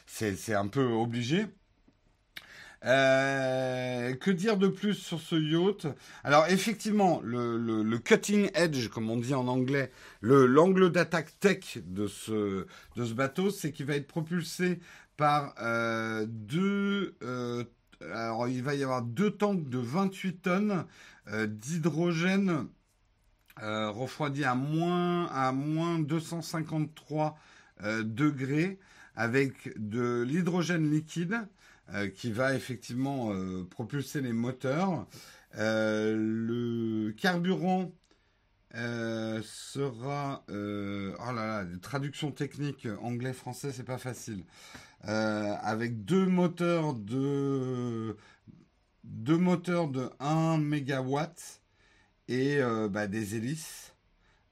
C'est 0.07 0.55
un 0.55 0.68
peu 0.68 0.85
obligé. 0.85 1.46
Euh, 2.85 4.15
que 4.17 4.31
dire 4.31 4.57
de 4.57 4.69
plus 4.69 4.95
sur 4.95 5.21
ce 5.21 5.37
yacht? 5.37 5.87
Alors 6.25 6.47
effectivement, 6.49 7.21
le, 7.25 7.99
cutting 7.99 8.51
edge, 8.55 8.89
comme 8.89 9.11
on 9.11 9.17
dit 9.17 9.35
en 9.35 9.49
anglais, 9.49 9.91
l'angle 10.21 10.93
d'attaque 10.93 11.39
tech 11.41 11.79
de 11.85 12.07
ce, 12.07 12.67
bateau, 13.15 13.51
c'est 13.51 13.73
qu'il 13.73 13.87
va 13.87 13.97
être 13.97 14.07
propulsé 14.07 14.81
par 15.17 15.55
euh, 15.61 16.27
deux... 16.29 17.17
Euh, 17.23 17.65
alors 18.03 18.46
il 18.46 18.63
va 18.63 18.75
y 18.75 18.83
avoir 18.83 19.00
deux 19.00 19.31
tanks 19.31 19.71
de 19.71 19.79
28 19.79 20.42
tonnes 20.42 20.85
d'hydrogène 21.33 22.69
refroidi 23.57 24.44
à 24.44 24.55
moins 24.55 25.98
253 26.00 27.38
degrés 28.03 28.79
avec 29.15 29.73
de 29.79 30.23
l'hydrogène 30.29 30.90
liquide 30.90 31.48
euh, 31.95 32.09
qui 32.09 32.33
va 32.33 32.55
effectivement 32.55 33.33
euh, 33.33 33.65
propulser 33.65 34.21
les 34.21 34.33
moteurs. 34.33 35.07
Euh, 35.57 36.17
le 36.17 37.13
carburant 37.13 37.93
sera 38.75 40.45
oh 40.49 41.33
là 41.33 41.33
là, 41.33 41.65
traduction 41.81 42.31
technique 42.31 42.87
anglais-français, 43.01 43.73
c'est 43.73 43.85
pas 43.85 43.97
facile. 43.99 44.45
avec 45.03 46.05
deux 46.05 46.27
moteurs 46.27 46.93
de 46.93 48.17
deux 49.05 49.39
moteurs 49.39 49.89
de 49.89 50.11
1 50.21 50.59
MW 50.59 51.21
et 52.29 52.59
bah, 52.91 53.07
des 53.07 53.37
hélices 53.37 53.95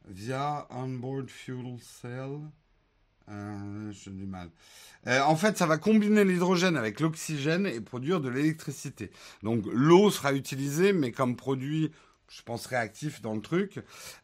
via 0.09 0.67
onboard 0.71 1.29
fuel 1.29 1.77
cell. 1.81 2.41
Euh, 3.31 3.93
J'ai 3.93 4.11
du 4.11 4.27
mal. 4.27 4.51
Euh, 5.07 5.21
en 5.23 5.37
fait, 5.37 5.57
ça 5.57 5.67
va 5.67 5.79
combiner 5.79 6.25
l'hydrogène 6.25 6.77
avec 6.77 7.01
l'oxygène 7.01 7.67
et 7.67 7.81
produire 7.81 8.21
de 8.21 8.29
l'électricité. 8.29 9.11
Donc 9.43 9.65
l'eau 9.73 10.11
sera 10.11 10.33
utilisée, 10.35 10.93
mais 10.93 11.11
comme 11.13 11.37
produit, 11.37 11.91
je 12.29 12.43
pense, 12.43 12.67
réactif 12.67 13.23
dans 13.23 13.35
le 13.35 13.41
truc. 13.41 13.81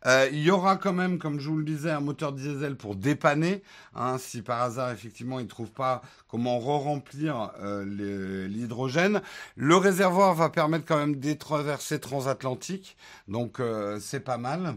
Euh, 0.07 0.29
il 0.33 0.41
y 0.43 0.51
aura 0.51 0.77
quand 0.77 0.93
même, 0.93 1.19
comme 1.19 1.39
je 1.41 1.49
vous 1.49 1.59
le 1.59 1.65
disais, 1.65 1.91
un 1.91 2.01
moteur 2.01 2.33
diesel 2.33 2.77
pour 2.77 2.95
dépanner. 2.95 3.63
Hein, 3.95 4.19
si 4.19 4.43
par 4.43 4.61
hasard, 4.63 4.91
effectivement, 4.91 5.39
ils 5.39 5.45
ne 5.45 5.49
trouvent 5.49 5.73
pas 5.73 6.03
comment 6.29 6.59
re-remplir 6.59 7.53
l'hydrogène. 7.87 9.23
Le 9.57 9.77
réservoir 9.77 10.35
va 10.35 10.51
permettre 10.51 10.85
quand 10.87 10.99
même 10.99 11.17
des 11.17 11.39
traversées 11.39 12.01
transatlantiques. 12.01 12.97
Donc 13.29 13.61
c'est 14.01 14.21
pas 14.21 14.39
mal. 14.39 14.77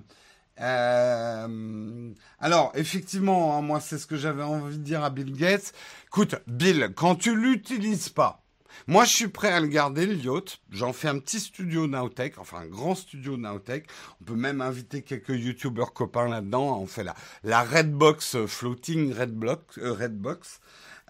Euh, 0.62 2.14
alors, 2.40 2.72
effectivement, 2.76 3.58
hein, 3.58 3.62
moi, 3.62 3.80
c'est 3.80 3.98
ce 3.98 4.06
que 4.06 4.16
j'avais 4.16 4.44
envie 4.44 4.78
de 4.78 4.84
dire 4.84 5.04
à 5.04 5.10
Bill 5.10 5.34
Gates. 5.34 5.74
Écoute, 6.08 6.36
Bill, 6.48 6.92
quand 6.96 7.16
tu 7.16 7.36
l'utilises 7.36 8.10
pas, 8.10 8.44
moi, 8.88 9.06
je 9.06 9.12
suis 9.12 9.28
prêt 9.28 9.52
à 9.52 9.60
le 9.60 9.68
garder, 9.68 10.06
le 10.06 10.16
yacht. 10.16 10.60
J'en 10.72 10.94
fais 10.94 11.08
un 11.08 11.20
petit 11.20 11.40
studio 11.40 11.88
Nowtech, 11.88 12.38
enfin 12.38 12.60
un 12.62 12.68
grand 12.68 12.96
studio 12.96 13.38
Nowtech. 13.38 13.86
On 14.22 14.26
peut 14.26 14.36
même 14.36 14.62
inviter 14.62 15.02
quelques 15.02 15.30
YouTubers 15.30 15.94
copains 15.94 16.28
là-dedans. 16.28 16.80
On 16.80 16.88
fait 16.88 17.04
la, 17.04 17.16
la 17.44 17.64
Redbox 17.64 18.46
floating 18.46 19.14
Redbox. 19.14 19.78
Euh, 19.78 19.94
Redbox. 19.94 20.60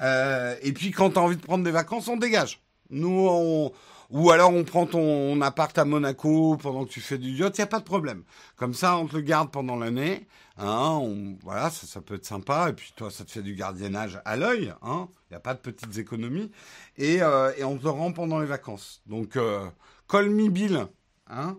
Euh, 0.02 0.56
et 0.62 0.74
puis, 0.74 0.92
quand 0.92 1.12
tu 1.12 1.20
as 1.20 1.22
envie 1.22 1.38
de 1.38 1.42
prendre 1.42 1.64
des 1.64 1.72
vacances, 1.72 2.08
on 2.08 2.18
dégage. 2.18 2.62
Nous, 2.90 3.28
on, 3.30 3.72
ou 4.14 4.30
alors 4.30 4.54
on 4.54 4.64
prend 4.64 4.86
ton 4.86 5.42
appart 5.42 5.76
à 5.76 5.86
Monaco 5.86 6.56
pendant 6.58 6.86
que 6.86 6.92
tu 6.92 7.02
fais 7.02 7.18
du 7.18 7.32
yacht, 7.32 7.58
il 7.58 7.62
n'y 7.62 7.64
a 7.64 7.68
pas 7.68 7.80
de 7.80 7.84
problème. 7.84 8.24
Comme 8.56 8.76
ça, 8.76 8.96
on 8.98 9.08
te 9.08 9.16
le 9.16 9.24
garde 9.24 9.50
pendant 9.52 9.76
l'année. 9.76 10.28
Hein, 10.60 11.02
voilà, 11.42 11.72
ça, 11.72 12.00
peut 12.00 12.14
être 12.14 12.26
sympa. 12.26 12.70
Et 12.70 12.74
puis 12.74 12.94
toi, 12.96 13.10
ça 13.10 13.26
te 13.26 13.32
fait 13.32 13.42
du 13.42 13.56
gardiennage 13.56 14.22
à 14.24 14.36
l'œil. 14.36 14.72
Hein, 14.84 15.08
il 15.30 15.34
n'y 15.34 15.38
a 15.38 15.40
pas 15.40 15.56
de 15.56 15.60
petites 15.60 15.98
économies. 15.98 16.52
Et, 16.98 17.24
euh, 17.24 17.52
on 17.66 17.78
te 17.78 17.88
rend 17.88 18.12
pendant 18.12 18.40
les 18.40 18.46
vacances. 18.46 19.02
Donc, 19.08 19.36
euh, 19.36 19.68
call 20.08 20.30
me 20.30 20.48
Bill. 20.48 20.86
Hein, 21.28 21.58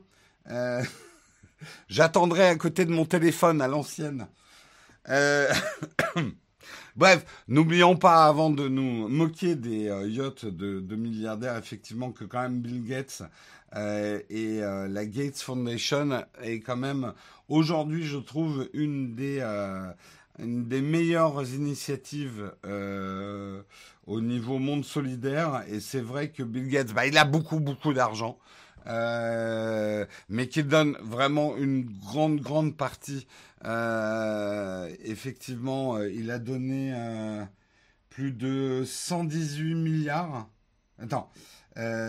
euh, 0.49 0.81
J'attendrai 1.89 2.47
à 2.47 2.55
côté 2.55 2.85
de 2.85 2.93
mon 2.93 3.05
téléphone 3.05 3.61
à 3.63 3.67
l'ancienne. 3.67 4.29
Bref, 6.97 7.27
n'oublions 7.49 7.97
pas, 7.97 8.27
avant 8.27 8.51
de 8.51 8.69
nous 8.69 9.09
moquer 9.09 9.57
des 9.57 9.89
euh, 9.89 10.09
yachts 10.09 10.47
de, 10.47 10.95
milliardaires, 10.95 11.57
effectivement, 11.57 12.13
que 12.13 12.25
quand 12.25 12.41
même 12.41 12.61
Bill 12.61 12.85
Gates 12.85 13.23
euh, 13.75 14.21
et 14.31 14.63
euh, 14.63 14.87
la 14.87 15.05
Gates 15.05 15.39
Foundation 15.39 16.25
est 16.41 16.61
quand 16.61 16.77
même, 16.77 17.13
aujourd'hui, 17.49 18.05
je 18.05 18.19
trouve, 18.19 18.69
une 18.75 19.17
des, 19.17 19.41
une 20.39 20.69
des 20.69 20.81
meilleures 20.81 21.43
initiatives 21.53 22.53
au 24.07 24.21
niveau 24.21 24.59
monde 24.59 24.85
solidaire. 24.85 25.65
Et 25.69 25.81
c'est 25.81 26.01
vrai 26.01 26.29
que 26.29 26.45
Bill 26.45 26.69
Gates, 26.69 26.93
bah, 26.95 27.07
il 27.07 27.19
a 27.19 27.25
beaucoup, 27.25 27.59
beaucoup 27.59 27.93
d'argent. 27.93 28.39
Mais 28.87 30.49
qu'il 30.49 30.67
donne 30.69 30.97
vraiment 31.03 31.57
une 31.57 31.85
grande, 31.85 32.41
grande 32.41 32.77
partie 32.77 33.27
euh, 33.65 34.91
effectivement, 35.05 35.97
euh, 35.97 36.11
il 36.11 36.31
a 36.31 36.39
donné 36.39 36.93
euh, 36.95 37.45
plus 38.11 38.33
de 38.33 38.83
118 38.85 39.75
milliards. 39.75 40.49
Attends. 41.01 41.31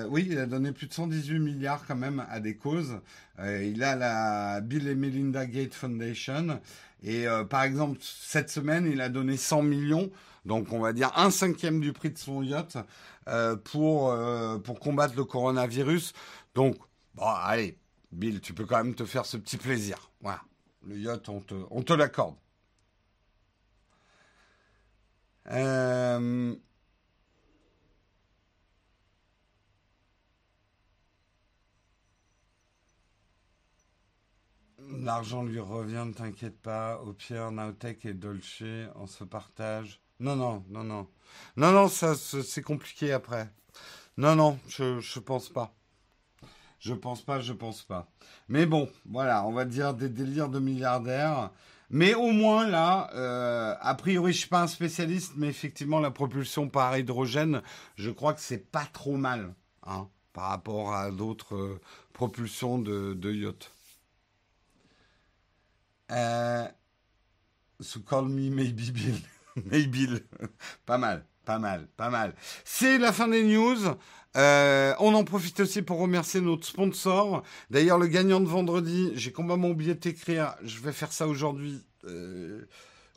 oui, 0.09 0.27
il 0.29 0.37
a 0.37 0.45
donné 0.45 0.71
plus 0.71 0.87
de 0.87 0.93
118 0.93 1.39
milliards 1.39 1.85
quand 1.87 1.95
même 1.95 2.23
à 2.29 2.39
des 2.39 2.55
causes. 2.55 2.99
il 3.39 3.83
a 3.83 3.95
la 3.95 4.61
Bill 4.61 4.87
et 4.87 4.95
Melinda 4.95 5.45
Gates 5.47 5.73
Foundation. 5.73 6.59
Et 7.03 7.25
par 7.49 7.63
exemple, 7.63 7.97
cette 8.01 8.51
semaine, 8.51 8.87
il 8.91 9.01
a 9.01 9.09
donné 9.09 9.37
100 9.37 9.63
millions, 9.63 10.11
donc 10.45 10.71
on 10.71 10.79
va 10.79 10.93
dire 10.93 11.11
un 11.15 11.31
cinquième 11.31 11.79
du 11.79 11.93
prix 11.93 12.11
de 12.11 12.17
son 12.19 12.43
yacht, 12.43 12.77
pour, 13.63 14.15
pour 14.63 14.79
combattre 14.79 15.15
le 15.17 15.25
coronavirus. 15.25 16.13
Donc, 16.55 16.77
bon, 17.13 17.25
allez, 17.27 17.77
Bill, 18.11 18.41
tu 18.41 18.53
peux 18.53 18.65
quand 18.65 18.77
même 18.77 18.95
te 18.95 19.05
faire 19.05 19.25
ce 19.25 19.37
petit 19.37 19.57
plaisir. 19.57 20.11
Voilà. 20.21 20.41
Le 20.83 20.97
yacht, 20.97 21.29
on 21.29 21.41
te, 21.41 21.93
l'accorde. 21.93 22.35
Euh, 25.51 26.55
l'argent 34.79 35.43
lui 35.43 35.59
revient, 35.59 36.03
ne 36.07 36.13
t'inquiète 36.13 36.59
pas. 36.61 37.01
Au 37.01 37.13
pire, 37.13 37.51
Naotech 37.51 38.05
et 38.05 38.13
Dolce, 38.13 38.63
on 38.95 39.07
se 39.07 39.23
partage. 39.23 40.01
Non, 40.19 40.35
non, 40.35 40.63
non, 40.69 40.83
non. 40.83 41.07
Non, 41.57 41.71
non, 41.71 41.87
ça, 41.89 42.15
c'est 42.15 42.61
compliqué 42.61 43.11
après. 43.11 43.51
Non, 44.17 44.35
non, 44.35 44.59
je, 44.69 44.99
je 44.99 45.19
pense 45.19 45.49
pas. 45.49 45.75
Je 46.85 46.93
pense 46.93 47.23
pas, 47.23 47.39
je 47.39 47.51
pense 47.51 47.81
pas. 47.81 48.11
Mais 48.47 48.67
bon, 48.67 48.87
voilà, 49.07 49.43
on 49.47 49.51
va 49.51 49.65
dire 49.65 49.95
des 49.95 50.07
délires 50.07 50.49
de 50.49 50.59
milliardaires. 50.59 51.49
Mais 51.89 52.13
au 52.13 52.29
moins 52.29 52.67
là, 52.67 53.09
euh, 53.15 53.73
a 53.79 53.95
priori, 53.95 54.33
je 54.33 54.39
suis 54.39 54.49
pas 54.49 54.61
un 54.61 54.67
spécialiste, 54.67 55.33
mais 55.35 55.47
effectivement, 55.47 55.99
la 55.99 56.11
propulsion 56.11 56.69
par 56.69 56.95
hydrogène, 56.95 57.63
je 57.95 58.11
crois 58.11 58.35
que 58.35 58.39
c'est 58.41 58.71
pas 58.71 58.85
trop 58.93 59.17
mal, 59.17 59.55
hein, 59.87 60.07
par 60.31 60.49
rapport 60.49 60.93
à 60.93 61.09
d'autres 61.09 61.55
euh, 61.55 61.81
propulsions 62.13 62.77
de, 62.77 63.15
de 63.15 63.33
yacht. 63.33 63.71
Euh, 66.11 66.67
so 67.79 67.99
call 68.01 68.25
me 68.25 68.51
maybe 68.51 68.91
Bill. 68.91 69.15
maybe. 69.71 70.19
pas 70.85 70.99
mal, 70.99 71.25
pas 71.45 71.59
mal, 71.59 71.87
pas 71.95 72.09
mal. 72.09 72.33
C'est 72.63 72.97
la 72.97 73.13
fin 73.13 73.27
des 73.27 73.43
news. 73.43 73.77
Euh, 74.35 74.93
on 74.99 75.13
en 75.13 75.23
profite 75.23 75.61
aussi 75.61 75.81
pour 75.81 75.99
remercier 75.99 76.41
notre 76.41 76.67
sponsor. 76.67 77.43
D'ailleurs, 77.69 77.97
le 77.97 78.07
gagnant 78.07 78.41
de 78.41 78.47
vendredi, 78.47 79.11
j'ai 79.15 79.31
complètement 79.31 79.69
oublié 79.69 79.93
de 79.93 79.99
t'écrire. 79.99 80.55
Je 80.63 80.79
vais 80.81 80.91
faire 80.91 81.13
ça 81.13 81.27
aujourd'hui. 81.27 81.81
Euh, 82.05 82.67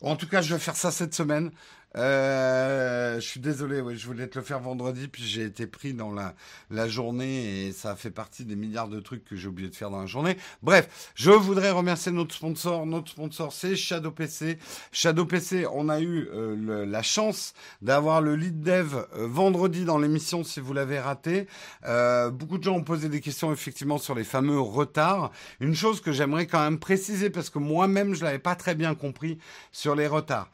en 0.01 0.15
tout 0.15 0.27
cas, 0.27 0.41
je 0.41 0.53
vais 0.53 0.59
faire 0.59 0.77
ça 0.77 0.91
cette 0.91 1.13
semaine. 1.13 1.51
Euh, 1.97 3.15
je 3.15 3.27
suis 3.27 3.39
désolé, 3.39 3.81
oui, 3.81 3.97
je 3.97 4.05
voulais 4.05 4.27
te 4.27 4.37
le 4.37 4.45
faire 4.45 4.59
vendredi, 4.59 5.07
puis 5.07 5.23
j'ai 5.23 5.43
été 5.43 5.65
pris 5.65 5.93
dans 5.93 6.11
la, 6.11 6.35
la 6.69 6.87
journée 6.87 7.67
et 7.67 7.71
ça 7.71 7.95
fait 7.95 8.11
partie 8.11 8.45
des 8.45 8.55
milliards 8.55 8.89
de 8.89 8.99
trucs 8.99 9.25
que 9.25 9.35
j'ai 9.35 9.47
oublié 9.47 9.69
de 9.69 9.75
faire 9.75 9.89
dans 9.89 10.01
la 10.01 10.05
journée. 10.05 10.37
Bref, 10.61 11.11
je 11.15 11.31
voudrais 11.31 11.71
remercier 11.71 12.11
notre 12.11 12.35
sponsor. 12.35 12.85
Notre 12.85 13.11
sponsor, 13.11 13.51
c'est 13.53 13.75
Shadow 13.75 14.11
PC. 14.11 14.59
Shadow 14.91 15.25
PC, 15.25 15.65
on 15.71 15.89
a 15.89 15.99
eu 15.99 16.27
euh, 16.31 16.85
la 16.85 17.01
chance 17.01 17.53
d'avoir 17.81 18.21
le 18.21 18.35
lead 18.35 18.61
dev 18.61 18.95
euh, 18.95 19.27
vendredi 19.27 19.83
dans 19.83 19.97
l'émission 19.97 20.43
si 20.43 20.59
vous 20.59 20.73
l'avez 20.73 20.99
raté. 20.99 21.47
Euh, 21.85 22.29
beaucoup 22.29 22.57
de 22.57 22.63
gens 22.63 22.75
ont 22.75 22.83
posé 22.83 23.09
des 23.09 23.21
questions 23.21 23.51
effectivement 23.51 23.97
sur 23.97 24.15
les 24.15 24.23
fameux 24.23 24.59
retards. 24.59 25.31
Une 25.59 25.75
chose 25.75 26.01
que 26.01 26.11
j'aimerais 26.11 26.45
quand 26.45 26.61
même 26.61 26.79
préciser 26.79 27.29
parce 27.29 27.49
que 27.49 27.59
moi-même 27.59 28.13
je 28.13 28.23
l'avais 28.23 28.39
pas 28.39 28.55
très 28.55 28.75
bien 28.75 28.93
compris 28.95 29.39
sur 29.71 29.95
les 29.95 30.07
retards. 30.07 30.49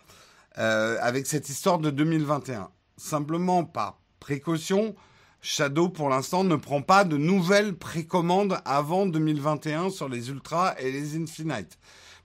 Euh, 0.58 0.97
avec 1.01 1.28
cette 1.28 1.49
histoire 1.49 1.80
de 1.80 1.89
2021. 1.89 2.70
Simplement 2.95 3.66
par 3.66 3.99
précaution, 4.22 4.95
Shadow 5.41 5.89
pour 5.89 6.08
l'instant 6.08 6.45
ne 6.45 6.56
prend 6.56 6.82
pas 6.82 7.03
de 7.03 7.18
nouvelles 7.18 7.76
précommandes 7.76 8.58
avant 8.64 9.06
2021 9.06 9.89
sur 9.89 10.08
les 10.08 10.30
Ultra 10.30 10.80
et 10.80 10.93
les 10.93 11.18
Infinite. 11.18 11.78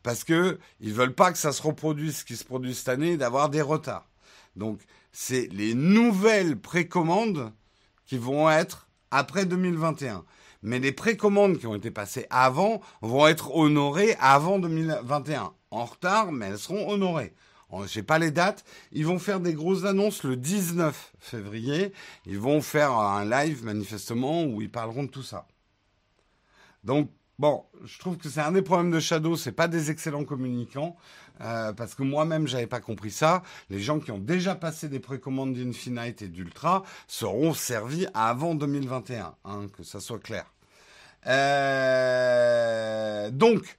Parce 0.04 0.22
que 0.22 0.60
ils 0.78 0.94
veulent 0.94 1.14
pas 1.14 1.32
que 1.32 1.38
ça 1.38 1.50
se 1.50 1.60
reproduise 1.60 2.18
ce 2.18 2.24
qui 2.24 2.36
se 2.36 2.44
produit 2.44 2.72
cette 2.72 2.88
année 2.88 3.16
d'avoir 3.16 3.48
des 3.48 3.62
retards. 3.62 4.08
Donc, 4.54 4.80
c'est 5.10 5.48
les 5.52 5.74
nouvelles 5.74 6.56
précommandes 6.56 7.52
qui 8.06 8.16
vont 8.16 8.48
être 8.48 8.88
après 9.10 9.44
2021. 9.44 10.24
Mais 10.62 10.78
les 10.78 10.92
précommandes 10.92 11.58
qui 11.58 11.66
ont 11.66 11.74
été 11.74 11.90
passées 11.90 12.26
avant 12.30 12.80
vont 13.02 13.26
être 13.26 13.56
honorées 13.56 14.14
avant 14.20 14.60
2021. 14.60 15.52
En 15.72 15.84
retard, 15.84 16.30
mais 16.30 16.46
elles 16.46 16.58
seront 16.58 16.88
honorées. 16.88 17.34
Je 17.82 17.86
sais 17.86 18.02
pas 18.02 18.18
les 18.18 18.30
dates. 18.30 18.64
Ils 18.92 19.06
vont 19.06 19.18
faire 19.18 19.40
des 19.40 19.54
grosses 19.54 19.84
annonces 19.84 20.24
le 20.24 20.36
19 20.36 21.12
février. 21.18 21.92
Ils 22.26 22.38
vont 22.38 22.60
faire 22.60 22.92
un 22.92 23.24
live 23.24 23.64
manifestement 23.64 24.44
où 24.44 24.60
ils 24.60 24.70
parleront 24.70 25.04
de 25.04 25.10
tout 25.10 25.22
ça. 25.22 25.46
Donc 26.84 27.10
bon, 27.38 27.64
je 27.84 27.98
trouve 27.98 28.16
que 28.16 28.28
c'est 28.28 28.40
un 28.40 28.52
des 28.52 28.62
problèmes 28.62 28.90
de 28.90 29.00
Shadow, 29.00 29.36
c'est 29.36 29.52
pas 29.52 29.68
des 29.68 29.90
excellents 29.90 30.24
communicants. 30.24 30.96
Euh, 31.42 31.72
parce 31.72 31.94
que 31.94 32.02
moi-même, 32.02 32.46
j'avais 32.46 32.66
pas 32.66 32.80
compris 32.80 33.10
ça. 33.10 33.42
Les 33.70 33.80
gens 33.80 33.98
qui 33.98 34.10
ont 34.10 34.18
déjà 34.18 34.54
passé 34.54 34.88
des 34.88 35.00
précommandes 35.00 35.54
d'Infinite 35.54 36.20
et 36.20 36.28
d'Ultra 36.28 36.82
seront 37.06 37.54
servis 37.54 38.06
avant 38.12 38.54
2021, 38.54 39.34
hein, 39.44 39.66
que 39.74 39.82
ça 39.82 40.00
soit 40.00 40.18
clair. 40.18 40.52
Euh, 41.26 42.20
donc, 43.30 43.78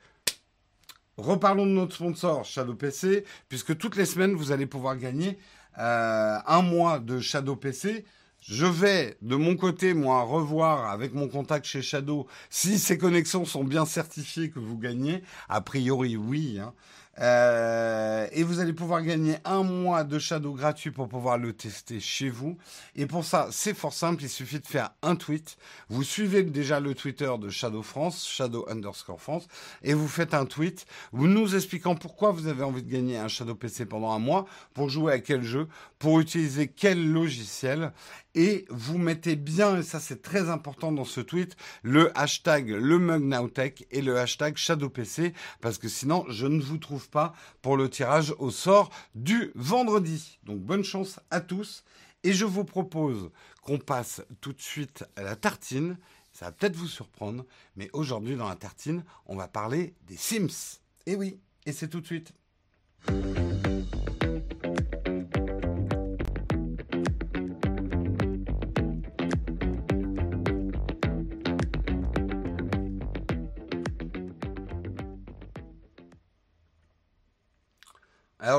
reparlons 1.18 1.66
de 1.66 1.72
notre 1.72 1.96
sponsor 1.96 2.46
Shadow 2.46 2.76
PC, 2.76 3.24
puisque 3.50 3.78
toutes 3.78 3.96
les 3.96 4.06
semaines, 4.06 4.34
vous 4.34 4.52
allez 4.52 4.66
pouvoir 4.66 4.98
gagner 4.98 5.38
euh, 5.78 6.38
un 6.46 6.62
mois 6.62 7.00
de 7.00 7.20
Shadow 7.20 7.56
PC 7.56 8.06
Je 8.42 8.66
vais 8.66 9.18
de 9.22 9.36
mon 9.36 9.56
côté, 9.56 9.94
moi, 9.94 10.24
revoir 10.24 10.90
avec 10.90 11.14
mon 11.14 11.28
contact 11.28 11.66
chez 11.66 11.82
Shadow 11.82 12.28
si 12.50 12.80
ces 12.80 12.98
connexions 12.98 13.46
sont 13.46 13.64
bien 13.64 13.86
certifiées 13.86 14.50
que 14.50 14.60
vous 14.60 14.78
gagnez. 14.78 15.24
A 15.48 15.62
priori, 15.62 16.18
oui. 16.18 16.60
Hein. 16.60 16.74
Euh, 17.20 18.28
et 18.32 18.44
vous 18.44 18.60
allez 18.60 18.74
pouvoir 18.74 19.02
gagner 19.04 19.36
un 19.44 19.64
mois 19.64 20.04
de 20.04 20.18
Shadow 20.18 20.54
gratuit 20.54 20.92
pour 20.92 21.10
pouvoir 21.10 21.38
le 21.38 21.54
tester 21.54 22.00
chez 22.00 22.30
vous. 22.30 22.58
Et 22.96 23.06
pour 23.06 23.26
ça, 23.26 23.50
c'est 23.52 23.74
fort 23.74 23.94
simple, 23.94 24.24
il 24.24 24.30
suffit 24.30 24.60
de 24.60 24.68
faire 24.68 24.92
un 25.02 25.16
tweet. 25.16 25.58
Vous 25.90 26.04
suivez 26.04 26.44
déjà 26.44 26.80
le 26.80 26.96
Twitter 26.96 27.32
de 27.40 27.50
Shadow 27.50 27.84
France, 27.84 28.28
Shadow 28.28 28.66
underscore 28.70 29.22
France, 29.22 29.48
et 29.84 29.94
vous 29.94 30.08
faites 30.08 30.34
un 30.34 30.46
tweet, 30.46 30.86
vous 31.12 31.28
nous 31.28 31.56
expliquant 31.56 31.96
pourquoi 31.96 32.32
vous 32.32 32.48
avez 32.48 32.64
envie 32.64 32.84
de 32.84 32.92
gagner 32.92 33.18
un 33.18 33.28
Shadow 33.28 33.56
PC 33.56 33.86
pendant 33.86 34.12
un 34.12 34.20
mois, 34.20 34.46
pour 34.74 34.90
jouer 34.90 35.14
à 35.14 35.20
quel 35.20 35.44
jeu, 35.44 35.68
pour 36.00 36.20
utiliser 36.20 36.68
quel 36.70 37.12
logiciel, 37.12 37.92
et 38.36 38.66
vous 38.70 38.98
mettez 38.98 39.36
bien, 39.36 39.78
et 39.78 39.84
ça 39.84 40.00
c'est 40.00 40.22
très 40.22 40.50
important 40.50 40.92
dans 40.92 41.06
ce 41.06 41.22
tweet, 41.22 41.56
le 41.84 42.18
hashtag 42.18 42.70
le 42.70 43.00
MugNowTech 43.00 43.88
et 43.92 44.02
le 44.02 44.18
hashtag 44.18 44.58
ShadowPC, 44.58 45.34
parce 45.60 45.78
que 45.78 45.88
sinon 45.88 46.26
je 46.30 46.48
ne 46.48 46.62
vous 46.62 46.78
trouve 46.78 47.10
pas 47.10 47.34
pour 47.62 47.78
le 47.78 47.90
tirage 47.90 48.34
au 48.40 48.52
sort 48.52 48.90
du 49.16 49.52
vendredi. 49.56 50.40
Donc 50.44 50.60
bonne 50.60 50.84
chance 50.84 51.20
à 51.30 51.42
tous, 51.42 51.84
et 52.24 52.34
je 52.34 52.46
vous 52.46 52.64
propose 52.64 53.32
qu'on 53.62 53.78
passe 53.78 54.22
tout 54.42 54.54
de 54.54 54.62
suite 54.62 55.06
à 55.16 55.24
la 55.24 55.36
tartine. 55.36 55.98
Ça 56.34 56.46
va 56.46 56.52
peut-être 56.52 56.76
vous 56.76 56.88
surprendre, 56.88 57.46
mais 57.76 57.90
aujourd'hui 57.94 58.36
dans 58.36 58.48
la 58.48 58.56
tartine, 58.56 59.04
on 59.26 59.36
va 59.36 59.48
parler 59.48 59.94
des 60.08 60.18
Sims. 60.18 60.80
Et 61.06 61.16
oui, 61.16 61.40
et 61.66 61.72
c'est 61.72 61.90
tout 61.90 62.00
de 62.00 62.06
suite. 62.06 62.34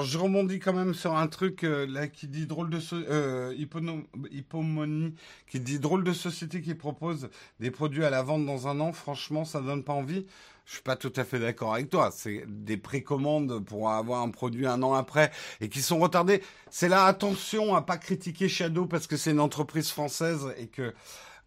Alors 0.02 0.10
je 0.10 0.18
rebondis 0.18 0.58
quand 0.58 0.72
même 0.72 0.94
sur 0.94 1.16
un 1.16 1.28
truc 1.28 1.62
euh, 1.62 1.86
là 1.86 2.08
qui 2.08 2.26
dit 2.26 2.48
drôle 2.48 2.70
de 2.70 2.80
euh, 2.92 3.54
hypomonie, 4.32 5.14
qui 5.46 5.60
dit 5.60 5.78
drôle 5.78 6.02
de 6.02 6.12
société 6.12 6.60
qui 6.60 6.74
propose 6.74 7.30
des 7.60 7.70
produits 7.70 8.04
à 8.04 8.10
la 8.10 8.20
vente 8.20 8.44
dans 8.44 8.66
un 8.66 8.80
an. 8.80 8.92
Franchement, 8.92 9.44
ça 9.44 9.60
donne 9.60 9.84
pas 9.84 9.92
envie. 9.92 10.26
Je 10.66 10.72
suis 10.72 10.82
pas 10.82 10.96
tout 10.96 11.12
à 11.14 11.22
fait 11.22 11.38
d'accord 11.38 11.74
avec 11.74 11.88
toi. 11.88 12.10
C'est 12.12 12.42
des 12.48 12.76
précommandes 12.76 13.64
pour 13.64 13.90
avoir 13.90 14.22
un 14.22 14.30
produit 14.30 14.66
un 14.66 14.82
an 14.82 14.94
après 14.94 15.30
et 15.60 15.68
qui 15.68 15.82
sont 15.82 16.00
retardés. 16.00 16.42
C'est 16.68 16.88
là 16.88 17.04
attention 17.04 17.76
à 17.76 17.82
pas 17.82 17.96
critiquer 17.96 18.48
Shadow 18.48 18.86
parce 18.86 19.06
que 19.06 19.16
c'est 19.16 19.30
une 19.30 19.38
entreprise 19.38 19.90
française 19.90 20.52
et 20.58 20.66
que 20.66 20.92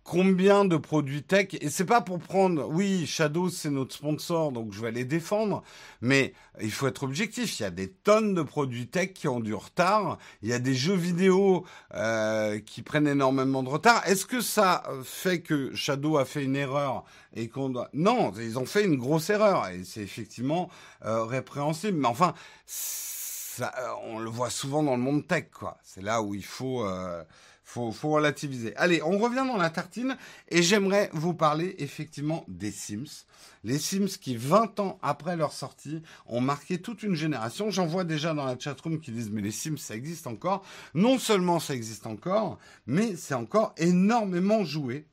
combien 0.06 0.66
de 0.66 0.78
produits 0.78 1.24
tech 1.24 1.48
et 1.60 1.70
c'est 1.70 1.84
pas 1.84 2.00
pour 2.00 2.20
prendre 2.20 2.70
oui 2.70 3.08
Shadow 3.08 3.50
c'est 3.50 3.72
notre 3.72 3.96
sponsor 3.96 4.52
donc 4.52 4.72
je 4.72 4.80
vais 4.80 4.92
les 4.92 5.04
défendre 5.04 5.64
mais 6.00 6.34
il 6.62 6.72
faut 6.72 6.86
être 6.86 7.02
objectif 7.02 7.60
il 7.60 7.64
y 7.64 7.66
a 7.66 7.72
des 7.72 7.90
tonnes 7.90 8.36
de 8.36 8.44
produits 8.44 8.88
tech 8.88 9.14
qui 9.14 9.28
ont 9.28 9.40
du 9.40 9.56
retard 9.56 10.20
il 10.44 10.50
y 10.50 10.54
a 10.54 10.60
des 10.60 10.76
jeux 10.76 10.96
vidéo 10.96 11.66
euh, 11.96 12.60
qui 12.60 12.84
prennent 12.84 13.08
énormément 13.08 13.64
de 13.64 13.70
retard. 13.70 14.08
Est-ce 14.08 14.28
que 14.28 14.42
ça 14.42 14.84
fait 15.04 15.42
que 15.42 15.74
Shadow 15.74 16.18
a 16.18 16.26
fait 16.26 16.44
une 16.44 16.56
erreur 16.56 17.04
et 17.34 17.50
qu'on 17.50 17.70
doit 17.70 17.90
non 17.94 18.32
ils 18.38 18.60
ont 18.60 18.68
fait 18.68 18.86
une 18.86 18.98
grosse 18.98 19.32
erreur 19.32 19.68
et 19.70 19.84
c'est 19.84 20.02
effectivement 20.02 20.70
euh, 21.04 21.24
répréhensible 21.24 21.98
mais 21.98 22.08
enfin 22.08 22.36
ça, 22.68 23.74
on 24.04 24.20
le 24.20 24.30
voit 24.30 24.52
souvent 24.52 24.84
dans 24.84 24.96
le 24.96 25.02
monde 25.02 25.26
tech 25.26 25.46
quoi. 25.52 25.78
C'est 25.82 26.04
là 26.04 26.22
où 26.22 26.36
il 26.36 26.46
faut 26.46 26.86
euh, 26.86 27.24
faut, 27.66 27.92
faut 27.92 28.12
relativiser. 28.12 28.76
Allez, 28.78 29.02
on 29.02 29.18
revient 29.18 29.44
dans 29.48 29.58
la 29.58 29.72
tartine 29.72 30.16
et 30.50 30.62
j'aimerais 30.62 31.10
vous 31.14 31.34
parler 31.34 31.76
effectivement 31.80 32.46
des 32.48 32.72
Sims. 32.72 33.26
Les 33.64 33.80
Sims 33.80 34.20
qui, 34.22 34.38
20 34.38 34.80
ans 34.80 35.00
après 35.02 35.36
leur 35.36 35.52
sortie, 35.52 36.04
ont 36.28 36.42
marqué 36.42 36.80
toute 36.80 37.02
une 37.02 37.16
génération. 37.16 37.72
J'en 37.72 37.88
vois 37.88 38.04
déjà 38.04 38.36
dans 38.36 38.46
la 38.46 38.58
chatroom 38.58 39.02
qui 39.02 39.12
disent 39.12 39.32
mais 39.32 39.42
les 39.42 39.52
Sims 39.52 39.78
ça 39.78 39.96
existe 39.96 40.28
encore. 40.28 40.64
Non 40.94 41.18
seulement 41.18 41.60
ça 41.60 41.74
existe 41.74 42.06
encore, 42.06 42.60
mais 42.86 43.16
c'est 43.16 43.34
encore 43.34 43.74
énormément 43.78 44.64
joué. 44.64 45.08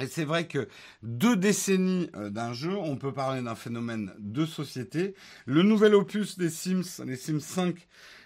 Et 0.00 0.06
c'est 0.06 0.24
vrai 0.24 0.48
que 0.48 0.68
deux 1.02 1.36
décennies 1.36 2.10
euh, 2.16 2.30
d'un 2.30 2.54
jeu, 2.54 2.76
on 2.76 2.96
peut 2.96 3.12
parler 3.12 3.42
d'un 3.42 3.54
phénomène 3.54 4.12
de 4.18 4.46
société. 4.46 5.14
Le 5.44 5.62
nouvel 5.62 5.94
opus 5.94 6.38
des 6.38 6.50
Sims, 6.50 7.04
les 7.04 7.16
Sims 7.16 7.40
5, 7.40 7.76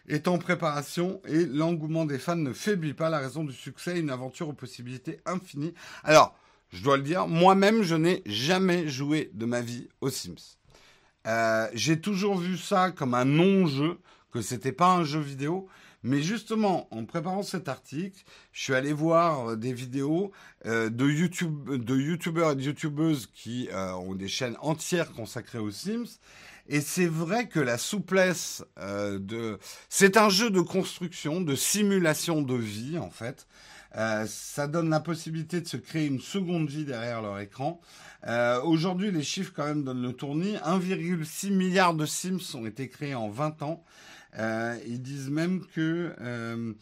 est 0.09 0.29
en 0.29 0.39
préparation 0.39 1.21
et 1.27 1.47
l'engouement 1.47 2.05
des 2.05 2.19
fans 2.19 2.37
ne 2.37 2.53
faiblit 2.53 2.95
pas. 2.95 3.11
La 3.11 3.19
raison 3.19 3.45
du 3.45 3.53
succès, 3.53 3.99
une 3.99 4.11
aventure 4.11 4.49
aux 4.49 4.55
possibilités 4.55 5.21
infinies. 5.27 5.75
Alors, 6.05 6.39
je 6.71 6.83
dois 6.83 6.97
le 6.97 7.03
dire, 7.03 7.27
moi-même, 7.29 7.83
je 7.83 7.95
n'ai 7.95 8.23
jamais 8.27 8.89
joué 8.89 9.31
de 9.35 9.47
ma 9.47 9.61
vie 9.61 9.89
aux 10.01 10.11
Sims. 10.11 10.57
Euh, 11.27 11.69
j'ai 11.75 12.01
toujours 12.01 12.37
vu 12.37 12.57
ça 12.57 12.91
comme 12.91 13.15
un 13.15 13.25
non-jeu, 13.25 13.99
que 14.31 14.41
c'était 14.41 14.73
pas 14.73 14.93
un 14.93 15.05
jeu 15.05 15.21
vidéo. 15.21 15.69
Mais 16.03 16.23
justement, 16.23 16.87
en 16.93 17.05
préparant 17.05 17.43
cet 17.43 17.69
article, 17.69 18.23
je 18.53 18.63
suis 18.63 18.75
allé 18.75 18.93
voir 18.93 19.57
des 19.57 19.73
vidéos 19.73 20.31
euh, 20.65 20.89
de 20.89 21.09
YouTube, 21.09 21.69
de 21.69 21.97
youtubeurs 21.97 22.53
et 22.53 22.55
de 22.55 22.63
youtubeuses 22.63 23.27
qui 23.35 23.69
euh, 23.73 23.93
ont 23.95 24.15
des 24.15 24.29
chaînes 24.29 24.57
entières 24.61 25.13
consacrées 25.13 25.59
aux 25.59 25.73
Sims 25.73 26.21
et 26.69 26.81
c'est 26.81 27.07
vrai 27.07 27.49
que 27.49 27.61
la 27.61 27.79
souplesse 27.79 28.65
euh, 28.79 29.19
de... 29.19 29.59
C'est 29.89 30.17
un 30.17 30.29
jeu 30.29 30.51
de 30.51 30.61
construction, 30.61 31.41
de 31.41 31.55
simulation 31.55 32.43
de 32.43 32.55
vie, 32.55 32.99
en 32.99 33.11
fait. 33.11 33.47
Euh, 33.97 34.27
ça 34.29 34.67
donne 34.67 34.91
la 34.91 35.01
possibilité 35.01 35.61
de 35.61 35.67
se 35.67 35.77
créer 35.77 36.07
une 36.07 36.21
seconde 36.21 36.69
vie 36.69 36.85
derrière 36.85 37.23
leur 37.23 37.39
écran. 37.39 37.81
Euh, 38.27 38.61
Aujourd'hui, 38.63 39.11
les 39.11 39.23
chiffres 39.23 39.53
quand 39.55 39.65
même 39.65 39.85
donnent 39.85 40.03
le 40.03 40.13
tournis. 40.13 40.57
1,6 40.57 41.51
milliard 41.51 41.95
de 41.95 42.05
Sims 42.05 42.55
ont 42.55 42.67
été 42.67 42.89
créés 42.89 43.15
en 43.15 43.31
20 43.31 43.63
ans. 43.63 43.85
Euh, 44.39 44.79
ils 44.87 45.01
disent 45.01 45.31
même 45.31 45.65
que 45.75 46.15
euh, 46.21 46.73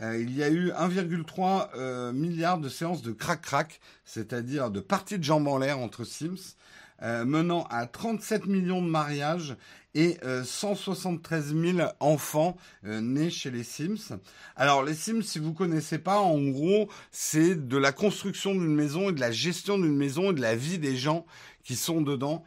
euh, 0.00 0.18
il 0.20 0.36
y 0.36 0.42
a 0.42 0.48
eu 0.48 0.70
1,3 0.70 2.12
milliard 2.12 2.58
de 2.58 2.68
séances 2.68 3.02
de 3.02 3.12
crack-crack, 3.12 3.80
c'est-à-dire 4.04 4.70
de 4.70 4.80
parties 4.80 5.18
de 5.18 5.24
jambes 5.24 5.48
en 5.48 5.58
l'air 5.58 5.78
entre 5.78 6.04
Sims. 6.04 6.56
Euh, 7.02 7.24
menant 7.24 7.64
à 7.70 7.86
37 7.86 8.44
millions 8.44 8.82
de 8.82 8.86
mariages 8.88 9.56
et 9.94 10.18
173 10.44 11.54
euh, 11.54 11.72
000 11.76 11.88
enfants 11.98 12.58
euh, 12.84 13.00
nés 13.00 13.30
chez 13.30 13.50
les 13.50 13.64
Sims. 13.64 14.18
Alors 14.54 14.84
les 14.84 14.92
Sims, 14.92 15.22
si 15.22 15.38
vous 15.38 15.54
connaissez 15.54 15.98
pas, 15.98 16.18
en 16.18 16.38
gros, 16.48 16.90
c'est 17.10 17.54
de 17.54 17.76
la 17.78 17.92
construction 17.92 18.52
d'une 18.52 18.74
maison 18.74 19.08
et 19.08 19.12
de 19.12 19.20
la 19.20 19.32
gestion 19.32 19.78
d'une 19.78 19.96
maison 19.96 20.32
et 20.32 20.34
de 20.34 20.42
la 20.42 20.54
vie 20.54 20.78
des 20.78 20.94
gens 20.94 21.24
qui 21.64 21.74
sont 21.74 22.02
dedans. 22.02 22.44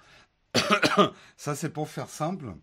Ça, 1.35 1.55
c'est 1.55 1.69
pour 1.69 1.89
faire 1.89 2.09
simple. 2.09 2.53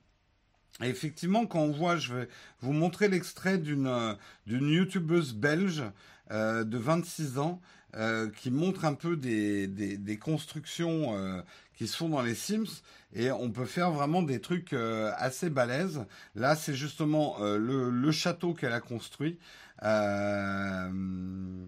Et 0.81 0.87
effectivement, 0.87 1.45
quand 1.45 1.59
on 1.59 1.73
voit, 1.73 1.97
je 1.97 2.15
vais 2.15 2.29
vous 2.61 2.73
montrer 2.73 3.09
l'extrait 3.09 3.59
d'une 3.59 4.17
d'une 4.47 4.69
youtubeuse 4.69 5.35
belge 5.35 5.83
de 6.31 6.79
26 6.79 7.39
ans 7.39 7.61
qui 8.37 8.51
montre 8.51 8.85
un 8.85 8.95
peu 8.95 9.17
des, 9.17 9.67
des, 9.67 10.19
constructions 10.19 11.43
qui 11.75 11.89
se 11.89 11.97
font 11.97 12.11
dans 12.11 12.23
les 12.23 12.35
Sims 12.35 12.83
et 13.15 13.31
on 13.33 13.51
peut 13.51 13.65
faire 13.65 13.91
vraiment 13.91 14.23
des 14.23 14.41
trucs 14.41 14.73
euh, 14.73 15.13
assez 15.17 15.51
balèzes. 15.51 16.05
Là, 16.35 16.55
c'est 16.55 16.75
justement 16.75 17.37
euh, 17.41 17.59
le, 17.59 18.13
château 18.13 18.55
qu'elle 18.55 18.73
a 18.73 18.81
construit. 18.81 19.39
Euh, 19.83 21.67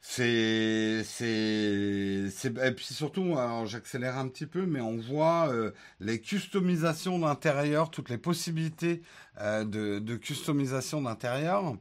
c'est, 0.00 1.02
c'est, 1.04 2.54
et 2.64 2.72
puis 2.72 2.84
surtout, 2.84 3.36
alors 3.36 3.66
j'accélère 3.66 4.16
un 4.18 4.28
petit 4.28 4.46
peu, 4.46 4.64
mais 4.64 4.80
on 4.80 4.98
voit 4.98 5.52
les 5.98 6.20
customisations 6.20 7.18
d'intérieur, 7.18 7.90
toutes 7.90 8.08
les 8.08 8.18
possibilités 8.18 9.02
de, 9.40 9.98
de, 9.98 10.16
customisation 10.16 11.02
d'intérieur. 11.02 11.76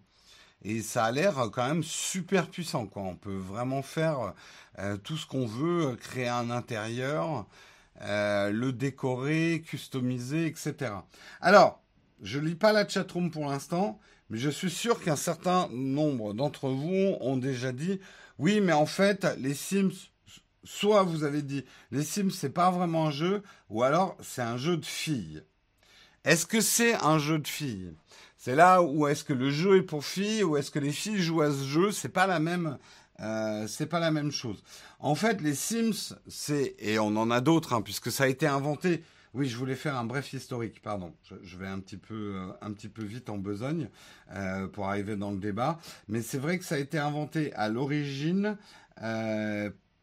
Et 0.67 0.81
ça 0.81 1.05
a 1.05 1.11
l'air 1.11 1.35
quand 1.53 1.67
même 1.67 1.83
super 1.83 2.49
puissant, 2.49 2.87
quoi. 2.87 3.03
On 3.03 3.15
peut 3.15 3.37
vraiment 3.37 3.83
faire 3.83 4.33
euh, 4.79 4.97
tout 4.97 5.15
ce 5.15 5.27
qu'on 5.27 5.45
veut, 5.45 5.95
créer 5.95 6.27
un 6.27 6.49
intérieur, 6.49 7.45
euh, 8.01 8.49
le 8.49 8.73
décorer, 8.73 9.63
customiser, 9.63 10.47
etc. 10.47 10.91
Alors, 11.39 11.83
je 12.23 12.39
lis 12.39 12.55
pas 12.55 12.73
la 12.73 12.87
chatroom 12.87 13.29
pour 13.29 13.45
l'instant, 13.45 13.99
mais 14.31 14.39
je 14.39 14.49
suis 14.49 14.71
sûr 14.71 14.99
qu'un 15.03 15.15
certain 15.15 15.69
nombre 15.71 16.33
d'entre 16.33 16.69
vous 16.69 17.15
ont 17.21 17.37
déjà 17.37 17.71
dit, 17.71 17.99
oui, 18.39 18.59
mais 18.59 18.73
en 18.73 18.87
fait, 18.87 19.27
les 19.37 19.53
Sims, 19.53 20.09
soit 20.63 21.03
vous 21.03 21.23
avez 21.23 21.43
dit, 21.43 21.63
les 21.91 22.03
Sims, 22.03 22.31
c'est 22.31 22.49
pas 22.49 22.71
vraiment 22.71 23.09
un 23.09 23.11
jeu, 23.11 23.43
ou 23.69 23.83
alors 23.83 24.17
c'est 24.19 24.41
un 24.41 24.57
jeu 24.57 24.77
de 24.77 24.85
filles. 24.85 25.43
Est-ce 26.23 26.47
que 26.47 26.59
c'est 26.59 26.95
un 26.95 27.19
jeu 27.19 27.37
de 27.37 27.47
filles? 27.47 27.93
C'est 28.45 28.53
là 28.53 28.83
où 28.83 29.07
est-ce 29.07 29.23
que 29.23 29.33
le 29.33 29.49
jeu 29.49 29.77
est 29.77 29.81
pour 29.81 30.05
filles, 30.05 30.43
ou 30.43 30.55
est-ce 30.55 30.69
que 30.69 30.77
les 30.77 30.91
filles 30.91 31.17
jouent 31.17 31.41
à 31.41 31.49
ce 31.49 31.63
jeu 31.63 31.91
C'est 31.91 32.09
pas 32.09 32.27
la 32.27 32.39
même 32.39 32.77
euh, 33.19 33.67
pas 33.89 33.99
la 33.99 34.11
même 34.11 34.31
chose. 34.31 34.63
En 34.99 35.15
fait, 35.15 35.41
les 35.41 35.55
Sims, 35.55 36.13
c'est 36.27 36.75
et 36.77 36.99
on 36.99 37.07
en 37.17 37.31
a 37.31 37.41
d'autres 37.41 37.73
hein, 37.73 37.81
puisque 37.81 38.11
ça 38.11 38.25
a 38.25 38.27
été 38.27 38.45
inventé 38.45 39.03
Oui, 39.33 39.49
je 39.49 39.57
voulais 39.57 39.73
faire 39.73 39.97
un 39.97 40.05
bref 40.05 40.31
historique, 40.31 40.79
pardon. 40.83 41.11
Je, 41.41 41.57
vais 41.57 41.65
un 41.65 41.79
petit 41.79 41.97
peu, 41.97 42.35
euh, 42.35 42.51
un 42.61 42.71
petit 42.71 42.87
peu 42.87 43.01
vite 43.03 43.31
en 43.31 43.39
besogne 43.39 43.89
euh, 44.35 44.67
pour 44.67 44.87
arriver 44.89 45.15
dans 45.15 45.31
le 45.31 45.39
débat. 45.39 45.79
Mais 46.07 46.21
c'est 46.21 46.37
vrai 46.37 46.59
que 46.59 46.65
ça 46.65 46.75
a 46.75 46.77
été 46.77 46.99
inventé 46.99 47.51
à 47.55 47.67
l'origine 47.67 48.59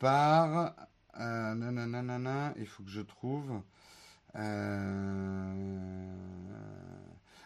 par... 0.01 0.74
il 1.16 2.66
faut 2.66 2.82
que 2.82 2.90
je 2.90 3.03
trouve... 3.03 3.62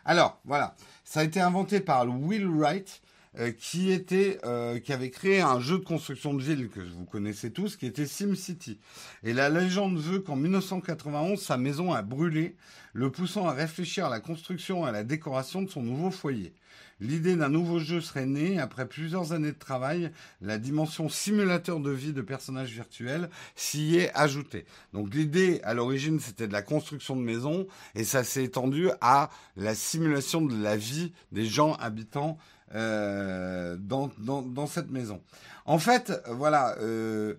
Alors, 0.07 0.40
voilà. 0.44 0.76
Ça 1.04 1.20
a 1.20 1.24
été 1.24 1.40
inventé 1.40 1.80
par 1.80 2.07
Will 2.09 2.46
Wright, 2.46 3.02
euh, 3.38 3.50
qui 3.50 3.90
était 3.90 4.38
euh, 4.44 4.78
qui 4.78 4.92
avait 4.92 5.11
créé 5.11 5.40
un 5.40 5.59
jeu 5.59 5.78
de 5.78 5.84
construction 5.84 6.32
de 6.32 6.42
ville 6.42 6.70
que 6.70 6.80
vous 6.80 7.04
connaissez 7.04 7.50
tous, 7.50 7.76
qui 7.76 7.86
était 7.86 8.07
SimCity. 8.07 8.78
Et 9.24 9.32
la 9.32 9.50
légende 9.50 9.98
veut 9.98 10.20
qu'en 10.20 10.36
1991, 10.36 11.42
sa 11.42 11.57
maison 11.57 11.92
a 11.92 12.02
brûlé, 12.02 12.54
le 12.92 13.11
poussant 13.11 13.48
à 13.48 13.52
réfléchir 13.52 14.07
à 14.07 14.09
la 14.09 14.20
construction 14.20 14.86
et 14.86 14.88
à 14.88 14.92
la 14.92 15.02
décoration 15.02 15.61
de 15.61 15.68
son 15.68 15.82
nouveau 15.82 16.12
foyer. 16.12 16.54
L'idée 17.01 17.36
d'un 17.36 17.51
nouveau 17.51 17.78
jeu 17.78 18.01
serait 18.01 18.24
née 18.24 18.59
après 18.59 18.88
plusieurs 18.88 19.32
années 19.32 19.53
de 19.53 19.59
travail. 19.59 20.11
La 20.40 20.57
dimension 20.57 21.11
simulateur 21.11 21.80
de 21.80 21.90
vie 21.90 22.14
de 22.14 22.22
personnages 22.22 22.70
virtuels 22.70 23.28
s'y 23.55 23.97
est 23.97 24.11
ajoutée. 24.14 24.64
Donc 24.94 25.12
l'idée 25.12 25.61
à 25.62 25.74
l'origine 25.74 26.18
c'était 26.20 26.49
de 26.49 26.53
la 26.55 26.62
construction 26.62 27.14
de 27.14 27.20
maisons 27.20 27.66
et 27.94 28.05
ça 28.05 28.24
s'est 28.24 28.44
étendu 28.44 28.88
à 29.03 29.28
la 29.57 29.74
simulation 29.74 30.40
de 30.40 30.62
la 30.62 30.76
vie 30.76 31.12
des 31.32 31.44
gens 31.44 31.74
habitants 31.74 32.38
euh, 32.74 33.76
dans, 33.78 34.11
dans, 34.18 34.42
dans, 34.42 34.66
cette 34.66 34.90
maison. 34.90 35.22
En 35.66 35.78
fait, 35.78 36.12
voilà, 36.28 36.76
euh, 36.80 37.34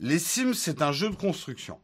les 0.00 0.18
Sims, 0.18 0.54
c'est 0.54 0.80
un 0.80 0.92
jeu 0.92 1.10
de 1.10 1.14
construction. 1.14 1.78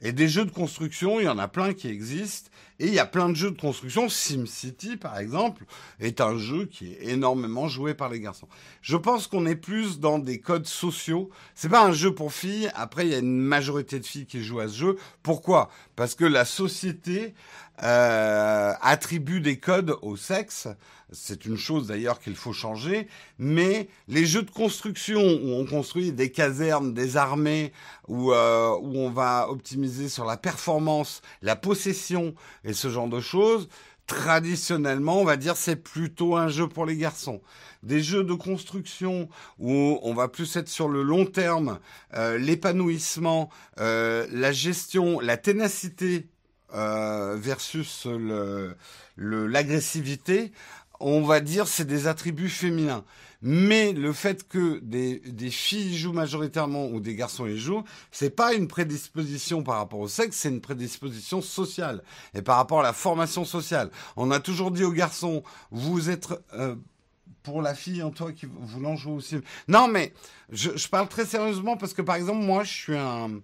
Et 0.00 0.12
des 0.12 0.28
jeux 0.28 0.44
de 0.44 0.50
construction, 0.50 1.20
il 1.20 1.24
y 1.24 1.28
en 1.28 1.38
a 1.38 1.48
plein 1.48 1.72
qui 1.72 1.88
existent. 1.88 2.50
Et 2.80 2.88
il 2.88 2.94
y 2.94 2.98
a 2.98 3.06
plein 3.06 3.28
de 3.28 3.36
jeux 3.36 3.52
de 3.52 3.60
construction. 3.60 4.08
SimCity, 4.08 4.96
par 4.96 5.18
exemple, 5.18 5.64
est 6.00 6.20
un 6.20 6.36
jeu 6.36 6.66
qui 6.66 6.92
est 6.92 7.10
énormément 7.10 7.68
joué 7.68 7.94
par 7.94 8.08
les 8.08 8.18
garçons. 8.18 8.48
Je 8.82 8.96
pense 8.96 9.28
qu'on 9.28 9.46
est 9.46 9.54
plus 9.54 10.00
dans 10.00 10.18
des 10.18 10.40
codes 10.40 10.66
sociaux. 10.66 11.30
C'est 11.54 11.68
pas 11.68 11.84
un 11.84 11.92
jeu 11.92 12.12
pour 12.12 12.32
filles. 12.32 12.70
Après, 12.74 13.06
il 13.06 13.12
y 13.12 13.14
a 13.14 13.18
une 13.18 13.38
majorité 13.38 14.00
de 14.00 14.04
filles 14.04 14.26
qui 14.26 14.42
jouent 14.42 14.60
à 14.60 14.68
ce 14.68 14.76
jeu. 14.76 14.96
Pourquoi? 15.22 15.70
Parce 15.94 16.16
que 16.16 16.24
la 16.24 16.44
société 16.44 17.34
euh, 17.82 18.72
attribue 18.80 19.40
des 19.40 19.58
codes 19.58 19.96
au 20.02 20.16
sexe. 20.16 20.68
C'est 21.12 21.44
une 21.44 21.56
chose 21.56 21.88
d'ailleurs 21.88 22.20
qu'il 22.20 22.36
faut 22.36 22.52
changer. 22.52 23.08
Mais 23.38 23.88
les 24.08 24.26
jeux 24.26 24.42
de 24.42 24.50
construction 24.50 25.20
où 25.20 25.52
on 25.52 25.66
construit 25.66 26.12
des 26.12 26.30
casernes, 26.30 26.94
des 26.94 27.16
armées, 27.16 27.72
où, 28.08 28.32
euh, 28.32 28.76
où 28.80 28.98
on 28.98 29.10
va 29.10 29.48
optimiser 29.50 30.08
sur 30.08 30.24
la 30.24 30.36
performance, 30.36 31.22
la 31.42 31.56
possession 31.56 32.34
et 32.64 32.72
ce 32.72 32.88
genre 32.88 33.08
de 33.08 33.20
choses, 33.20 33.68
traditionnellement, 34.06 35.20
on 35.20 35.24
va 35.24 35.36
dire 35.36 35.56
c'est 35.56 35.76
plutôt 35.76 36.36
un 36.36 36.48
jeu 36.48 36.68
pour 36.68 36.86
les 36.86 36.96
garçons. 36.96 37.40
Des 37.82 38.02
jeux 38.02 38.24
de 38.24 38.34
construction 38.34 39.28
où 39.58 39.98
on 40.02 40.14
va 40.14 40.28
plus 40.28 40.56
être 40.56 40.68
sur 40.68 40.88
le 40.88 41.02
long 41.02 41.26
terme, 41.26 41.78
euh, 42.14 42.38
l'épanouissement, 42.38 43.50
euh, 43.78 44.26
la 44.30 44.52
gestion, 44.52 45.20
la 45.20 45.36
ténacité 45.36 46.28
euh, 46.74 47.36
versus 47.38 48.06
l'agressivité, 49.16 50.52
on 51.00 51.22
va 51.22 51.40
dire 51.40 51.68
c'est 51.68 51.84
des 51.84 52.06
attributs 52.06 52.48
féminins. 52.48 53.04
Mais 53.46 53.92
le 53.92 54.14
fait 54.14 54.48
que 54.48 54.78
des, 54.78 55.18
des 55.18 55.50
filles 55.50 55.94
jouent 55.94 56.14
majoritairement 56.14 56.86
ou 56.86 56.98
des 56.98 57.14
garçons 57.14 57.46
y 57.46 57.58
jouent, 57.58 57.84
c'est 58.10 58.34
pas 58.34 58.54
une 58.54 58.68
prédisposition 58.68 59.62
par 59.62 59.76
rapport 59.76 60.00
au 60.00 60.08
sexe, 60.08 60.38
c'est 60.38 60.48
une 60.48 60.62
prédisposition 60.62 61.42
sociale 61.42 62.02
et 62.32 62.40
par 62.40 62.56
rapport 62.56 62.80
à 62.80 62.82
la 62.82 62.94
formation 62.94 63.44
sociale. 63.44 63.90
On 64.16 64.30
a 64.30 64.40
toujours 64.40 64.70
dit 64.70 64.82
aux 64.82 64.92
garçons, 64.92 65.42
vous 65.70 66.08
êtes 66.08 66.28
euh, 66.54 66.74
pour 67.42 67.60
la 67.60 67.74
fille 67.74 68.02
en 68.02 68.10
toi 68.10 68.32
qui 68.32 68.46
voulant 68.46 68.96
jouer 68.96 69.12
aussi. 69.12 69.36
Non, 69.68 69.88
mais 69.88 70.14
je, 70.50 70.74
je, 70.74 70.88
parle 70.88 71.08
très 71.08 71.26
sérieusement 71.26 71.76
parce 71.76 71.92
que 71.92 72.00
par 72.00 72.16
exemple 72.16 72.42
moi, 72.42 72.64
je 72.64 72.72
suis 72.72 72.96
un, 72.96 73.42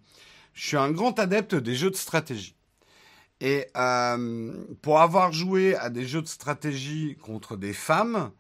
je 0.54 0.66
suis 0.66 0.76
un 0.78 0.90
grand 0.92 1.18
adepte 1.18 1.54
des 1.54 1.74
jeux 1.74 1.90
de 1.90 1.96
stratégie. 1.96 2.56
Et 3.41 3.66
euh, 3.76 4.53
pour 4.82 5.01
avoir 5.01 5.32
joué 5.32 5.74
à 5.76 5.88
des 5.88 6.07
jeux 6.07 6.22
de 6.22 6.28
stratégie 6.28 7.16
contre 7.22 7.57
des 7.57 7.72
femmes, 7.72 8.30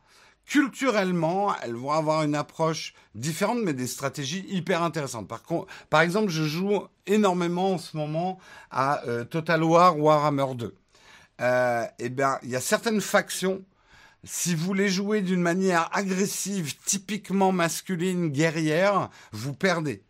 culturellement, 0.50 1.54
elles 1.62 1.76
vont 1.76 1.92
avoir 1.92 2.22
une 2.24 2.34
approche 2.34 2.92
différente, 3.14 3.60
mais 3.62 3.72
des 3.72 3.86
stratégies 3.86 4.44
hyper 4.48 4.82
intéressantes. 4.82 5.28
Par, 5.28 5.42
par 5.88 6.00
exemple, 6.00 6.28
je 6.28 6.42
joue 6.42 6.82
énormément 7.06 7.74
en 7.74 7.78
ce 7.78 7.96
moment 7.96 8.38
à 8.70 9.04
euh, 9.06 9.24
Total 9.24 9.62
War 9.62 9.98
Warhammer 9.98 10.54
2. 10.56 10.74
Euh, 11.40 11.86
eh 11.98 12.08
bien, 12.08 12.38
il 12.42 12.50
y 12.50 12.56
a 12.56 12.60
certaines 12.60 13.00
factions. 13.00 13.62
Si 14.24 14.54
vous 14.54 14.74
les 14.74 14.88
jouez 14.88 15.22
d'une 15.22 15.40
manière 15.40 15.88
agressive, 15.92 16.76
typiquement 16.84 17.52
masculine, 17.52 18.28
guerrière, 18.28 19.08
vous 19.32 19.54
perdez. 19.54 20.02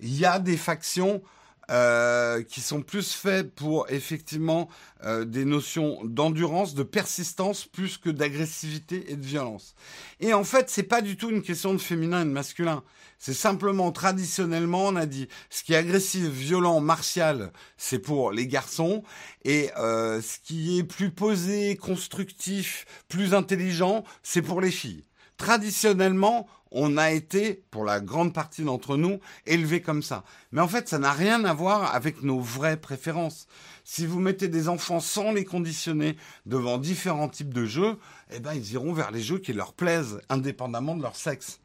Il 0.00 0.14
y 0.14 0.26
a 0.26 0.38
des 0.38 0.58
factions 0.58 1.22
euh, 1.70 2.42
qui 2.42 2.60
sont 2.60 2.82
plus 2.82 3.12
faits 3.14 3.54
pour 3.54 3.86
effectivement 3.88 4.68
euh, 5.04 5.24
des 5.24 5.44
notions 5.44 5.98
d'endurance, 6.04 6.74
de 6.74 6.82
persistance, 6.82 7.64
plus 7.64 7.96
que 7.96 8.10
d'agressivité 8.10 9.10
et 9.10 9.16
de 9.16 9.24
violence. 9.24 9.74
Et 10.20 10.34
en 10.34 10.44
fait, 10.44 10.68
c'est 10.68 10.82
pas 10.82 11.00
du 11.00 11.16
tout 11.16 11.30
une 11.30 11.42
question 11.42 11.72
de 11.72 11.78
féminin 11.78 12.22
et 12.22 12.24
de 12.26 12.30
masculin. 12.30 12.82
C'est 13.18 13.32
simplement 13.32 13.92
traditionnellement, 13.92 14.88
on 14.88 14.96
a 14.96 15.06
dit, 15.06 15.28
ce 15.48 15.62
qui 15.62 15.72
est 15.72 15.76
agressif, 15.76 16.24
violent, 16.24 16.80
martial, 16.80 17.52
c'est 17.78 17.98
pour 17.98 18.32
les 18.32 18.46
garçons, 18.46 19.02
et 19.44 19.70
euh, 19.78 20.20
ce 20.20 20.38
qui 20.40 20.78
est 20.78 20.84
plus 20.84 21.10
posé, 21.10 21.76
constructif, 21.76 22.84
plus 23.08 23.32
intelligent, 23.32 24.04
c'est 24.22 24.42
pour 24.42 24.60
les 24.60 24.70
filles. 24.70 25.04
Traditionnellement, 25.38 26.46
on 26.74 26.96
a 26.96 27.12
été, 27.12 27.64
pour 27.70 27.84
la 27.84 28.00
grande 28.00 28.34
partie 28.34 28.64
d'entre 28.64 28.96
nous, 28.96 29.20
élevés 29.46 29.80
comme 29.80 30.02
ça. 30.02 30.24
Mais 30.52 30.60
en 30.60 30.68
fait, 30.68 30.88
ça 30.88 30.98
n'a 30.98 31.12
rien 31.12 31.44
à 31.44 31.54
voir 31.54 31.94
avec 31.94 32.22
nos 32.22 32.40
vraies 32.40 32.76
préférences. 32.76 33.46
Si 33.84 34.04
vous 34.06 34.18
mettez 34.18 34.48
des 34.48 34.68
enfants 34.68 35.00
sans 35.00 35.32
les 35.32 35.44
conditionner 35.44 36.16
devant 36.46 36.78
différents 36.78 37.28
types 37.28 37.54
de 37.54 37.64
jeux, 37.64 37.98
eh 38.30 38.40
ben, 38.40 38.54
ils 38.54 38.72
iront 38.72 38.92
vers 38.92 39.12
les 39.12 39.22
jeux 39.22 39.38
qui 39.38 39.52
leur 39.52 39.72
plaisent, 39.72 40.20
indépendamment 40.28 40.96
de 40.96 41.02
leur 41.02 41.16
sexe. 41.16 41.60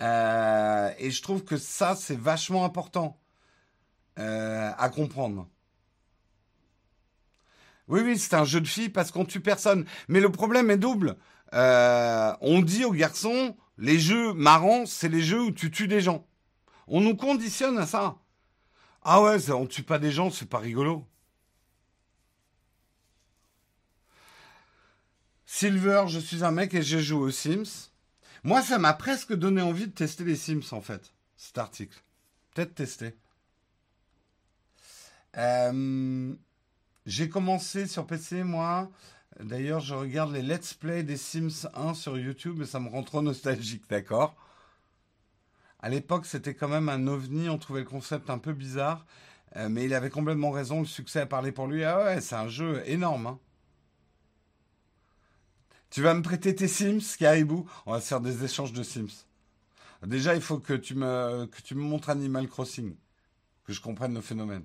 Euh, 0.00 0.90
et 0.98 1.10
je 1.12 1.22
trouve 1.22 1.44
que 1.44 1.56
ça, 1.56 1.94
c'est 1.94 2.18
vachement 2.18 2.64
important 2.64 3.20
euh, 4.18 4.72
à 4.76 4.88
comprendre. 4.88 5.46
Oui, 7.86 8.00
oui, 8.04 8.18
c'est 8.18 8.34
un 8.34 8.44
jeu 8.44 8.60
de 8.60 8.66
filles 8.66 8.88
parce 8.88 9.10
qu'on 9.10 9.24
tue 9.24 9.40
personne. 9.40 9.84
Mais 10.08 10.20
le 10.20 10.32
problème 10.32 10.70
est 10.70 10.78
double. 10.78 11.16
Euh, 11.54 12.34
on 12.40 12.62
dit 12.62 12.84
aux 12.84 12.92
garçons, 12.92 13.56
les 13.78 13.98
jeux 13.98 14.32
marrants, 14.32 14.86
c'est 14.86 15.08
les 15.08 15.22
jeux 15.22 15.42
où 15.42 15.50
tu 15.50 15.70
tues 15.70 15.88
des 15.88 16.00
gens. 16.00 16.26
On 16.86 17.00
nous 17.00 17.16
conditionne 17.16 17.78
à 17.78 17.86
ça. 17.86 18.16
Ah 19.02 19.22
ouais, 19.22 19.50
on 19.50 19.66
tue 19.66 19.82
pas 19.82 19.98
des 19.98 20.12
gens, 20.12 20.30
c'est 20.30 20.48
pas 20.48 20.58
rigolo. 20.58 21.06
Silver, 25.44 26.04
je 26.08 26.18
suis 26.18 26.44
un 26.44 26.50
mec 26.50 26.72
et 26.74 26.82
j'ai 26.82 27.00
joué 27.00 27.26
aux 27.26 27.30
Sims. 27.30 27.90
Moi, 28.42 28.62
ça 28.62 28.78
m'a 28.78 28.94
presque 28.94 29.34
donné 29.34 29.60
envie 29.60 29.86
de 29.86 29.92
tester 29.92 30.24
les 30.24 30.36
Sims, 30.36 30.72
en 30.72 30.80
fait, 30.80 31.12
cet 31.36 31.58
article. 31.58 32.02
Peut-être 32.54 32.74
tester. 32.74 33.16
Euh, 35.36 36.34
j'ai 37.06 37.28
commencé 37.28 37.86
sur 37.86 38.06
PC, 38.06 38.44
moi, 38.44 38.90
D'ailleurs, 39.40 39.80
je 39.80 39.94
regarde 39.94 40.32
les 40.32 40.42
let's 40.42 40.74
play 40.74 41.02
des 41.02 41.16
Sims 41.16 41.68
1 41.74 41.94
sur 41.94 42.18
YouTube 42.18 42.62
et 42.62 42.66
ça 42.66 42.80
me 42.80 42.88
rend 42.88 43.02
trop 43.02 43.22
nostalgique, 43.22 43.84
d'accord? 43.88 44.34
À 45.80 45.88
l'époque, 45.88 46.26
c'était 46.26 46.54
quand 46.54 46.68
même 46.68 46.88
un 46.88 47.06
ovni, 47.06 47.48
on 47.48 47.58
trouvait 47.58 47.80
le 47.80 47.86
concept 47.86 48.30
un 48.30 48.38
peu 48.38 48.52
bizarre, 48.52 49.04
euh, 49.56 49.68
mais 49.68 49.84
il 49.84 49.94
avait 49.94 50.10
complètement 50.10 50.50
raison, 50.50 50.80
le 50.80 50.86
succès 50.86 51.20
a 51.20 51.26
parlé 51.26 51.50
pour 51.50 51.66
lui. 51.66 51.82
Ah 51.82 52.04
ouais, 52.04 52.20
c'est 52.20 52.36
un 52.36 52.48
jeu 52.48 52.82
énorme. 52.86 53.26
Hein. 53.26 53.38
Tu 55.90 56.02
vas 56.02 56.14
me 56.14 56.22
prêter 56.22 56.54
tes 56.54 56.68
Sims, 56.68 57.16
Caribou 57.18 57.68
On 57.86 57.92
va 57.92 58.00
faire 58.00 58.20
des 58.20 58.44
échanges 58.44 58.72
de 58.72 58.82
Sims. 58.82 59.26
Déjà, 60.04 60.34
il 60.34 60.40
faut 60.40 60.58
que 60.58 60.72
tu 60.74 60.94
me, 60.94 61.46
que 61.46 61.60
tu 61.62 61.74
me 61.74 61.82
montres 61.82 62.10
Animal 62.10 62.48
Crossing, 62.48 62.94
que 63.64 63.72
je 63.72 63.80
comprenne 63.80 64.14
le 64.14 64.20
phénomène. 64.20 64.64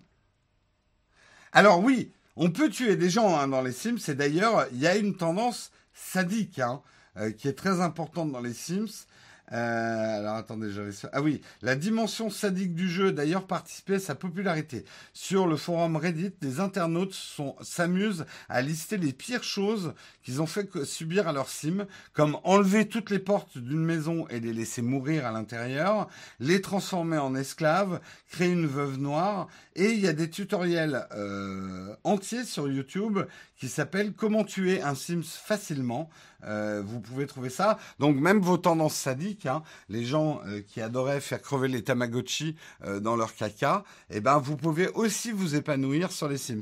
Alors 1.52 1.82
oui, 1.82 2.12
on 2.38 2.52
peut 2.52 2.70
tuer 2.70 2.96
des 2.96 3.10
gens 3.10 3.38
hein, 3.38 3.48
dans 3.48 3.62
les 3.62 3.72
Sims, 3.72 3.98
et 4.08 4.14
d'ailleurs, 4.14 4.68
il 4.72 4.80
y 4.80 4.88
a 4.88 4.96
une 4.96 5.18
tendance 5.18 5.72
sadique 5.94 6.60
hein, 6.60 6.82
euh, 7.18 7.32
qui 7.32 7.48
est 7.48 7.54
très 7.54 7.82
importante 7.82 8.32
dans 8.32 8.42
les 8.42 8.54
Sims. 8.54 9.08
Euh, 9.54 10.20
alors 10.20 10.36
attendez, 10.36 10.72
j'avais. 10.72 10.92
Ah 11.14 11.22
oui, 11.22 11.42
la 11.62 11.76
dimension 11.76 12.30
sadique 12.30 12.76
du 12.76 12.90
jeu 12.90 13.14
d'ailleurs 13.14 13.48
participé 13.48 13.96
à 13.96 14.00
sa 14.00 14.14
popularité. 14.14 14.84
Sur 15.14 15.48
le 15.48 15.56
forum 15.56 15.96
Reddit, 15.96 16.34
des 16.42 16.60
internautes 16.60 17.16
s'amusent 17.62 18.26
à 18.50 18.62
lister 18.62 18.98
les 18.98 19.14
pires 19.14 19.46
choses 19.46 19.94
qu'ils 20.22 20.42
ont 20.42 20.48
fait 20.48 20.84
subir 20.84 21.30
à 21.30 21.32
leur 21.32 21.48
sim, 21.48 21.88
comme 22.12 22.38
enlever 22.44 22.90
toutes 22.90 23.10
les 23.10 23.20
portes 23.20 23.58
d'une 23.58 23.86
maison 23.86 24.28
et 24.28 24.42
les 24.42 24.52
laisser 24.52 24.82
mourir 24.82 25.26
à 25.26 25.32
l'intérieur, 25.32 26.10
les 26.42 26.60
transformer 26.60 27.18
en 27.18 27.34
esclaves, 27.34 28.02
créer 28.30 28.52
une 28.52 28.68
veuve 28.68 28.98
noire, 28.98 29.48
et 29.78 29.92
il 29.92 30.00
y 30.00 30.08
a 30.08 30.14
des 30.14 30.30
tutoriels 30.30 31.08
euh, 31.14 31.96
entiers 32.04 32.44
sur 32.44 32.68
YouTube 32.68 33.20
qui 33.56 33.70
s'appellent 33.70 34.14
Comment 34.14 34.44
tuer 34.44 34.82
un 34.82 34.96
Sims 34.96 35.24
facilement. 35.24 36.10
Euh, 36.44 36.82
vous 36.84 37.00
pouvez 37.00 37.28
trouver 37.28 37.52
ça. 37.52 37.78
Donc 38.00 38.18
même 38.18 38.40
vos 38.40 38.58
tendances 38.58 38.96
sadiques, 38.96 39.46
hein, 39.46 39.62
les 39.88 40.04
gens 40.04 40.42
euh, 40.48 40.62
qui 40.62 40.82
adoraient 40.82 41.22
faire 41.22 41.42
crever 41.42 41.68
les 41.68 41.84
Tamagotchi 41.84 42.56
dans 43.02 43.16
leur 43.16 43.36
caca, 43.36 43.84
eh 44.10 44.20
ben 44.20 44.40
vous 44.40 44.58
pouvez 44.58 44.88
aussi 44.90 45.32
vous 45.32 45.56
épanouir 45.56 46.12
sur 46.12 46.28
les 46.28 46.38
Sims. 46.38 46.62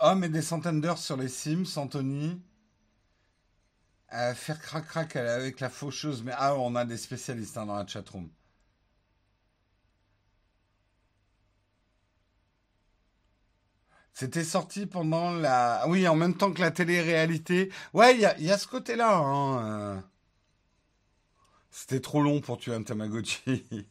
homme 0.00 0.22
et 0.22 0.28
des 0.28 0.42
centaines 0.42 0.80
d'heures 0.80 0.98
sur 0.98 1.16
les 1.16 1.28
Sims, 1.28 1.76
Anthony. 1.76 2.40
Faire 4.34 4.60
crac 4.60 4.86
crac 4.86 5.16
avec 5.16 5.60
la 5.60 5.70
faucheuse, 5.70 6.22
mais 6.22 6.32
ah, 6.36 6.54
on 6.56 6.74
a 6.76 6.84
des 6.84 6.96
spécialistes 6.98 7.56
hein, 7.56 7.66
dans 7.66 7.76
la 7.76 7.86
chatroom. 7.86 8.28
C'était 14.14 14.44
sorti 14.44 14.86
pendant 14.86 15.32
la... 15.32 15.84
Oui, 15.88 16.06
en 16.06 16.14
même 16.14 16.36
temps 16.36 16.52
que 16.52 16.60
la 16.60 16.70
télé-réalité. 16.70 17.72
Ouais, 17.94 18.14
il 18.14 18.20
y 18.20 18.50
a, 18.50 18.58
ce 18.58 18.68
côté-là. 18.68 19.16
Hein, 19.16 19.96
euh. 19.96 20.00
C'était 21.70 22.00
trop 22.00 22.22
long 22.22 22.40
pour 22.40 22.58
tuer 22.58 22.74
un 22.74 22.82
Tamagotchi. 22.82 23.66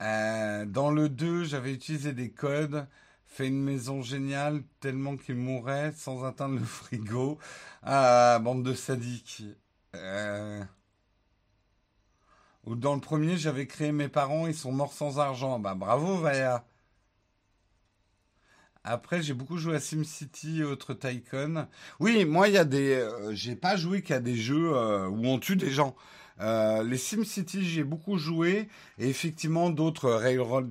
Euh, 0.00 0.66
dans 0.66 0.90
le 0.90 1.08
2, 1.08 1.44
j'avais 1.44 1.72
utilisé 1.72 2.12
des 2.12 2.32
codes, 2.32 2.88
fait 3.34 3.48
une 3.48 3.62
maison 3.62 4.00
géniale 4.00 4.62
tellement 4.78 5.16
qu'il 5.16 5.34
mourrait 5.34 5.92
sans 5.96 6.24
atteindre 6.24 6.58
le 6.58 6.64
frigo. 6.64 7.38
Ah, 7.82 8.38
bande 8.40 8.62
de 8.62 8.74
sadiques. 8.74 9.42
Euh. 9.96 10.62
Ou 12.64 12.76
dans 12.76 12.94
le 12.94 13.00
premier, 13.00 13.36
j'avais 13.36 13.66
créé 13.66 13.90
mes 13.90 14.08
parents, 14.08 14.46
ils 14.46 14.54
sont 14.54 14.70
morts 14.72 14.92
sans 14.92 15.18
argent. 15.18 15.58
Bah 15.58 15.74
bravo, 15.74 16.18
Vaya. 16.18 16.64
Après, 18.86 19.22
j'ai 19.22 19.32
beaucoup 19.32 19.56
joué 19.56 19.76
à 19.76 19.80
SimCity 19.80 20.62
autres 20.62 20.92
Tycoon. 20.92 21.66
Oui, 22.00 22.26
moi, 22.26 22.48
il 22.48 22.54
y 22.54 22.58
a 22.58 22.66
des. 22.66 22.92
Euh, 22.92 23.34
j'ai 23.34 23.56
pas 23.56 23.76
joué 23.76 24.02
qu'à 24.02 24.20
des 24.20 24.36
jeux 24.36 24.74
euh, 24.74 25.08
où 25.08 25.24
on 25.26 25.38
tue 25.38 25.56
des 25.56 25.70
gens. 25.70 25.96
Euh, 26.40 26.82
les 26.82 26.98
SimCity, 26.98 27.64
j'ai 27.64 27.82
beaucoup 27.82 28.18
joué. 28.18 28.68
Et 28.98 29.08
effectivement, 29.08 29.70
d'autres 29.70 30.10
Railroad. 30.10 30.68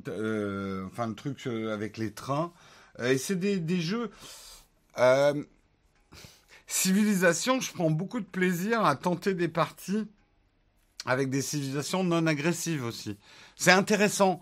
enfin, 0.88 1.08
le 1.08 1.16
truc 1.16 1.48
avec 1.48 1.98
les 1.98 2.12
trains. 2.14 2.54
et 3.04 3.18
c'est 3.18 3.36
des, 3.36 3.60
des, 3.60 3.82
jeux. 3.82 4.12
Civilisation, 6.68 7.62
je 7.62 7.74
prends 7.74 7.90
beaucoup 7.90 8.20
de 8.20 8.26
plaisir 8.26 8.86
à 8.86 8.96
tenter 8.96 9.34
des 9.34 9.48
parties 9.48 10.08
avec 11.06 11.32
des 11.32 11.42
civilisations 11.42 12.04
non 12.04 12.28
agressives 12.28 12.86
aussi. 12.86 13.18
C'est 13.56 13.72
intéressant. 13.72 14.40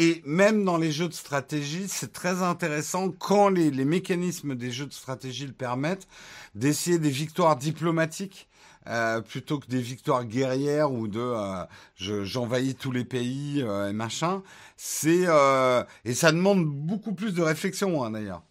Et 0.00 0.22
même 0.24 0.64
dans 0.64 0.76
les 0.76 0.92
jeux 0.92 1.08
de 1.08 1.12
stratégie, 1.12 1.88
c'est 1.88 2.12
très 2.12 2.44
intéressant 2.44 3.10
quand 3.10 3.48
les, 3.48 3.84
mécanismes 3.84 4.54
des 4.54 4.70
jeux 4.70 4.86
de 4.86 4.92
stratégie 4.92 5.44
le 5.44 5.52
permettent 5.52 6.06
d'essayer 6.54 7.00
des 7.00 7.10
victoires 7.10 7.56
diplomatiques 7.56 8.48
euh, 8.86 9.20
plutôt 9.20 9.58
que 9.58 9.66
des 9.66 9.80
victoires 9.80 10.24
guerrières 10.24 10.92
ou 10.92 11.08
de 11.08 11.18
euh, 11.18 11.64
j'envahis 12.24 12.76
tous 12.76 12.92
les 12.92 13.04
pays 13.04 13.60
euh, 13.60 13.90
et 13.90 13.92
machin. 13.92 14.44
C'est 14.76 15.26
et 16.04 16.14
ça 16.14 16.30
demande 16.30 16.64
beaucoup 16.64 17.12
plus 17.12 17.34
de 17.34 17.42
réflexion 17.42 18.04
hein, 18.04 18.12
d'ailleurs. 18.12 18.44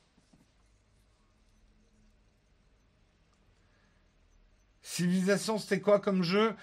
Civilisation, 4.81 5.59
c'était 5.59 5.79
quoi 5.79 5.99
comme 5.99 6.23
jeu? 6.23 6.53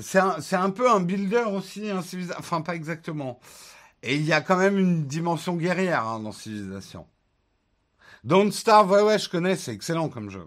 C'est 0.00 0.18
un, 0.18 0.38
un, 0.52 0.70
peu 0.70 0.90
un 0.90 0.98
builder 0.98 1.44
aussi, 1.46 1.88
un 1.90 2.02
enfin 2.38 2.60
pas 2.60 2.74
exactement. 2.74 3.38
Et 4.02 4.16
il 4.16 4.24
y 4.24 4.32
a 4.32 4.40
quand 4.40 4.56
même 4.56 4.78
une 4.78 5.06
dimension 5.06 5.56
guerrière 5.56 6.06
hein, 6.06 6.20
dans 6.20 6.32
Civilization. 6.32 7.06
Don't 8.24 8.50
Starve, 8.50 8.90
ouais, 8.90 9.02
ouais, 9.02 9.18
je 9.18 9.28
connais, 9.28 9.56
c'est 9.56 9.72
excellent 9.72 10.08
comme 10.08 10.30
jeu. 10.30 10.46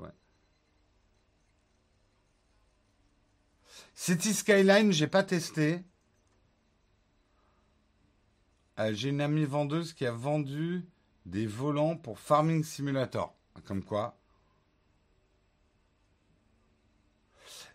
City 3.96 4.34
Skyline, 4.34 4.92
j'ai 4.92 5.08
pas 5.08 5.24
testé. 5.24 5.84
Euh, 8.80 8.94
j'ai 8.94 9.10
une 9.10 9.22
amie 9.22 9.46
vendeuse 9.46 9.94
qui 9.94 10.06
a 10.06 10.12
vendu 10.12 10.86
des 11.26 11.46
volants 11.46 11.96
pour 11.96 12.20
Farming 12.20 12.64
Simulator. 12.64 13.36
Comme 13.66 13.84
quoi, 13.84 14.18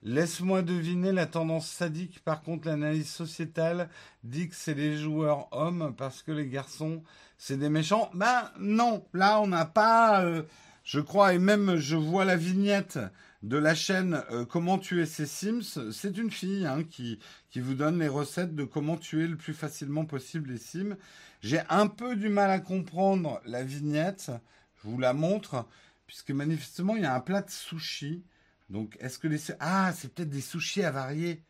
Laisse-moi 0.03 0.63
deviner 0.63 1.11
la 1.13 1.27
tendance 1.27 1.69
sadique. 1.69 2.21
Par 2.25 2.43
contre, 2.43 2.69
l'analyse 2.69 3.11
sociétale 3.11 3.89
dit 4.23 4.49
que 4.49 4.55
c'est 4.55 4.75
les 4.75 4.97
joueurs 4.97 5.49
hommes 5.53 5.95
parce 5.97 6.23
que 6.23 6.31
les 6.31 6.47
garçons, 6.47 7.03
c'est 7.37 7.57
des 7.57 7.69
méchants. 7.69 8.11
Ben 8.15 8.51
non, 8.61 9.05
là 9.13 9.41
on 9.41 9.49
n'a 9.49 9.65
pas, 9.65 10.25
euh, 10.25 10.43
je 10.85 11.01
crois, 11.01 11.35
et 11.35 11.39
même 11.39 11.77
je 11.77 11.97
vois 11.97 12.25
la 12.25 12.37
vignette 12.37 12.99
de 13.43 13.57
la 13.57 13.75
chaîne 13.75 14.23
euh, 14.31 14.45
Comment 14.45 14.79
tuer 14.79 15.05
ses 15.05 15.27
Sims. 15.27 15.91
C'est 15.93 16.17
une 16.17 16.31
fille 16.31 16.65
hein, 16.67 16.85
qui, 16.85 17.19
qui 17.51 17.61
vous 17.61 17.75
donne 17.75 17.99
les 17.99 18.09
recettes 18.09 18.55
de 18.55 18.65
comment 18.65 18.97
tuer 18.97 19.27
le 19.27 19.37
plus 19.37 19.55
facilement 19.55 20.05
possible 20.05 20.51
les 20.51 20.59
Sims. 20.59 20.97
J'ai 21.41 21.61
un 21.69 21.89
peu 21.89 22.15
du 22.15 22.29
mal 22.29 22.51
à 22.51 22.61
comprendre 22.61 23.41
la 23.47 23.65
vignette. 23.65 24.31
Je 24.77 24.89
vous 24.89 24.99
la 24.99 25.13
montre, 25.13 25.67
puisque 26.07 26.31
manifestement 26.31 26.95
il 26.95 27.03
y 27.03 27.07
a 27.07 27.15
un 27.15 27.21
plat 27.21 27.43
de 27.43 27.51
sushi 27.51 28.23
donc, 28.71 28.97
est-ce 29.01 29.19
que 29.19 29.29
les... 29.29 29.41
Ah, 29.61 29.93
c'est 29.97 30.13
peut-être 30.13 30.31
des 30.31 30.41
sushis 30.41 30.83
avariés. 30.83 31.43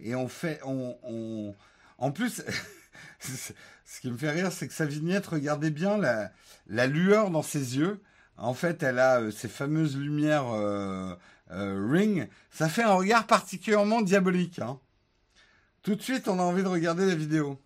Et 0.00 0.14
on 0.14 0.28
fait... 0.28 0.60
On, 0.64 1.54
En 1.98 2.12
plus, 2.12 2.42
ce 3.20 4.00
qui 4.00 4.10
me 4.10 4.16
fait 4.16 4.30
rire, 4.30 4.52
c'est 4.52 4.68
que 4.68 4.74
sa 4.74 4.86
vignette, 4.86 5.26
regardez 5.26 5.70
bien 5.70 5.98
la, 5.98 6.30
la 6.68 6.86
lueur 6.86 7.30
dans 7.30 7.42
ses 7.42 7.76
yeux. 7.76 8.00
En 8.36 8.54
fait, 8.54 8.82
elle 8.82 8.98
a 8.98 9.20
euh, 9.20 9.30
ces 9.30 9.48
fameuses 9.48 9.96
lumières 9.96 10.48
euh, 10.52 11.14
euh, 11.50 11.88
ring. 11.90 12.28
Ça 12.50 12.68
fait 12.68 12.82
un 12.82 12.94
regard 12.94 13.26
particulièrement 13.26 14.02
diabolique. 14.02 14.58
Hein. 14.58 14.78
Tout 15.82 15.94
de 15.94 16.02
suite, 16.02 16.28
on 16.28 16.38
a 16.38 16.42
envie 16.42 16.62
de 16.62 16.68
regarder 16.68 17.06
la 17.06 17.14
vidéo. 17.14 17.60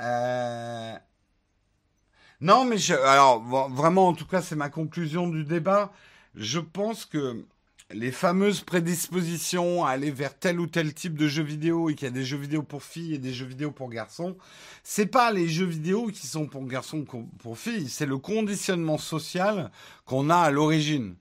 Euh, 0.00 0.94
non, 2.40 2.64
mais 2.64 2.78
je... 2.78 2.94
alors 2.94 3.42
vraiment, 3.70 4.08
en 4.08 4.14
tout 4.14 4.26
cas, 4.26 4.42
c'est 4.42 4.56
ma 4.56 4.68
conclusion 4.68 5.28
du 5.28 5.44
débat. 5.44 5.92
Je 6.34 6.60
pense 6.60 7.06
que 7.06 7.44
les 7.90 8.10
fameuses 8.12 8.62
prédispositions 8.62 9.84
à 9.84 9.90
aller 9.90 10.10
vers 10.10 10.38
tel 10.38 10.60
ou 10.60 10.66
tel 10.66 10.92
type 10.92 11.16
de 11.16 11.28
jeux 11.28 11.42
vidéo 11.42 11.88
et 11.88 11.94
qu'il 11.94 12.06
y 12.06 12.10
a 12.10 12.14
des 12.14 12.24
jeux 12.24 12.36
vidéo 12.36 12.62
pour 12.62 12.82
filles 12.82 13.14
et 13.14 13.18
des 13.18 13.32
jeux 13.32 13.46
vidéo 13.46 13.70
pour 13.70 13.88
garçons, 13.88 14.36
c'est 14.82 15.06
pas 15.06 15.30
les 15.32 15.48
jeux 15.48 15.66
vidéo 15.66 16.08
qui 16.08 16.26
sont 16.26 16.46
pour 16.46 16.64
garçons 16.66 17.04
pour 17.38 17.58
filles, 17.58 17.88
c'est 17.88 18.06
le 18.06 18.18
conditionnement 18.18 18.98
social 18.98 19.70
qu'on 20.04 20.30
a 20.30 20.36
à 20.36 20.50
l'origine. 20.50 21.14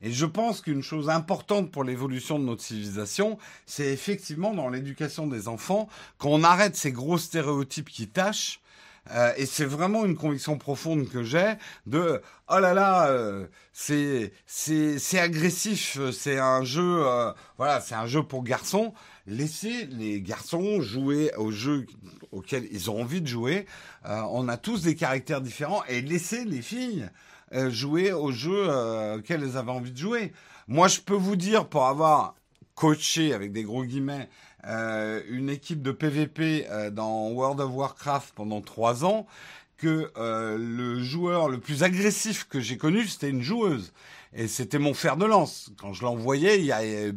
Et 0.00 0.12
je 0.12 0.26
pense 0.26 0.60
qu'une 0.60 0.82
chose 0.82 1.10
importante 1.10 1.72
pour 1.72 1.82
l'évolution 1.82 2.38
de 2.38 2.44
notre 2.44 2.62
civilisation, 2.62 3.38
c'est 3.66 3.92
effectivement 3.92 4.54
dans 4.54 4.68
l'éducation 4.68 5.26
des 5.26 5.48
enfants 5.48 5.88
qu'on 6.18 6.44
arrête 6.44 6.76
ces 6.76 6.92
gros 6.92 7.18
stéréotypes 7.18 7.88
qui 7.88 8.08
tâchent. 8.08 8.60
Euh, 9.10 9.32
et 9.36 9.46
c'est 9.46 9.64
vraiment 9.64 10.04
une 10.04 10.16
conviction 10.16 10.58
profonde 10.58 11.08
que 11.08 11.22
j'ai 11.22 11.54
de 11.86 12.20
oh 12.50 12.58
là 12.58 12.74
là 12.74 13.08
euh, 13.08 13.46
c'est 13.72 14.32
c'est 14.44 14.98
c'est 14.98 15.18
agressif 15.18 15.98
c'est 16.12 16.38
un 16.38 16.62
jeu 16.62 17.06
euh, 17.06 17.32
voilà 17.56 17.80
c'est 17.80 17.94
un 17.94 18.06
jeu 18.06 18.22
pour 18.22 18.42
garçons 18.42 18.92
laissez 19.26 19.86
les 19.86 20.20
garçons 20.20 20.82
jouer 20.82 21.32
aux 21.38 21.50
jeux 21.50 21.86
auxquels 22.32 22.68
ils 22.70 22.90
ont 22.90 23.00
envie 23.00 23.22
de 23.22 23.26
jouer 23.26 23.64
on 24.04 24.46
a 24.46 24.58
tous 24.58 24.82
des 24.82 24.94
caractères 24.94 25.40
différents 25.40 25.84
et 25.88 26.02
laissez 26.02 26.44
les 26.44 26.60
filles 26.60 27.08
euh, 27.08 27.08
jouer 27.52 28.12
aux 28.12 28.32
jeux 28.32 28.68
euh, 28.68 29.18
auxquels 29.18 29.42
elles 29.42 29.56
avaient 29.56 29.70
envie 29.70 29.92
de 29.92 29.98
jouer. 29.98 30.32
Moi, 30.66 30.88
je 30.88 31.00
peux 31.00 31.14
vous 31.14 31.36
dire, 31.36 31.66
pour 31.66 31.86
avoir 31.86 32.34
coaché, 32.74 33.32
avec 33.32 33.52
des 33.52 33.62
gros 33.62 33.84
guillemets, 33.84 34.28
euh, 34.66 35.22
une 35.28 35.48
équipe 35.48 35.82
de 35.82 35.92
PVP 35.92 36.66
dans 36.92 37.28
World 37.30 37.60
of 37.60 37.72
Warcraft 37.72 38.34
pendant 38.34 38.60
trois 38.60 39.04
ans, 39.04 39.26
que 39.78 40.12
le 40.16 41.02
joueur 41.02 41.48
le 41.48 41.58
plus 41.58 41.82
agressif 41.82 42.44
que 42.44 42.60
j'ai 42.60 42.76
connu, 42.76 43.06
c'était 43.06 43.30
une 43.30 43.42
joueuse. 43.42 43.92
Et 44.34 44.46
c'était 44.46 44.78
mon 44.78 44.92
fer 44.92 45.16
de 45.16 45.24
lance. 45.24 45.70
Quand 45.80 45.92
je 45.94 46.02
l'envoyais, 46.02 46.70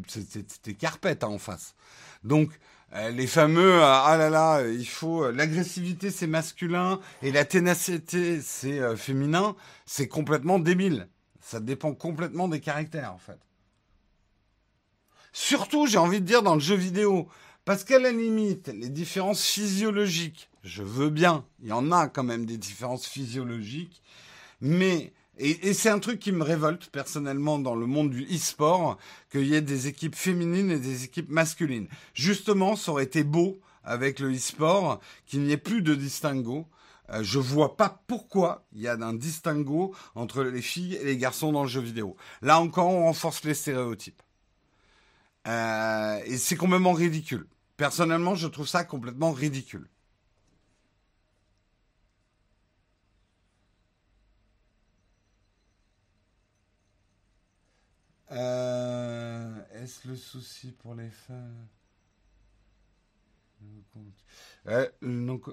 c'était 0.07 0.73
carpette 0.73 1.23
hein, 1.23 1.27
en 1.27 1.37
face. 1.37 1.75
Donc, 2.23 2.51
Euh, 2.51 2.70
les 3.11 3.27
fameux 3.27 3.81
ah 3.83 4.15
là 4.17 4.29
là, 4.29 4.63
il 4.67 4.87
faut 4.87 5.31
l'agressivité 5.31 6.11
c'est 6.11 6.27
masculin 6.27 6.99
et 7.21 7.31
la 7.31 7.45
ténacité 7.45 8.41
c'est 8.41 8.95
féminin, 8.97 9.55
c'est 9.85 10.07
complètement 10.07 10.59
débile. 10.59 11.07
Ça 11.39 11.59
dépend 11.59 11.93
complètement 11.93 12.47
des 12.47 12.59
caractères 12.59 13.13
en 13.13 13.17
fait. 13.17 13.39
Surtout, 15.33 15.87
j'ai 15.87 15.97
envie 15.97 16.19
de 16.19 16.25
dire 16.25 16.43
dans 16.43 16.55
le 16.55 16.61
jeu 16.61 16.75
vidéo, 16.75 17.27
parce 17.63 17.83
qu'à 17.83 17.99
la 17.99 18.11
limite, 18.11 18.67
les 18.67 18.89
différences 18.89 19.45
physiologiques, 19.45 20.49
je 20.63 20.83
veux 20.83 21.09
bien, 21.09 21.45
il 21.61 21.69
y 21.69 21.73
en 21.73 21.91
a 21.91 22.07
quand 22.07 22.23
même 22.23 22.45
des 22.45 22.57
différences 22.57 23.07
physiologiques, 23.07 24.01
mais 24.59 25.13
et, 25.37 25.73
c'est 25.73 25.89
un 25.89 25.99
truc 25.99 26.19
qui 26.19 26.31
me 26.31 26.43
révolte 26.43 26.89
personnellement 26.89 27.57
dans 27.57 27.75
le 27.75 27.85
monde 27.85 28.11
du 28.11 28.23
e-sport, 28.25 28.97
qu'il 29.31 29.47
y 29.47 29.55
ait 29.55 29.61
des 29.61 29.87
équipes 29.87 30.15
féminines 30.15 30.69
et 30.71 30.79
des 30.79 31.03
équipes 31.03 31.29
masculines. 31.29 31.87
Justement, 32.13 32.75
ça 32.75 32.91
aurait 32.91 33.05
été 33.05 33.23
beau 33.23 33.59
avec 33.83 34.19
le 34.19 34.31
e-sport 34.33 34.99
qu'il 35.25 35.41
n'y 35.41 35.51
ait 35.51 35.57
plus 35.57 35.81
de 35.81 35.95
distinguo. 35.95 36.67
Euh, 37.09 37.23
je 37.23 37.39
vois 37.39 37.75
pas 37.75 38.03
pourquoi 38.07 38.65
il 38.73 38.81
y 38.81 38.87
a 38.87 38.93
un 38.93 39.13
distinguo 39.13 39.95
entre 40.15 40.43
les 40.43 40.61
filles 40.61 40.95
et 40.95 41.05
les 41.05 41.17
garçons 41.17 41.51
dans 41.51 41.63
le 41.63 41.69
jeu 41.69 41.81
vidéo. 41.81 42.15
Là 42.41 42.59
encore, 42.59 42.87
on 42.87 43.05
renforce 43.05 43.43
les 43.43 43.53
stéréotypes. 43.53 44.21
Euh, 45.47 46.19
et 46.25 46.37
c'est 46.37 46.55
complètement 46.55 46.93
ridicule. 46.93 47.47
Personnellement, 47.77 48.35
je 48.35 48.47
trouve 48.47 48.67
ça 48.67 48.83
complètement 48.83 49.31
ridicule. 49.31 49.89
Euh, 59.91 60.09
le 60.09 60.15
souci 60.15 60.71
pour 60.71 60.95
les 60.95 61.09
femmes 61.09 61.67
euh, 64.67 64.89
donc, 65.03 65.49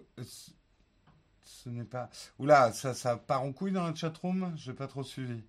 ce 1.42 1.68
n'est 1.68 1.84
pas. 1.84 2.08
Oula, 2.38 2.72
ça, 2.72 2.94
ça 2.94 3.16
part 3.18 3.42
en 3.42 3.52
couille 3.52 3.72
dans 3.72 3.86
la 3.86 3.94
chatroom 3.94 4.54
Je 4.56 4.70
n'ai 4.70 4.76
pas 4.76 4.86
trop 4.86 5.02
suivi. 5.02 5.42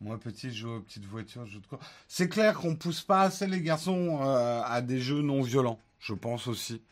Moi, 0.00 0.20
petit, 0.20 0.50
je 0.50 0.60
joue 0.60 0.70
aux 0.74 0.80
petites 0.80 1.06
voitures, 1.06 1.46
je 1.46 1.58
de 1.58 1.66
quoi. 1.66 1.80
C'est 2.06 2.28
clair 2.28 2.54
qu'on 2.54 2.76
pousse 2.76 3.02
pas 3.02 3.22
assez 3.22 3.46
les 3.48 3.60
garçons 3.60 4.20
euh, 4.22 4.62
à 4.62 4.80
des 4.82 5.00
jeux 5.00 5.22
non 5.22 5.42
violents, 5.42 5.80
je 5.98 6.14
pense 6.14 6.46
aussi. 6.46 6.82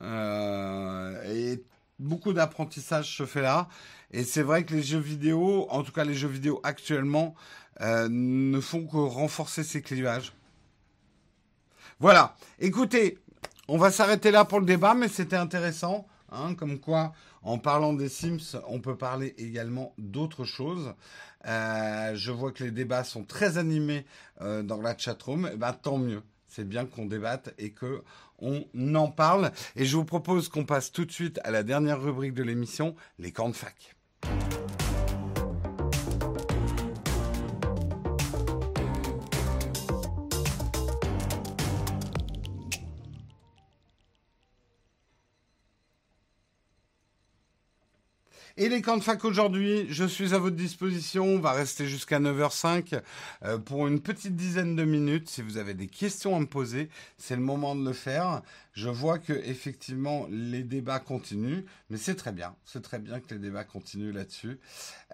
et 0.00 1.62
beaucoup 1.98 2.32
d'apprentissage 2.32 3.16
se 3.16 3.26
fait 3.26 3.42
là. 3.42 3.68
Et 4.10 4.24
c'est 4.24 4.42
vrai 4.42 4.64
que 4.64 4.74
les 4.74 4.82
jeux 4.82 4.98
vidéo, 4.98 5.66
en 5.70 5.82
tout 5.82 5.92
cas 5.92 6.04
les 6.04 6.14
jeux 6.14 6.28
vidéo 6.28 6.60
actuellement, 6.62 7.34
euh, 7.80 8.08
ne 8.10 8.60
font 8.60 8.86
que 8.86 8.96
renforcer 8.96 9.62
ces 9.64 9.82
clivages. 9.82 10.32
Voilà. 11.98 12.36
Écoutez, 12.58 13.18
on 13.68 13.78
va 13.78 13.90
s'arrêter 13.90 14.30
là 14.30 14.44
pour 14.44 14.60
le 14.60 14.66
débat, 14.66 14.94
mais 14.94 15.08
c'était 15.08 15.36
intéressant. 15.36 16.06
Hein, 16.30 16.54
comme 16.54 16.78
quoi, 16.78 17.12
en 17.42 17.58
parlant 17.58 17.92
des 17.92 18.08
Sims, 18.08 18.60
on 18.68 18.80
peut 18.80 18.96
parler 18.96 19.34
également 19.38 19.94
d'autres 19.98 20.44
choses. 20.44 20.94
Euh, 21.46 22.14
je 22.16 22.32
vois 22.32 22.52
que 22.52 22.64
les 22.64 22.70
débats 22.70 23.04
sont 23.04 23.24
très 23.24 23.58
animés 23.58 24.04
euh, 24.40 24.62
dans 24.62 24.80
la 24.80 24.96
chatroom. 24.96 25.48
Eh 25.52 25.56
ben, 25.56 25.72
tant 25.72 25.98
mieux. 25.98 26.22
C'est 26.56 26.66
bien 26.66 26.86
qu'on 26.86 27.04
débatte 27.04 27.52
et 27.58 27.72
que 27.72 28.02
on 28.38 28.64
en 28.94 29.08
parle. 29.10 29.52
Et 29.76 29.84
je 29.84 29.94
vous 29.94 30.06
propose 30.06 30.48
qu'on 30.48 30.64
passe 30.64 30.90
tout 30.90 31.04
de 31.04 31.12
suite 31.12 31.38
à 31.44 31.50
la 31.50 31.62
dernière 31.62 32.00
rubrique 32.00 32.32
de 32.32 32.42
l'émission, 32.42 32.96
les 33.18 33.30
camps 33.30 33.50
de 33.50 33.54
fac. 33.54 33.94
Et 48.58 48.70
les 48.70 48.80
camps 48.80 48.96
de 48.96 49.02
fac 49.02 49.22
aujourd'hui, 49.26 49.84
je 49.90 50.04
suis 50.06 50.32
à 50.32 50.38
votre 50.38 50.56
disposition. 50.56 51.26
On 51.26 51.38
va 51.38 51.52
rester 51.52 51.86
jusqu'à 51.86 52.18
9h05 52.18 53.02
euh, 53.44 53.58
pour 53.58 53.86
une 53.86 54.00
petite 54.00 54.34
dizaine 54.34 54.74
de 54.74 54.84
minutes. 54.84 55.28
Si 55.28 55.42
vous 55.42 55.58
avez 55.58 55.74
des 55.74 55.88
questions 55.88 56.34
à 56.34 56.40
me 56.40 56.46
poser, 56.46 56.88
c'est 57.18 57.36
le 57.36 57.42
moment 57.42 57.76
de 57.76 57.84
le 57.84 57.92
faire. 57.92 58.40
Je 58.72 58.88
vois 58.88 59.18
que 59.18 59.34
effectivement 59.34 60.26
les 60.30 60.62
débats 60.62 61.00
continuent, 61.00 61.64
mais 61.90 61.98
c'est 61.98 62.14
très 62.14 62.32
bien. 62.32 62.56
C'est 62.64 62.80
très 62.80 62.98
bien 62.98 63.20
que 63.20 63.34
les 63.34 63.40
débats 63.40 63.64
continuent 63.64 64.14
là-dessus. 64.14 64.58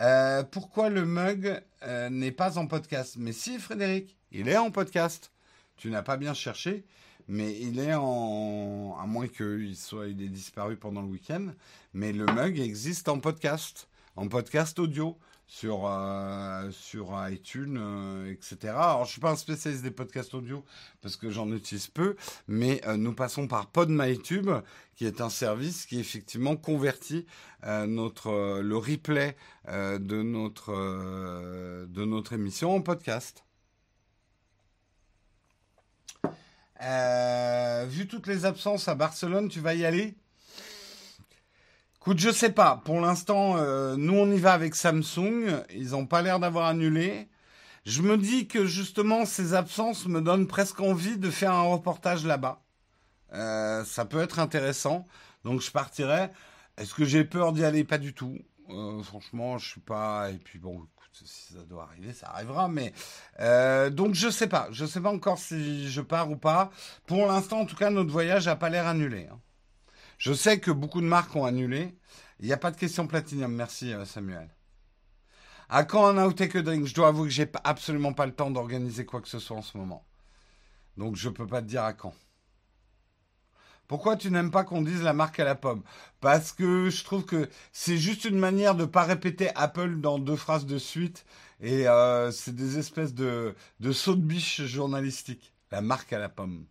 Euh, 0.00 0.44
pourquoi 0.44 0.88
le 0.88 1.04
mug 1.04 1.60
euh, 1.82 2.10
n'est 2.10 2.30
pas 2.30 2.58
en 2.58 2.68
podcast? 2.68 3.16
Mais 3.18 3.32
si, 3.32 3.58
Frédéric, 3.58 4.16
il 4.30 4.48
est 4.48 4.56
en 4.56 4.70
podcast. 4.70 5.32
Tu 5.76 5.90
n'as 5.90 6.02
pas 6.02 6.16
bien 6.16 6.32
cherché 6.32 6.84
mais 7.28 7.58
il 7.60 7.78
est 7.78 7.94
en, 7.94 8.96
à 9.00 9.06
moins 9.06 9.28
qu'il 9.28 9.76
soit, 9.76 10.08
il 10.08 10.22
ait 10.22 10.28
disparu 10.28 10.76
pendant 10.76 11.02
le 11.02 11.08
week-end. 11.08 11.48
Mais 11.94 12.12
le 12.12 12.26
mug 12.26 12.58
existe 12.58 13.08
en 13.08 13.20
podcast, 13.20 13.88
en 14.16 14.28
podcast 14.28 14.78
audio 14.78 15.16
sur 15.52 15.82
euh, 15.86 16.70
sur 16.70 17.14
iTunes, 17.28 17.76
euh, 17.78 18.32
etc. 18.32 18.72
Alors 18.74 19.04
je 19.04 19.12
suis 19.12 19.20
pas 19.20 19.32
un 19.32 19.36
spécialiste 19.36 19.82
des 19.82 19.90
podcasts 19.90 20.32
audio 20.32 20.64
parce 21.02 21.16
que 21.16 21.30
j'en 21.30 21.52
utilise 21.52 21.88
peu, 21.88 22.16
mais 22.48 22.80
euh, 22.86 22.96
nous 22.96 23.12
passons 23.12 23.46
par 23.46 23.66
PodMyTube, 23.66 24.50
qui 24.96 25.04
est 25.04 25.20
un 25.20 25.28
service 25.28 25.84
qui 25.84 26.00
effectivement 26.00 26.56
convertit 26.56 27.26
notre 27.86 28.60
le 28.60 28.76
replay 28.76 29.36
de 29.68 30.22
notre 30.22 30.72
de 31.86 32.04
notre 32.04 32.32
émission 32.32 32.74
en 32.74 32.80
podcast. 32.80 33.44
Euh, 36.82 37.86
vu 37.88 38.08
toutes 38.08 38.26
les 38.26 38.44
absences 38.44 38.88
à 38.88 38.94
Barcelone, 38.94 39.48
tu 39.48 39.60
vas 39.60 39.74
y 39.74 39.84
aller? 39.84 40.16
Écoute, 41.96 42.18
je 42.18 42.30
sais 42.30 42.50
pas. 42.50 42.82
Pour 42.84 43.00
l'instant, 43.00 43.56
euh, 43.56 43.94
nous 43.96 44.14
on 44.14 44.30
y 44.32 44.38
va 44.38 44.52
avec 44.52 44.74
Samsung. 44.74 45.62
Ils 45.70 45.90
n'ont 45.90 46.06
pas 46.06 46.22
l'air 46.22 46.40
d'avoir 46.40 46.66
annulé. 46.66 47.28
Je 47.84 48.02
me 48.02 48.16
dis 48.16 48.48
que 48.48 48.66
justement 48.66 49.24
ces 49.24 49.54
absences 49.54 50.06
me 50.06 50.20
donnent 50.20 50.48
presque 50.48 50.80
envie 50.80 51.18
de 51.18 51.30
faire 51.30 51.52
un 51.52 51.62
reportage 51.62 52.24
là-bas. 52.24 52.62
Euh, 53.32 53.84
ça 53.84 54.04
peut 54.04 54.20
être 54.20 54.40
intéressant. 54.40 55.06
Donc 55.44 55.60
je 55.60 55.70
partirai. 55.70 56.30
Est-ce 56.76 56.94
que 56.94 57.04
j'ai 57.04 57.24
peur 57.24 57.52
d'y 57.52 57.64
aller? 57.64 57.84
Pas 57.84 57.98
du 57.98 58.14
tout. 58.14 58.38
franchement, 59.04 59.58
je 59.58 59.68
suis 59.68 59.80
pas. 59.80 60.30
Et 60.30 60.38
puis 60.38 60.58
bon, 60.58 60.80
si 61.12 61.52
ça 61.54 61.62
doit 61.62 61.84
arriver, 61.84 62.12
ça 62.12 62.30
arrivera. 62.30 62.68
Mais 62.68 62.92
euh, 63.40 63.90
donc 63.90 64.14
je 64.14 64.28
sais 64.28 64.46
pas, 64.46 64.68
je 64.70 64.84
sais 64.84 65.00
pas 65.00 65.12
encore 65.12 65.38
si 65.38 65.90
je 65.90 66.00
pars 66.00 66.30
ou 66.30 66.36
pas. 66.36 66.70
Pour 67.06 67.26
l'instant, 67.26 67.60
en 67.60 67.66
tout 67.66 67.76
cas, 67.76 67.90
notre 67.90 68.10
voyage 68.10 68.46
n'a 68.46 68.56
pas 68.56 68.68
l'air 68.68 68.86
annulé. 68.86 69.28
Hein. 69.30 69.38
Je 70.18 70.32
sais 70.32 70.60
que 70.60 70.70
beaucoup 70.70 71.00
de 71.00 71.06
marques 71.06 71.34
ont 71.34 71.44
annulé. 71.44 71.94
Il 72.40 72.46
n'y 72.46 72.52
a 72.52 72.56
pas 72.56 72.70
de 72.70 72.76
question 72.76 73.06
platinium. 73.06 73.52
Merci 73.52 73.92
euh, 73.92 74.04
Samuel. 74.04 74.48
À 75.68 75.84
quand 75.84 76.06
un 76.06 76.24
Outtake 76.26 76.58
Drink? 76.58 76.86
Je 76.86 76.94
dois 76.94 77.08
avouer 77.08 77.28
que 77.28 77.34
j'ai 77.34 77.50
absolument 77.64 78.12
pas 78.12 78.26
le 78.26 78.34
temps 78.34 78.50
d'organiser 78.50 79.06
quoi 79.06 79.20
que 79.20 79.28
ce 79.28 79.38
soit 79.38 79.56
en 79.56 79.62
ce 79.62 79.76
moment. 79.78 80.04
Donc 80.96 81.16
je 81.16 81.28
peux 81.28 81.46
pas 81.46 81.62
te 81.62 81.66
dire 81.66 81.84
à 81.84 81.92
quand. 81.92 82.14
Pourquoi 83.92 84.16
tu 84.16 84.30
n'aimes 84.30 84.50
pas 84.50 84.64
qu'on 84.64 84.80
dise 84.80 85.02
la 85.02 85.12
marque 85.12 85.38
à 85.38 85.44
la 85.44 85.54
pomme? 85.54 85.82
Parce 86.22 86.52
que 86.52 86.88
je 86.88 87.04
trouve 87.04 87.26
que 87.26 87.50
c'est 87.72 87.98
juste 87.98 88.24
une 88.24 88.38
manière 88.38 88.74
de 88.74 88.84
ne 88.84 88.86
pas 88.86 89.02
répéter 89.02 89.50
Apple 89.54 90.00
dans 90.00 90.18
deux 90.18 90.36
phrases 90.36 90.64
de 90.64 90.78
suite. 90.78 91.26
Et 91.60 91.86
euh, 91.86 92.30
c'est 92.30 92.54
des 92.54 92.78
espèces 92.78 93.12
de, 93.12 93.54
de 93.80 93.90
de 93.90 94.14
biche 94.14 94.62
journalistiques. 94.62 95.52
La 95.70 95.82
marque 95.82 96.10
à 96.14 96.18
la 96.18 96.30
pomme. 96.30 96.64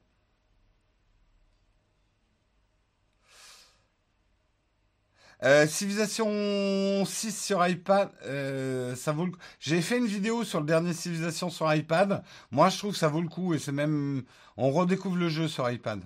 Euh, 5.43 5.67
Civilisation 5.67 7.05
6 7.05 7.45
sur 7.45 7.67
iPad, 7.67 8.09
euh, 8.26 8.95
ça 8.95 9.11
vaut 9.11 9.26
le 9.26 9.32
coup. 9.32 9.39
J'ai 9.59 9.82
fait 9.84 9.99
une 9.99 10.07
vidéo 10.07 10.43
sur 10.43 10.59
le 10.59 10.65
dernier 10.65 10.93
Civilisation 10.93 11.51
sur 11.51 11.72
iPad. 11.72 12.24
Moi, 12.49 12.69
je 12.69 12.80
trouve 12.80 12.93
que 12.93 12.97
ça 12.97 13.09
vaut 13.09 13.22
le 13.22 13.30
coup 13.30 13.53
et 13.53 13.59
c'est 13.59 13.72
même, 13.72 14.24
on 14.57 14.72
redécouvre 14.72 15.17
le 15.17 15.30
jeu 15.30 15.47
sur 15.47 15.69
iPad. 15.69 16.01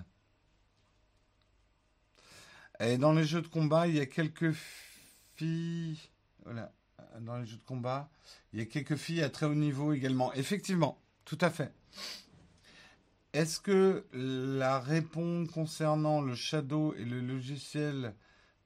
Et 2.80 2.98
dans 2.98 3.12
les 3.12 3.24
jeux 3.24 3.42
de 3.42 3.48
combat, 3.48 3.86
il 3.86 3.96
y 3.96 4.00
a 4.00 4.06
quelques 4.06 4.52
filles. 5.36 5.98
Voilà. 6.44 6.72
Dans 7.20 7.38
les 7.38 7.46
jeux 7.46 7.56
de 7.56 7.62
combat, 7.62 8.10
il 8.52 8.58
y 8.58 8.62
a 8.62 8.66
quelques 8.66 8.96
filles 8.96 9.22
à 9.22 9.30
très 9.30 9.46
haut 9.46 9.54
niveau 9.54 9.92
également. 9.92 10.32
Effectivement, 10.34 10.98
tout 11.24 11.38
à 11.40 11.50
fait. 11.50 11.72
Est-ce 13.32 13.60
que 13.60 14.06
la 14.12 14.78
réponse 14.80 15.50
concernant 15.50 16.20
le 16.20 16.34
Shadow 16.34 16.94
et 16.94 17.04
le 17.04 17.20
logiciel 17.20 18.14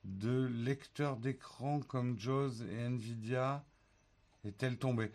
de 0.04 0.46
lecteur 0.46 1.16
d'écran 1.16 1.80
comme 1.80 2.18
JAWS 2.18 2.62
et 2.70 2.84
Nvidia 2.84 3.64
est-elle 4.44 4.78
tombée? 4.78 5.10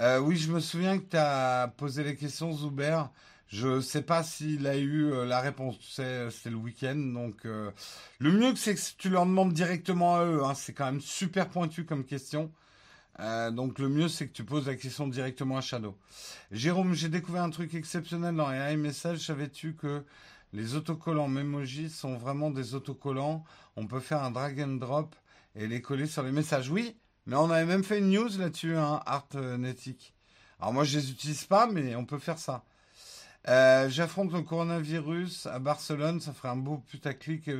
Euh, 0.00 0.18
Oui, 0.18 0.36
je 0.36 0.52
me 0.52 0.60
souviens 0.60 0.98
que 0.98 1.06
tu 1.06 1.16
as 1.16 1.72
posé 1.76 2.04
les 2.04 2.16
questions, 2.16 2.52
Zuber. 2.52 3.04
Je 3.48 3.80
sais 3.80 4.02
pas 4.02 4.22
s'il 4.22 4.66
a 4.66 4.76
eu 4.76 5.10
euh, 5.10 5.24
la 5.24 5.40
réponse. 5.40 5.76
C'était 5.80 6.50
le 6.50 6.56
week-end. 6.56 6.96
Donc, 6.96 7.46
euh, 7.46 7.70
le 8.18 8.30
mieux, 8.30 8.54
c'est 8.56 8.74
que 8.74 8.80
tu 8.98 9.08
leur 9.08 9.24
demandes 9.24 9.52
directement 9.52 10.16
à 10.16 10.24
eux. 10.24 10.44
Hein. 10.44 10.54
c'est 10.54 10.74
quand 10.74 10.84
même 10.86 11.00
super 11.00 11.48
pointu 11.48 11.84
comme 11.84 12.04
question. 12.04 12.52
Euh, 13.20 13.50
donc 13.50 13.78
le 13.78 13.88
mieux, 13.88 14.08
c'est 14.08 14.28
que 14.28 14.32
tu 14.32 14.44
poses 14.44 14.66
la 14.66 14.76
question 14.76 15.08
directement 15.08 15.56
à 15.56 15.60
Shadow. 15.60 15.96
Jérôme, 16.52 16.94
j'ai 16.94 17.08
découvert 17.08 17.42
un 17.42 17.50
truc 17.50 17.74
exceptionnel 17.74 18.36
dans 18.36 18.50
les 18.50 18.74
iMessage. 18.74 19.18
Savais-tu 19.18 19.74
que 19.74 20.04
les 20.52 20.76
autocollants 20.76 21.28
Memoji 21.28 21.90
sont 21.90 22.16
vraiment 22.16 22.50
des 22.50 22.74
autocollants? 22.74 23.44
On 23.76 23.86
peut 23.86 24.00
faire 24.00 24.22
un 24.22 24.30
drag 24.30 24.60
and 24.60 24.76
drop 24.76 25.16
et 25.56 25.66
les 25.66 25.82
coller 25.82 26.06
sur 26.06 26.22
les 26.22 26.30
messages. 26.32 26.70
Oui, 26.70 26.96
mais 27.26 27.36
on 27.36 27.50
avait 27.50 27.66
même 27.66 27.82
fait 27.82 27.98
une 27.98 28.10
news 28.10 28.28
là-dessus, 28.38 28.76
hein, 28.76 29.00
Artnetic. 29.04 30.14
Alors 30.60 30.72
moi, 30.72 30.84
je 30.84 30.98
les 30.98 31.10
utilise 31.10 31.44
pas, 31.44 31.66
mais 31.66 31.96
on 31.96 32.04
peut 32.04 32.18
faire 32.18 32.38
ça. 32.38 32.64
Euh, 33.46 33.88
j'affronte 33.88 34.32
le 34.32 34.42
coronavirus 34.42 35.46
à 35.46 35.58
Barcelone, 35.58 36.20
ça 36.20 36.32
ferait 36.32 36.48
un 36.48 36.56
beau 36.56 36.78
putaclic. 36.78 37.50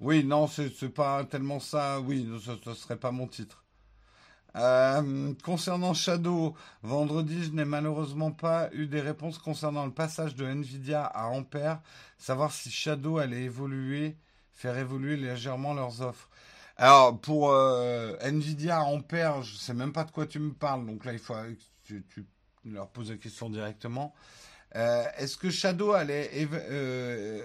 Oui, 0.00 0.22
non, 0.24 0.46
c'est 0.46 0.88
pas 0.90 1.24
tellement 1.24 1.60
ça. 1.60 2.00
Oui, 2.00 2.28
ce 2.44 2.74
serait 2.74 2.96
pas 2.96 3.10
mon 3.10 3.26
titre. 3.26 3.64
Euh, 4.56 5.34
concernant 5.44 5.94
Shadow, 5.94 6.54
vendredi, 6.82 7.44
je 7.44 7.50
n'ai 7.50 7.64
malheureusement 7.64 8.32
pas 8.32 8.70
eu 8.72 8.86
des 8.86 9.00
réponses 9.00 9.38
concernant 9.38 9.84
le 9.84 9.92
passage 9.92 10.34
de 10.34 10.44
Nvidia 10.46 11.04
à 11.04 11.26
Ampère, 11.26 11.80
savoir 12.16 12.52
si 12.52 12.70
Shadow 12.70 13.18
allait 13.18 13.42
évoluer, 13.42 14.16
faire 14.52 14.76
évoluer 14.78 15.16
légèrement 15.16 15.74
leurs 15.74 16.00
offres. 16.02 16.28
Alors, 16.76 17.20
pour 17.20 17.50
euh, 17.50 18.16
Nvidia 18.20 18.78
à 18.78 18.82
Ampère, 18.82 19.42
je 19.42 19.56
sais 19.56 19.74
même 19.74 19.92
pas 19.92 20.04
de 20.04 20.10
quoi 20.12 20.26
tu 20.26 20.38
me 20.38 20.52
parles, 20.52 20.86
donc 20.86 21.04
là, 21.04 21.12
il 21.12 21.18
faut 21.18 21.34
que 21.86 21.94
tu 21.94 22.26
leur 22.64 22.88
poses 22.88 23.10
la 23.10 23.16
question 23.16 23.50
directement. 23.50 24.14
Euh, 24.76 25.04
est-ce 25.18 25.36
que 25.36 25.50
Shadow 25.50 25.92
allait 25.92 26.30
euh, 26.34 27.40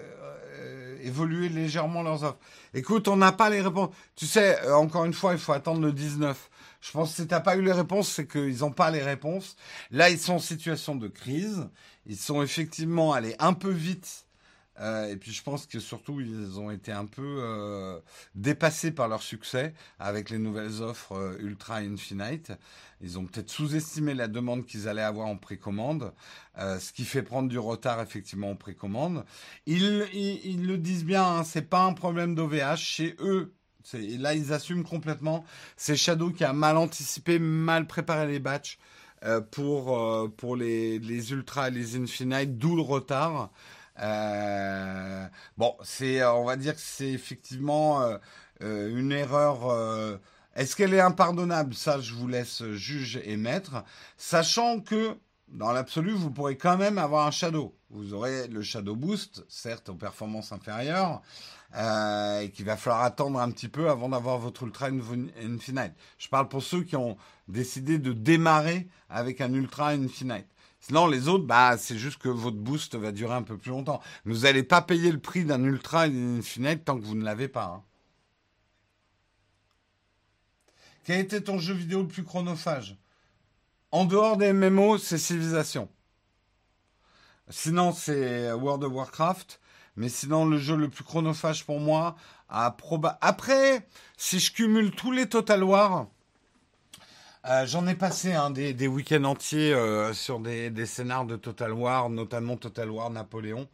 euh, 0.58 0.98
évoluer 1.02 1.50
légèrement 1.50 2.04
leurs 2.04 2.24
offres? 2.24 2.40
Écoute, 2.74 3.08
on 3.08 3.16
n'a 3.16 3.32
pas 3.32 3.50
les 3.50 3.62
réponses. 3.62 3.90
Tu 4.16 4.26
sais, 4.26 4.70
encore 4.72 5.06
une 5.06 5.14
fois, 5.14 5.34
il 5.34 5.40
faut 5.40 5.54
attendre 5.54 5.82
le 5.82 5.94
19. 5.94 6.50
Je 6.82 6.92
pense 6.92 7.12
que 7.12 7.16
si 7.16 7.28
tu 7.28 7.34
n'as 7.34 7.40
pas 7.40 7.56
eu 7.56 7.62
les 7.62 7.72
réponses, 7.72 8.10
c'est 8.10 8.28
qu'ils 8.28 8.60
n'ont 8.60 8.72
pas 8.72 8.92
les 8.92 9.02
réponses. 9.02 9.56
Là, 9.92 10.10
ils 10.10 10.20
sont 10.20 10.34
en 10.34 10.40
situation 10.40 10.96
de 10.96 11.08
crise. 11.08 11.70
Ils 12.06 12.18
sont 12.18 12.42
effectivement 12.42 13.14
allés 13.14 13.36
un 13.40 13.54
peu 13.54 13.72
vite 13.72 14.26
euh, 14.84 15.08
et 15.08 15.16
puis 15.16 15.32
je 15.32 15.42
pense 15.44 15.66
que 15.66 15.80
surtout 15.80 16.20
ils 16.20 16.60
ont 16.60 16.70
été 16.70 16.92
un 16.92 17.06
peu 17.06 17.38
euh, 17.40 18.00
dépassés 18.36 18.92
par 18.92 19.08
leur 19.08 19.24
succès 19.24 19.74
avec 19.98 20.30
les 20.30 20.38
nouvelles 20.38 20.82
offres 20.82 21.14
euh, 21.14 21.38
Ultra 21.40 21.78
Infinite. 21.78 22.52
Ils 23.00 23.18
ont 23.18 23.26
peut-être 23.26 23.50
sous-estimé 23.50 24.14
la 24.14 24.28
demande 24.28 24.66
qu'ils 24.66 24.90
allaient 24.90 25.02
avoir 25.02 25.28
en 25.28 25.36
précommande, 25.36 26.14
ce 26.58 26.94
qui 26.94 27.04
fait 27.04 27.22
prendre 27.22 27.50
du 27.50 27.60
retard 27.60 28.02
effectivement 28.02 28.52
en 28.52 28.56
précommande. 28.56 29.26
Ils, 29.66 29.82
le 30.66 30.78
disent 30.78 31.04
bien, 31.04 31.26
hein, 31.26 31.44
c'est 31.44 31.70
pas 31.70 31.84
un 31.84 31.92
problème 31.92 32.34
d'OVH 32.34 32.78
chez 32.78 33.18
eux. 33.20 33.54
Là, 33.92 34.36
ils 34.36 34.54
assument 34.54 34.86
complètement. 34.86 35.44
C'est 35.76 35.98
Shadow 35.98 36.30
qui 36.30 36.46
a 36.46 36.54
mal 36.54 36.78
anticipé, 36.78 37.40
mal 37.40 37.88
préparé 37.88 38.26
les 38.26 38.40
batchs 38.40 38.80
pour, 39.52 40.32
pour 40.38 40.56
les 40.56 41.32
Ultra 41.34 41.68
et 41.68 41.72
les 41.72 41.98
Infinite, 41.98 42.58
d'où 42.58 42.78
le 42.78 42.84
retard. 42.84 43.52
Euh, 44.00 45.28
bon, 45.58 45.76
c'est, 45.84 46.22
euh, 46.22 46.34
on 46.34 46.46
va 46.46 46.56
dire 46.56 46.74
que 46.74 46.82
c'est 46.82 47.12
effectivement 47.12 48.02
euh, 48.62 48.98
une 48.98 49.12
erreur. 49.12 50.20
Est-ce 50.56 50.76
qu'elle 50.76 50.94
est 50.94 51.02
impardonnable? 51.02 51.74
Ça, 51.74 52.00
je 52.00 52.14
vous 52.14 52.28
laisse 52.28 52.64
juge 52.74 53.20
et 53.24 53.38
maître, 53.38 53.84
sachant 54.18 54.80
que 54.80 55.18
dans 55.48 55.72
l'absolu, 55.72 56.12
vous 56.12 56.32
pourrez 56.32 56.58
quand 56.58 56.78
même 56.78 56.98
avoir 56.98 57.28
un 57.28 57.32
shadow. 57.32 57.76
Vous 57.90 58.14
aurez 58.14 58.48
le 58.48 58.62
shadow 58.64 58.96
boost, 58.96 59.44
certes 59.48 59.90
aux 59.90 59.96
performances 59.96 60.52
inférieures, 60.52 61.22
et 61.76 62.52
qu'il 62.52 62.66
va 62.66 62.78
falloir 62.78 63.04
attendre 63.04 63.40
un 63.40 63.50
petit 63.52 63.68
peu 63.68 63.90
avant 63.90 64.10
d'avoir 64.10 64.38
votre 64.38 64.64
ultra 64.64 64.88
infinite. 64.88 65.94
Je 66.18 66.28
parle 66.28 66.48
pour 66.50 66.64
ceux 66.64 66.84
qui 66.84 66.96
ont 66.96 67.18
décidé 67.48 67.98
de 67.98 68.14
démarrer 68.14 68.88
avec 69.10 69.42
un 69.42 69.54
ultra 69.54 69.90
infinite. 69.90 70.48
Sinon, 70.86 71.08
les 71.08 71.30
autres, 71.30 71.46
bah, 71.46 71.78
c'est 71.78 71.98
juste 71.98 72.18
que 72.18 72.28
votre 72.28 72.58
boost 72.58 72.96
va 72.96 73.14
durer 73.14 73.36
un 73.36 73.42
peu 73.44 73.58
plus 73.58 73.72
longtemps. 73.72 74.02
Vous 74.26 74.40
n'allez 74.40 74.64
pas 74.64 74.82
payer 74.82 75.14
le 75.14 75.18
prix 75.18 75.46
d'un 75.46 75.64
Ultra 75.64 76.02
Infinite 76.02 76.84
tant 76.84 77.00
que 77.00 77.06
vous 77.06 77.16
ne 77.16 77.24
l'avez 77.24 77.48
pas. 77.48 77.78
Hein. 77.78 77.84
Quel 81.06 81.22
était 81.22 81.40
ton 81.40 81.58
jeu 81.58 81.74
vidéo 81.74 82.02
le 82.02 82.10
plus 82.10 82.26
chronophage? 82.26 82.98
En 83.92 84.04
dehors 84.04 84.36
des 84.36 84.52
MMO, 84.52 84.98
c'est 84.98 85.18
Civilization. 85.18 85.88
Sinon, 87.50 87.94
c'est 87.94 88.52
World 88.52 88.84
of 88.84 88.92
Warcraft. 88.92 89.62
Mais 89.96 90.10
sinon, 90.10 90.46
le 90.46 90.58
jeu 90.58 90.76
le 90.76 90.90
plus 90.90 91.06
chronophage 91.06 91.66
pour 91.66 91.80
moi, 91.80 92.18
après, 92.50 93.88
si 94.18 94.40
je 94.42 94.52
cumule 94.52 94.92
tous 94.92 95.14
les 95.14 95.30
Total 95.30 95.64
War, 95.64 96.08
euh, 97.46 97.66
j'en 97.66 97.86
ai 97.88 97.96
passé 97.96 98.34
hein, 98.34 98.52
des, 98.52 98.88
week-ends 98.88 99.26
entiers 99.26 99.74
euh, 99.74 100.14
sur 100.14 100.40
des, 100.40 100.70
des, 100.70 100.86
scénars 100.86 101.26
de 101.26 101.36
Total 101.36 101.74
War, 101.74 102.10
notamment 102.10 102.56
Total 102.56 102.90
War 102.90 103.10
Napoléon. 103.10 103.68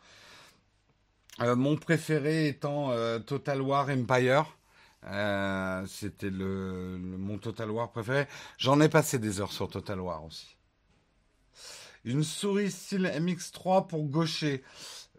Euh, 1.42 1.56
mon 1.56 1.78
préféré 1.78 2.48
étant 2.48 2.92
Total 3.22 3.62
War 3.62 3.90
Empire. 3.90 4.46
C'était 5.88 6.32
le, 6.32 6.98
mon 6.98 7.38
Total 7.38 7.70
War 7.70 7.92
préféré. 7.92 8.28
J'en 8.58 8.82
ai 8.82 8.90
passé 8.90 9.20
des 9.20 9.40
heures 9.40 9.54
sur 9.54 9.70
Total 9.70 10.00
War 10.00 10.26
aussi. 10.26 10.56
Une 12.06 12.24
souris 12.24 12.72
style 12.72 13.06
MX3 13.06 13.88
pour 13.88 14.04
gaucher. 14.06 14.64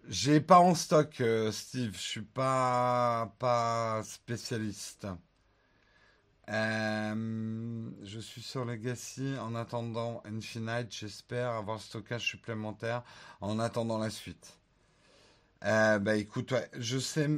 J'ai 0.08 0.40
pas 0.40 0.58
en 0.58 0.74
stock, 0.74 1.22
Steve. 1.52 1.92
Je 1.94 2.02
suis 2.02 2.22
pas 2.22 3.32
pas 3.38 4.02
spécialiste. 4.02 5.06
Euh, 6.50 7.90
je 8.02 8.18
suis 8.18 8.42
sur 8.42 8.64
Legacy 8.64 9.36
en 9.40 9.54
attendant 9.54 10.22
Infinite. 10.24 10.88
J'espère 10.90 11.50
avoir 11.50 11.76
le 11.76 11.82
stockage 11.82 12.26
supplémentaire 12.26 13.02
en 13.40 13.58
attendant 13.60 13.98
la 13.98 14.10
suite. 14.10 14.58
Euh, 15.64 15.98
bah 15.98 16.16
écoute, 16.16 16.54
je 16.76 16.98
sais, 16.98 17.28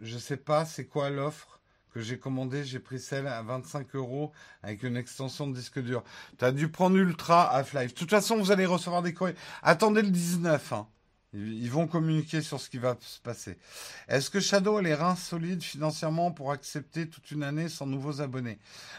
je 0.00 0.18
sais 0.18 0.36
pas 0.36 0.66
c'est 0.66 0.86
quoi 0.86 1.08
l'offre 1.08 1.60
que 1.94 2.00
j'ai 2.00 2.18
commandée. 2.18 2.64
J'ai 2.64 2.80
pris 2.80 3.00
celle 3.00 3.26
à 3.26 3.40
25 3.42 3.94
euros 3.94 4.32
avec 4.62 4.82
une 4.82 4.96
extension 4.96 5.46
de 5.46 5.54
disque 5.54 5.80
dur. 5.80 6.04
Tu 6.38 6.44
as 6.44 6.52
dû 6.52 6.68
prendre 6.68 6.96
Ultra 6.96 7.50
Half-Life. 7.54 7.94
De 7.94 7.98
toute 7.98 8.10
façon, 8.10 8.36
vous 8.36 8.50
allez 8.50 8.66
recevoir 8.66 9.02
des 9.02 9.14
courriers. 9.14 9.36
Attendez 9.62 10.02
le 10.02 10.10
19. 10.10 10.72
Hein. 10.74 10.86
Ils 11.34 11.70
vont 11.70 11.86
communiquer 11.86 12.40
sur 12.40 12.58
ce 12.58 12.70
qui 12.70 12.78
va 12.78 12.96
se 13.00 13.20
passer. 13.20 13.58
Est-ce 14.08 14.30
que 14.30 14.40
Shadow 14.40 14.78
a 14.78 14.82
les 14.82 14.94
reins 14.94 15.16
solides 15.16 15.62
financièrement 15.62 16.30
pour 16.30 16.52
accepter 16.52 17.06
toute 17.06 17.30
une 17.30 17.42
année 17.42 17.68
sans 17.68 17.86
nouveaux 17.86 18.22
abonnés? 18.22 18.58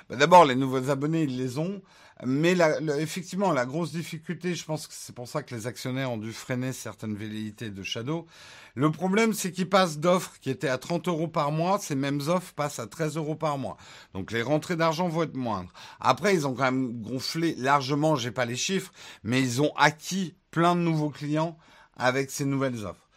Bah, 0.10 0.16
D'abord, 0.16 0.46
les 0.46 0.56
nouveaux 0.56 0.92
abonnés, 0.92 1.24
ils 1.24 1.38
les 1.38 1.58
ont. 1.58 1.82
Mais 2.26 2.56
effectivement, 3.00 3.54
la 3.54 3.66
grosse 3.66 3.94
difficulté, 3.94 4.54
je 4.54 4.66
pense 4.66 4.88
que 4.88 4.94
c'est 4.96 5.16
pour 5.16 5.28
ça 5.28 5.42
que 5.42 5.56
les 5.56 5.68
actionnaires 5.68 6.12
ont 6.12 6.18
dû 6.18 6.34
freiner 6.34 6.74
certaines 6.74 7.16
velléités 7.16 7.70
de 7.70 7.82
Shadow. 7.82 8.28
Le 8.76 8.92
problème, 8.92 9.34
c'est 9.34 9.54
qu'ils 9.54 9.70
passent 9.70 10.00
d'offres 10.00 10.38
qui 10.42 10.50
étaient 10.50 10.68
à 10.68 10.78
30 10.78 11.08
euros 11.08 11.30
par 11.30 11.52
mois, 11.52 11.80
ces 11.80 11.96
mêmes 11.96 12.20
offres 12.28 12.54
passent 12.54 12.80
à 12.80 12.88
13 12.88 13.16
euros 13.16 13.36
par 13.36 13.58
mois. 13.58 13.78
Donc 14.14 14.32
les 14.32 14.42
rentrées 14.42 14.76
d'argent 14.76 15.08
vont 15.08 15.24
être 15.24 15.38
moindres. 15.38 15.72
Après, 16.02 16.36
ils 16.36 16.46
ont 16.46 16.54
quand 16.54 16.66
même 16.66 17.02
gonflé 17.02 17.56
largement, 17.58 18.18
j'ai 18.18 18.32
pas 18.32 18.46
les 18.46 18.58
chiffres, 18.58 18.92
mais 19.24 19.42
ils 19.42 19.62
ont 19.62 19.72
acquis 19.78 20.36
plein 20.52 20.76
de 20.76 20.82
nouveaux 20.82 21.10
clients 21.10 21.58
avec 22.00 22.32
ces 22.32 22.46
nouvelles 22.46 22.86
offres. 22.86 23.08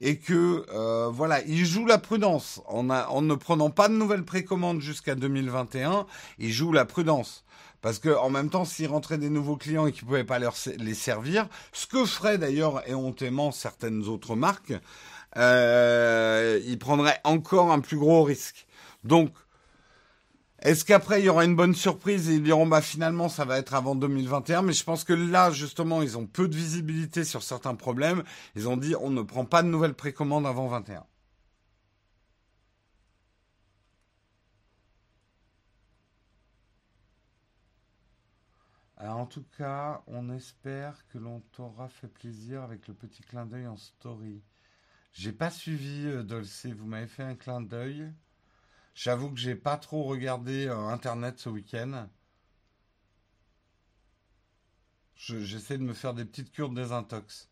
Et 0.00 0.18
que 0.18 0.66
euh, 0.72 1.08
voilà, 1.10 1.42
ils 1.42 1.64
jouent 1.64 1.86
la 1.86 1.98
prudence 1.98 2.60
en, 2.66 2.82
ne 2.84 3.34
prenant 3.34 3.70
pas 3.70 3.88
de 3.88 3.94
nouvelles 3.94 4.24
précommandes 4.24 4.80
jusqu'à 4.80 5.14
2021. 5.14 6.06
Ils 6.38 6.52
jouent 6.52 6.72
la 6.72 6.84
prudence. 6.84 7.44
Parce 7.80 7.98
que 7.98 8.14
en 8.16 8.30
même 8.30 8.50
temps, 8.50 8.64
s'ils 8.64 8.88
rentraient 8.88 9.18
des 9.18 9.30
nouveaux 9.30 9.56
clients 9.56 9.86
et 9.86 9.92
qu'ils 9.92 10.04
ne 10.04 10.08
pouvaient 10.08 10.24
pas 10.24 10.38
leur, 10.38 10.54
les 10.78 10.94
servir, 10.94 11.48
ce 11.72 11.86
que 11.86 12.04
feraient 12.04 12.36
d'ailleurs 12.36 12.86
éhontément 12.88 13.52
certaines 13.52 14.06
autres 14.08 14.34
marques, 14.36 14.74
euh, 15.36 16.60
ils 16.66 16.78
prendraient 16.78 17.20
encore 17.24 17.70
un 17.72 17.80
plus 17.80 17.96
gros 17.96 18.22
risque. 18.22 18.66
Donc, 19.04 19.30
est-ce 20.66 20.84
qu'après, 20.84 21.20
il 21.20 21.26
y 21.26 21.28
aura 21.28 21.44
une 21.44 21.54
bonne 21.54 21.76
surprise 21.76 22.28
et 22.28 22.34
ils 22.34 22.42
diront, 22.42 22.66
bah, 22.66 22.82
finalement, 22.82 23.28
ça 23.28 23.44
va 23.44 23.56
être 23.58 23.74
avant 23.74 23.94
2021. 23.94 24.62
Mais 24.62 24.72
je 24.72 24.82
pense 24.82 25.04
que 25.04 25.12
là, 25.12 25.52
justement, 25.52 26.02
ils 26.02 26.18
ont 26.18 26.26
peu 26.26 26.48
de 26.48 26.56
visibilité 26.56 27.22
sur 27.22 27.44
certains 27.44 27.76
problèmes. 27.76 28.24
Ils 28.56 28.68
ont 28.68 28.76
dit, 28.76 28.96
on 29.00 29.10
ne 29.10 29.22
prend 29.22 29.44
pas 29.44 29.62
de 29.62 29.68
nouvelles 29.68 29.94
précommandes 29.94 30.44
avant 30.44 30.66
21. 30.66 31.04
Alors, 38.96 39.18
en 39.18 39.26
tout 39.26 39.44
cas, 39.56 40.02
on 40.08 40.30
espère 40.30 41.06
que 41.12 41.18
l'on 41.18 41.42
t'aura 41.52 41.88
fait 41.88 42.08
plaisir 42.08 42.62
avec 42.62 42.88
le 42.88 42.94
petit 42.94 43.22
clin 43.22 43.46
d'œil 43.46 43.68
en 43.68 43.76
story. 43.76 44.42
J'ai 45.12 45.32
pas 45.32 45.50
suivi 45.50 46.06
euh, 46.06 46.24
Dolce, 46.24 46.66
vous 46.66 46.86
m'avez 46.86 47.06
fait 47.06 47.22
un 47.22 47.36
clin 47.36 47.60
d'œil. 47.60 48.10
J'avoue 48.96 49.30
que 49.30 49.38
j'ai 49.38 49.54
pas 49.54 49.76
trop 49.76 50.04
regardé 50.04 50.66
euh, 50.68 50.88
Internet 50.88 51.38
ce 51.38 51.50
week-end. 51.50 52.08
J'essaie 55.16 55.76
de 55.76 55.82
me 55.82 55.92
faire 55.92 56.14
des 56.14 56.24
petites 56.24 56.50
cures 56.50 56.70
de 56.70 56.76
désintox. 56.76 57.50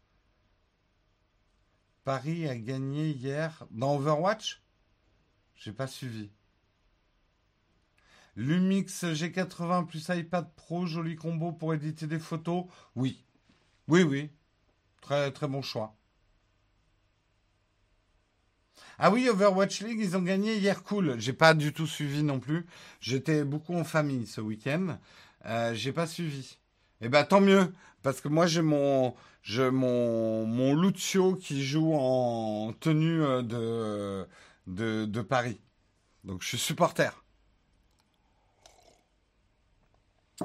Paris 2.02 2.48
a 2.48 2.56
gagné 2.56 3.10
hier 3.10 3.66
dans 3.70 3.96
Overwatch? 3.96 4.62
J'ai 5.54 5.72
pas 5.72 5.86
suivi. 5.86 6.30
Lumix 8.36 9.04
G80 9.04 9.86
plus 9.86 10.08
iPad 10.08 10.50
Pro, 10.56 10.86
joli 10.86 11.14
combo 11.14 11.52
pour 11.52 11.74
éditer 11.74 12.06
des 12.06 12.18
photos? 12.18 12.64
Oui. 12.96 13.22
Oui, 13.86 14.02
oui. 14.02 14.30
Très, 15.02 15.30
très 15.30 15.46
bon 15.46 15.60
choix. 15.60 15.94
Ah 18.98 19.10
oui, 19.10 19.28
Overwatch 19.28 19.80
League, 19.82 19.98
ils 20.00 20.16
ont 20.16 20.22
gagné 20.22 20.56
hier, 20.56 20.82
cool. 20.84 21.18
J'ai 21.18 21.32
pas 21.32 21.54
du 21.54 21.72
tout 21.72 21.86
suivi 21.86 22.22
non 22.22 22.40
plus. 22.40 22.66
J'étais 23.00 23.44
beaucoup 23.44 23.74
en 23.74 23.84
famille 23.84 24.26
ce 24.26 24.40
week-end. 24.40 24.98
Euh, 25.46 25.74
j'ai 25.74 25.92
pas 25.92 26.06
suivi. 26.06 26.58
Eh 27.00 27.08
ben 27.08 27.24
tant 27.24 27.40
mieux, 27.40 27.72
parce 28.02 28.20
que 28.20 28.28
moi 28.28 28.46
j'ai 28.46 28.62
mon, 28.62 29.14
mon, 29.72 30.46
mon 30.46 30.74
Lucio 30.74 31.34
qui 31.34 31.64
joue 31.64 31.92
en 31.94 32.72
tenue 32.72 33.22
euh, 33.22 33.42
de, 33.42 34.26
de, 34.66 35.04
de 35.04 35.20
Paris. 35.22 35.60
Donc 36.22 36.42
je 36.42 36.48
suis 36.48 36.58
supporter. 36.58 37.22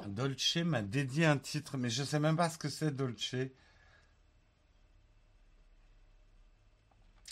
Dolce 0.07 0.57
m'a 0.57 0.81
dédié 0.81 1.25
un 1.25 1.37
titre, 1.37 1.77
mais 1.77 1.89
je 1.89 2.03
sais 2.03 2.19
même 2.19 2.35
pas 2.35 2.49
ce 2.49 2.57
que 2.57 2.69
c'est 2.69 2.95
Dolce. 2.95 3.35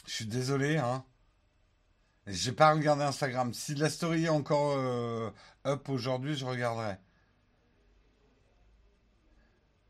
Je 0.08 0.14
suis 0.14 0.26
désolé, 0.26 0.78
hein. 0.78 1.04
J'ai 2.28 2.54
pas 2.54 2.74
regardé 2.74 3.04
Instagram. 3.04 3.54
Si 3.54 3.76
la 3.76 3.90
story 3.90 4.26
est 4.26 4.30
encore 4.30 4.76
euh, 4.78 5.30
up 5.66 5.90
aujourd'hui, 5.90 6.36
je 6.36 6.46
regarderai. 6.46 6.96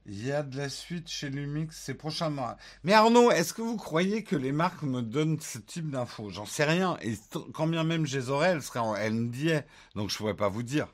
Il 0.07 0.25
y 0.25 0.31
a 0.31 0.41
de 0.41 0.57
la 0.57 0.69
suite 0.69 1.07
chez 1.09 1.29
Lumix, 1.29 1.75
c'est 1.77 1.93
prochainement. 1.93 2.55
Mais 2.83 2.93
Arnaud, 2.93 3.29
est-ce 3.29 3.53
que 3.53 3.61
vous 3.61 3.77
croyez 3.77 4.23
que 4.23 4.35
les 4.35 4.51
marques 4.51 4.83
me 4.83 5.01
donnent 5.01 5.39
ce 5.39 5.59
type 5.59 5.91
d'infos? 5.91 6.29
J'en 6.29 6.45
sais 6.45 6.63
rien. 6.63 6.97
Et 7.01 7.15
quand 7.53 7.67
bien 7.67 7.83
même 7.83 8.05
je 8.05 8.17
les 8.17 8.29
aurais, 8.29 8.51
elles 8.51 8.79
en 8.79 8.95
NDA. 8.95 9.63
Donc 9.95 10.09
je 10.09 10.17
pourrais 10.17 10.35
pas 10.35 10.49
vous 10.49 10.63
dire. 10.63 10.87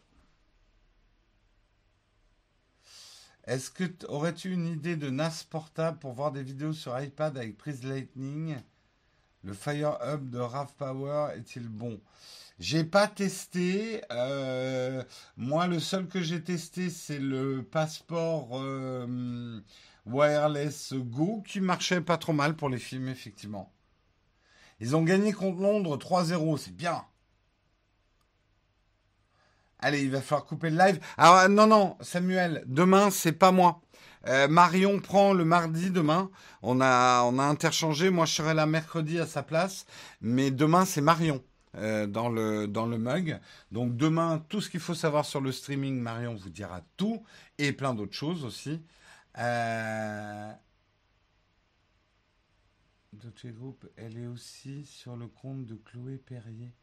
Est-ce 3.45 3.69
que 3.71 3.83
aurais-tu 4.07 4.51
une 4.51 4.67
idée 4.67 4.95
de 4.95 5.09
NAS 5.09 5.45
portable 5.49 5.99
pour 5.99 6.13
voir 6.13 6.31
des 6.31 6.43
vidéos 6.43 6.73
sur 6.73 6.99
iPad 6.99 7.37
avec 7.37 7.57
prise 7.57 7.83
Lightning? 7.83 8.57
Le 9.43 9.53
Fire 9.53 9.97
Hub 10.05 10.29
de 10.29 10.39
RAV 10.39 10.73
Power 10.77 11.33
est-il 11.35 11.67
bon? 11.67 11.99
J'ai 12.59 12.85
pas 12.85 13.07
testé. 13.07 14.01
Euh, 14.11 15.03
moi, 15.35 15.67
le 15.67 15.79
seul 15.79 16.07
que 16.07 16.21
j'ai 16.21 16.41
testé, 16.41 16.89
c'est 16.89 17.19
le 17.19 17.61
passeport 17.61 18.51
euh, 18.53 19.59
wireless 20.05 20.93
Go 20.93 21.43
qui 21.45 21.59
marchait 21.59 21.99
pas 21.99 22.17
trop 22.17 22.31
mal 22.31 22.55
pour 22.55 22.69
les 22.69 22.77
films, 22.79 23.09
effectivement. 23.09 23.73
Ils 24.79 24.95
ont 24.95 25.03
gagné 25.03 25.33
contre 25.33 25.59
Londres 25.61 25.97
3-0, 25.97 26.57
c'est 26.57 26.75
bien. 26.75 27.03
Allez, 29.79 30.03
il 30.03 30.11
va 30.11 30.21
falloir 30.21 30.45
couper 30.45 30.69
le 30.69 30.77
live. 30.77 30.99
Ah 31.17 31.47
non, 31.49 31.67
non, 31.67 31.97
Samuel, 31.99 32.63
demain, 32.65 33.11
c'est 33.11 33.33
pas 33.33 33.51
moi. 33.51 33.82
Euh, 34.27 34.47
Marion 34.47 34.99
prend 34.99 35.33
le 35.33 35.45
mardi 35.45 35.89
demain. 35.89 36.29
On 36.61 36.79
a, 36.81 37.23
on 37.23 37.39
a 37.39 37.43
interchangé. 37.43 38.09
Moi, 38.09 38.25
je 38.25 38.33
serai 38.33 38.53
là 38.53 38.65
mercredi 38.65 39.19
à 39.19 39.25
sa 39.25 39.43
place. 39.43 39.85
Mais 40.21 40.51
demain, 40.51 40.85
c'est 40.85 41.01
Marion 41.01 41.43
euh, 41.75 42.07
dans, 42.07 42.29
le, 42.29 42.97
mug. 42.97 43.39
Donc 43.71 43.97
demain, 43.97 44.43
tout 44.49 44.61
ce 44.61 44.69
qu'il 44.69 44.79
faut 44.79 44.93
savoir 44.93 45.25
sur 45.25 45.41
le 45.41 45.51
streaming, 45.51 45.99
Marion 45.99 46.35
vous 46.35 46.49
dira 46.49 46.81
tout. 46.97 47.23
Et 47.57 47.73
plein 47.73 47.93
d'autres 47.93 48.13
choses 48.13 48.45
aussi. 48.45 48.81
Euh... 49.37 50.51
Group, 53.45 53.85
elle 53.97 54.17
est 54.17 54.27
aussi 54.27 54.85
sur 54.85 55.15
le 55.15 55.27
compte 55.27 55.65
de 55.65 55.75
Chloé 55.75 56.17
Perrier. 56.17 56.73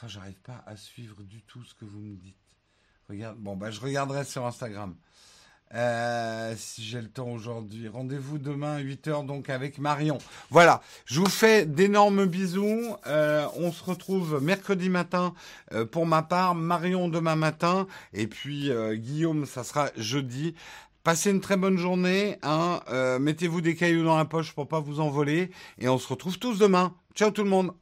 Ah, 0.00 0.08
j'arrive 0.08 0.40
pas 0.40 0.62
à 0.66 0.76
suivre 0.76 1.22
du 1.22 1.42
tout 1.42 1.62
ce 1.64 1.74
que 1.74 1.84
vous 1.84 2.00
me 2.00 2.16
dites. 2.16 2.36
Regarde, 3.08 3.38
bon, 3.38 3.56
bah, 3.56 3.70
je 3.70 3.80
regarderai 3.80 4.24
sur 4.24 4.46
Instagram. 4.46 4.96
Euh, 5.74 6.54
si 6.56 6.82
j'ai 6.82 7.00
le 7.00 7.08
temps 7.08 7.28
aujourd'hui. 7.28 7.88
Rendez-vous 7.88 8.38
demain 8.38 8.76
à 8.76 8.80
8h 8.80 9.24
donc 9.26 9.48
avec 9.48 9.78
Marion. 9.78 10.18
Voilà, 10.50 10.82
je 11.06 11.20
vous 11.20 11.28
fais 11.28 11.64
d'énormes 11.64 12.26
bisous. 12.26 12.96
Euh, 13.06 13.46
on 13.56 13.72
se 13.72 13.82
retrouve 13.82 14.42
mercredi 14.42 14.90
matin 14.90 15.34
euh, 15.72 15.86
pour 15.86 16.04
ma 16.06 16.22
part, 16.22 16.54
Marion 16.54 17.08
demain 17.08 17.36
matin 17.36 17.86
et 18.12 18.26
puis 18.26 18.70
Guillaume, 18.94 19.46
ça 19.46 19.64
sera 19.64 19.90
jeudi. 19.96 20.54
Passez 21.04 21.30
une 21.30 21.40
très 21.40 21.56
bonne 21.56 21.78
journée. 21.78 22.38
Hein. 22.42 22.80
Mettez-vous 23.20 23.60
des 23.60 23.74
cailloux 23.74 24.04
dans 24.04 24.16
la 24.16 24.24
poche 24.24 24.52
pour 24.52 24.68
pas 24.68 24.80
vous 24.80 25.00
envoler 25.00 25.50
et 25.78 25.88
on 25.88 25.98
se 25.98 26.08
retrouve 26.08 26.38
tous 26.38 26.58
demain. 26.58 26.94
Ciao 27.14 27.30
tout 27.30 27.44
le 27.44 27.50
monde 27.50 27.72